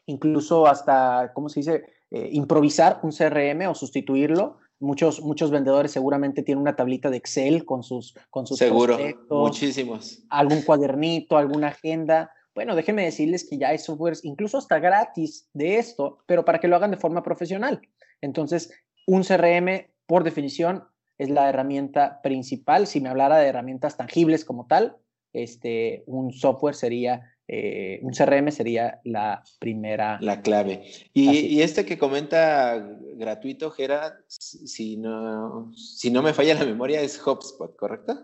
incluso 0.06 0.68
hasta, 0.68 1.32
¿cómo 1.34 1.48
se 1.48 1.58
dice? 1.58 1.82
Eh, 2.12 2.28
improvisar 2.30 3.00
un 3.02 3.10
CRM 3.10 3.66
o 3.68 3.74
sustituirlo 3.74 4.58
Muchos, 4.82 5.22
muchos 5.22 5.52
vendedores 5.52 5.92
seguramente 5.92 6.42
tienen 6.42 6.60
una 6.60 6.74
tablita 6.74 7.08
de 7.08 7.16
Excel 7.16 7.64
con 7.64 7.84
sus, 7.84 8.14
con 8.30 8.48
sus 8.48 8.58
Seguro, 8.58 8.98
muchísimos. 9.30 10.24
Algún 10.28 10.62
cuadernito, 10.62 11.36
alguna 11.36 11.68
agenda. 11.68 12.32
Bueno, 12.52 12.74
déjenme 12.74 13.04
decirles 13.04 13.46
que 13.48 13.58
ya 13.58 13.68
hay 13.68 13.78
softwares, 13.78 14.24
incluso 14.24 14.58
hasta 14.58 14.80
gratis 14.80 15.48
de 15.52 15.78
esto, 15.78 16.18
pero 16.26 16.44
para 16.44 16.58
que 16.58 16.66
lo 16.66 16.74
hagan 16.74 16.90
de 16.90 16.96
forma 16.96 17.22
profesional. 17.22 17.80
Entonces, 18.20 18.72
un 19.06 19.22
CRM, 19.22 19.86
por 20.06 20.24
definición, 20.24 20.84
es 21.16 21.30
la 21.30 21.48
herramienta 21.48 22.20
principal. 22.20 22.88
Si 22.88 23.00
me 23.00 23.08
hablara 23.08 23.38
de 23.38 23.46
herramientas 23.46 23.96
tangibles 23.96 24.44
como 24.44 24.66
tal, 24.66 24.96
este, 25.32 26.02
un 26.06 26.32
software 26.32 26.74
sería 26.74 27.31
eh, 27.48 27.98
un 28.02 28.12
CRM 28.12 28.50
sería 28.50 29.00
la 29.04 29.42
primera. 29.58 30.18
La 30.20 30.42
clave. 30.42 30.84
Y, 31.12 31.60
este 31.60 31.84
que 31.84 31.98
comenta 31.98 32.78
gratuito, 33.16 33.70
Gera, 33.70 34.18
si 34.28 34.96
no, 34.96 35.72
si 35.74 36.10
no 36.10 36.22
me 36.22 36.32
falla 36.32 36.54
la 36.54 36.64
memoria, 36.64 37.00
es 37.00 37.20
HubSpot, 37.24 37.76
¿correcto? 37.76 38.18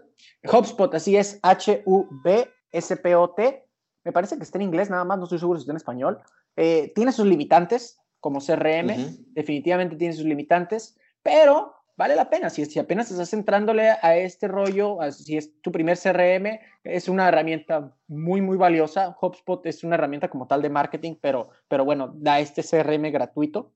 HubSpot, 0.44 0.94
así 0.94 1.16
es, 1.16 1.38
H-U-B-S-P-O-T. 1.42 2.04
Me 4.04 4.12
parece 4.12 4.36
que 4.36 4.44
está 4.44 4.58
en 4.58 4.62
inglés, 4.62 4.88
nada 4.90 5.04
más, 5.04 5.18
no 5.18 5.24
estoy 5.24 5.38
seguro 5.38 5.58
si 5.58 5.64
está 5.64 5.72
en 5.72 5.78
español. 5.78 6.18
Eh, 6.56 6.92
tiene 6.94 7.12
sus 7.12 7.26
limitantes, 7.26 8.00
como 8.20 8.40
CRM, 8.40 9.16
definitivamente 9.32 9.96
tiene 9.96 10.14
sus 10.14 10.24
limitantes, 10.24 10.96
pero 11.22 11.74
vale 11.98 12.14
la 12.14 12.30
pena. 12.30 12.48
Si, 12.48 12.64
si 12.64 12.78
apenas 12.78 13.10
estás 13.10 13.32
entrándole 13.32 13.90
a 13.90 14.16
este 14.16 14.46
rollo, 14.46 14.98
si 15.10 15.36
es 15.36 15.60
tu 15.60 15.72
primer 15.72 15.98
CRM, 15.98 16.60
es 16.84 17.08
una 17.08 17.28
herramienta 17.28 17.92
muy, 18.06 18.40
muy 18.40 18.56
valiosa. 18.56 19.16
HubSpot 19.20 19.66
es 19.66 19.82
una 19.82 19.96
herramienta 19.96 20.30
como 20.30 20.46
tal 20.46 20.62
de 20.62 20.70
marketing, 20.70 21.16
pero, 21.20 21.50
pero 21.66 21.84
bueno, 21.84 22.14
da 22.14 22.38
este 22.38 22.62
CRM 22.62 23.10
gratuito 23.10 23.74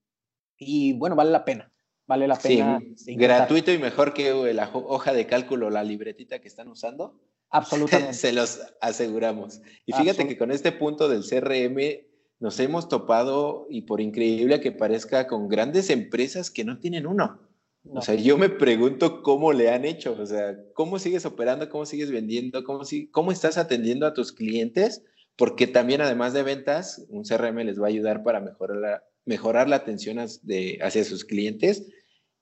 y 0.56 0.92
bueno, 0.92 1.16
vale 1.16 1.32
la 1.32 1.44
pena. 1.44 1.70
Vale 2.06 2.28
la 2.28 2.36
pena. 2.36 2.80
Sí, 2.96 3.16
gratuito 3.16 3.72
y 3.72 3.78
mejor 3.78 4.14
que 4.14 4.32
la 4.54 4.70
hoja 4.72 5.12
de 5.12 5.26
cálculo, 5.26 5.68
la 5.70 5.82
libretita 5.82 6.40
que 6.40 6.48
están 6.48 6.68
usando. 6.68 7.20
Absolutamente. 7.50 8.14
Se 8.14 8.32
los 8.32 8.60
aseguramos. 8.80 9.60
Y 9.84 9.92
fíjate 9.92 10.28
que 10.28 10.38
con 10.38 10.52
este 10.52 10.70
punto 10.70 11.08
del 11.08 11.24
CRM 11.28 12.06
nos 12.38 12.58
hemos 12.60 12.88
topado, 12.88 13.66
y 13.68 13.82
por 13.82 14.00
increíble 14.00 14.60
que 14.60 14.70
parezca, 14.70 15.26
con 15.26 15.48
grandes 15.48 15.90
empresas 15.90 16.50
que 16.50 16.64
no 16.64 16.78
tienen 16.78 17.06
uno. 17.06 17.51
O 17.84 18.00
sea, 18.00 18.14
yo 18.14 18.38
me 18.38 18.48
pregunto 18.48 19.22
cómo 19.22 19.52
le 19.52 19.70
han 19.70 19.84
hecho, 19.84 20.16
o 20.18 20.26
sea, 20.26 20.56
cómo 20.72 20.98
sigues 20.98 21.26
operando, 21.26 21.68
cómo 21.68 21.84
sigues 21.84 22.12
vendiendo, 22.12 22.62
cómo, 22.62 22.82
cómo 23.10 23.32
estás 23.32 23.58
atendiendo 23.58 24.06
a 24.06 24.14
tus 24.14 24.32
clientes, 24.32 25.02
porque 25.36 25.66
también 25.66 26.00
además 26.00 26.32
de 26.32 26.44
ventas, 26.44 27.04
un 27.08 27.24
CRM 27.24 27.58
les 27.64 27.80
va 27.80 27.86
a 27.86 27.88
ayudar 27.88 28.22
para 28.22 28.40
mejorar 28.40 28.76
la, 28.76 29.02
mejorar 29.24 29.68
la 29.68 29.76
atención 29.76 30.18
hacia 30.18 31.04
sus 31.04 31.24
clientes. 31.24 31.86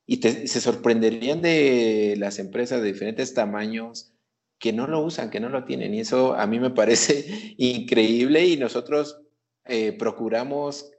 Y 0.06 0.16
se 0.16 0.60
sorprenderían 0.60 1.40
de 1.40 2.16
las 2.18 2.40
empresas 2.40 2.82
de 2.82 2.88
diferentes 2.92 3.32
tamaños 3.32 4.12
que 4.58 4.72
no 4.72 4.88
lo 4.88 5.00
usan, 5.00 5.30
que 5.30 5.38
no 5.38 5.48
lo 5.48 5.64
tienen. 5.64 5.94
Y 5.94 6.00
eso 6.00 6.34
a 6.34 6.46
mí 6.48 6.58
me 6.58 6.70
parece 6.70 7.54
increíble. 7.58 8.44
Y 8.44 8.56
nosotros 8.56 9.20
eh, 9.66 9.92
procuramos 9.92 10.90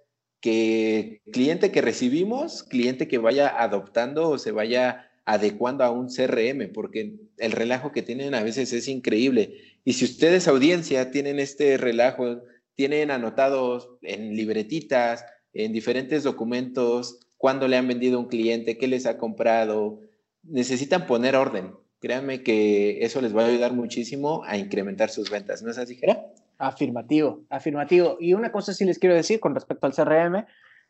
que 0.41 1.21
cliente 1.31 1.71
que 1.71 1.81
recibimos, 1.81 2.63
cliente 2.63 3.07
que 3.07 3.19
vaya 3.19 3.47
adoptando 3.61 4.29
o 4.29 4.37
se 4.37 4.51
vaya 4.51 5.07
adecuando 5.25 5.83
a 5.83 5.91
un 5.91 6.07
CRM, 6.07 6.73
porque 6.73 7.15
el 7.37 7.51
relajo 7.51 7.91
que 7.91 8.01
tienen 8.01 8.33
a 8.33 8.43
veces 8.43 8.73
es 8.73 8.87
increíble. 8.87 9.55
Y 9.85 9.93
si 9.93 10.05
ustedes, 10.05 10.47
audiencia, 10.47 11.11
tienen 11.11 11.39
este 11.39 11.77
relajo, 11.77 12.41
tienen 12.75 13.11
anotados 13.11 13.89
en 14.01 14.35
libretitas, 14.35 15.23
en 15.53 15.73
diferentes 15.73 16.23
documentos, 16.23 17.19
cuándo 17.37 17.67
le 17.67 17.77
han 17.77 17.87
vendido 17.87 18.17
a 18.17 18.21
un 18.21 18.27
cliente, 18.27 18.77
qué 18.77 18.87
les 18.87 19.05
ha 19.05 19.17
comprado, 19.17 20.01
necesitan 20.43 21.05
poner 21.05 21.35
orden. 21.35 21.73
Créanme 21.99 22.41
que 22.41 23.05
eso 23.05 23.21
les 23.21 23.35
va 23.35 23.43
a 23.43 23.47
ayudar 23.47 23.73
muchísimo 23.73 24.43
a 24.45 24.57
incrementar 24.57 25.11
sus 25.11 25.29
ventas. 25.29 25.61
¿No 25.61 25.69
es 25.69 25.77
así, 25.77 25.95
Jera? 25.95 26.33
Afirmativo, 26.61 27.43
afirmativo. 27.49 28.17
Y 28.19 28.33
una 28.35 28.51
cosa 28.51 28.73
sí 28.73 28.85
les 28.85 28.99
quiero 28.99 29.15
decir 29.15 29.39
con 29.39 29.55
respecto 29.55 29.87
al 29.87 29.93
CRM, 29.93 30.45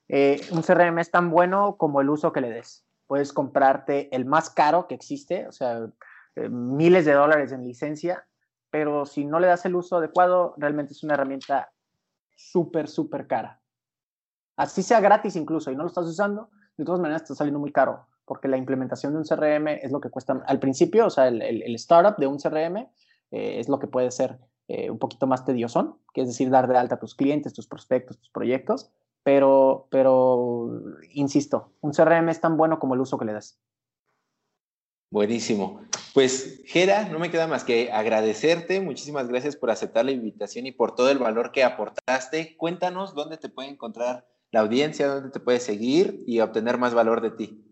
eh, 0.09 0.41
un 0.51 0.63
CRM 0.63 0.99
es 0.99 1.11
tan 1.11 1.29
bueno 1.29 1.77
como 1.77 2.01
el 2.01 2.09
uso 2.09 2.33
que 2.33 2.41
le 2.41 2.49
des. 2.49 2.85
Puedes 3.07 3.31
comprarte 3.31 4.13
el 4.13 4.25
más 4.25 4.49
caro 4.49 4.87
que 4.87 4.95
existe, 4.95 5.47
o 5.47 5.51
sea, 5.53 5.87
eh, 6.35 6.49
miles 6.49 7.05
de 7.05 7.13
dólares 7.13 7.53
en 7.53 7.63
licencia, 7.63 8.27
pero 8.69 9.05
si 9.05 9.23
no 9.23 9.39
le 9.39 9.47
das 9.47 9.65
el 9.65 9.75
uso 9.75 9.97
adecuado, 9.97 10.55
realmente 10.57 10.91
es 10.91 11.03
una 11.03 11.13
herramienta 11.13 11.71
súper, 12.35 12.89
súper 12.89 13.27
cara. 13.27 13.61
Así 14.57 14.83
sea 14.83 14.99
gratis 14.99 15.37
incluso 15.37 15.71
y 15.71 15.75
no 15.77 15.83
lo 15.83 15.89
estás 15.89 16.05
usando, 16.05 16.49
de 16.75 16.83
todas 16.83 16.99
maneras 16.99 17.21
está 17.21 17.35
saliendo 17.35 17.59
muy 17.59 17.71
caro 17.71 18.07
porque 18.25 18.47
la 18.47 18.57
implementación 18.57 19.11
de 19.11 19.19
un 19.19 19.25
CRM 19.25 19.67
es 19.67 19.91
lo 19.91 19.99
que 19.99 20.09
cuesta 20.09 20.41
al 20.45 20.59
principio, 20.59 21.07
o 21.07 21.09
sea, 21.09 21.27
el, 21.27 21.41
el, 21.41 21.75
startup 21.75 22.17
de 22.17 22.27
un 22.27 22.37
CRM 22.37 22.77
eh, 22.77 23.59
es 23.59 23.67
lo 23.67 23.77
que 23.79 23.87
puede 23.87 24.09
ser 24.11 24.39
eh, 24.73 24.89
un 24.89 24.99
poquito 24.99 25.27
más 25.27 25.43
tedioso, 25.43 25.99
que 26.13 26.21
es 26.21 26.27
decir, 26.29 26.49
dar 26.49 26.69
de 26.69 26.77
alta 26.77 26.95
a 26.95 26.99
tus 26.99 27.13
clientes, 27.13 27.51
tus 27.51 27.67
prospectos, 27.67 28.17
tus 28.17 28.29
proyectos, 28.29 28.89
pero, 29.21 29.87
pero, 29.91 30.81
insisto, 31.13 31.73
un 31.81 31.91
CRM 31.91 32.29
es 32.29 32.39
tan 32.39 32.55
bueno 32.55 32.79
como 32.79 32.93
el 32.93 33.01
uso 33.01 33.17
que 33.17 33.25
le 33.25 33.33
das. 33.33 33.59
Buenísimo. 35.11 35.81
Pues, 36.13 36.61
Gera, 36.65 37.09
no 37.09 37.19
me 37.19 37.29
queda 37.29 37.47
más 37.47 37.65
que 37.65 37.91
agradecerte. 37.91 38.79
Muchísimas 38.79 39.27
gracias 39.27 39.57
por 39.57 39.71
aceptar 39.71 40.05
la 40.05 40.11
invitación 40.11 40.65
y 40.65 40.71
por 40.71 40.95
todo 40.95 41.11
el 41.11 41.17
valor 41.17 41.51
que 41.51 41.65
aportaste. 41.65 42.55
Cuéntanos 42.55 43.13
dónde 43.13 43.35
te 43.35 43.49
puede 43.49 43.67
encontrar 43.67 44.25
la 44.51 44.61
audiencia, 44.61 45.07
dónde 45.07 45.31
te 45.31 45.41
puede 45.41 45.59
seguir 45.59 46.23
y 46.25 46.39
obtener 46.39 46.77
más 46.77 46.93
valor 46.93 47.19
de 47.19 47.31
ti. 47.31 47.70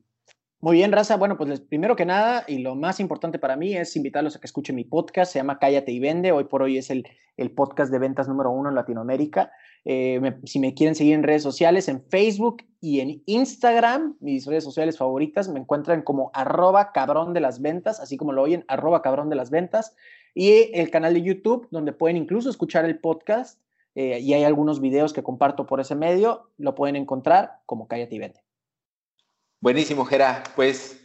Muy 0.62 0.76
bien, 0.76 0.91
Raza. 0.91 1.16
Bueno, 1.16 1.38
pues 1.38 1.62
primero 1.62 1.95
que 1.95 2.05
nada, 2.05 2.43
y 2.45 2.57
lo 2.57 2.76
más 2.76 2.99
importante 2.99 3.39
para 3.39 3.55
mí 3.55 3.78
es 3.78 3.95
invitarlos 3.95 4.36
a 4.36 4.41
que 4.41 4.45
escuchen 4.45 4.76
mi 4.76 4.84
podcast. 4.84 5.32
Se 5.32 5.39
llama 5.39 5.57
Cállate 5.57 5.93
y 5.93 6.01
Vende. 6.01 6.34
Hoy 6.34 6.43
por 6.43 6.62
hoy 6.62 6.78
es 6.78 6.89
el, 6.89 7.07
el 7.38 7.51
podcast 7.51 7.89
de 7.89 7.97
ventas 7.97 8.28
número 8.28 8.51
uno 8.51 8.68
en 8.68 8.76
Latinoamérica. 8.76 9.53
Eh, 9.86 10.20
si 10.43 10.60
me 10.60 10.74
quieren 10.74 10.95
seguir 10.95 11.14
en 11.14 11.24
redes 11.24 11.43
sociales, 11.43 11.88
en 11.88 12.03
Facebook 12.03 12.66
y 12.82 12.99
en 12.99 13.24
Instagram, 13.26 14.18
mis 14.20 14.45
redes 14.47 14.66
sociales 14.66 14.97
favoritas, 14.97 15.47
me 15.47 15.62
encuentran 15.62 16.01
como 16.01 16.30
arroba 16.34 16.91
cabrón 16.91 17.34
de 17.34 17.39
las 17.39 17.62
ventas, 17.62 18.01
así 18.01 18.18
como 18.18 18.34
lo 18.34 18.41
oyen, 18.41 18.66
arroba 18.68 19.01
cabrón 19.01 19.30
de 19.30 19.38
las 19.38 19.51
ventas. 19.51 19.95
Y 20.34 20.78
el 20.78 20.91
canal 20.91 21.14
de 21.14 21.22
YouTube, 21.22 21.70
donde 21.72 21.93
pueden 21.93 22.18
incluso 22.18 22.49
escuchar 22.49 22.84
el 22.84 22.99
podcast. 22.99 23.62
Eh, 23.95 24.20
y 24.20 24.34
hay 24.34 24.43
algunos 24.43 24.82
videos 24.82 25.14
que 25.14 25.24
comparto 25.24 25.66
por 25.66 25.80
ese 25.80 25.95
medio. 25.95 26.49
Lo 26.57 26.76
pueden 26.76 26.97
encontrar 26.97 27.60
como 27.66 27.88
Cállate 27.88 28.16
y 28.16 28.20
Vende. 28.20 28.49
Buenísimo, 29.62 30.05
Jera. 30.05 30.43
Pues 30.55 31.01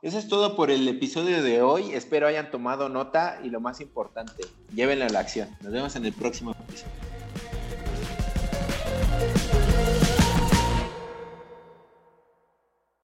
eso 0.00 0.18
es 0.18 0.28
todo 0.28 0.54
por 0.54 0.70
el 0.70 0.86
episodio 0.86 1.42
de 1.42 1.60
hoy. 1.60 1.92
Espero 1.92 2.28
hayan 2.28 2.52
tomado 2.52 2.88
nota 2.88 3.40
y 3.42 3.50
lo 3.50 3.60
más 3.60 3.80
importante, 3.80 4.44
llévenla 4.72 5.06
a 5.06 5.08
la 5.08 5.18
acción. 5.18 5.48
Nos 5.60 5.72
vemos 5.72 5.96
en 5.96 6.06
el 6.06 6.12
próximo 6.12 6.52
episodio. 6.52 6.92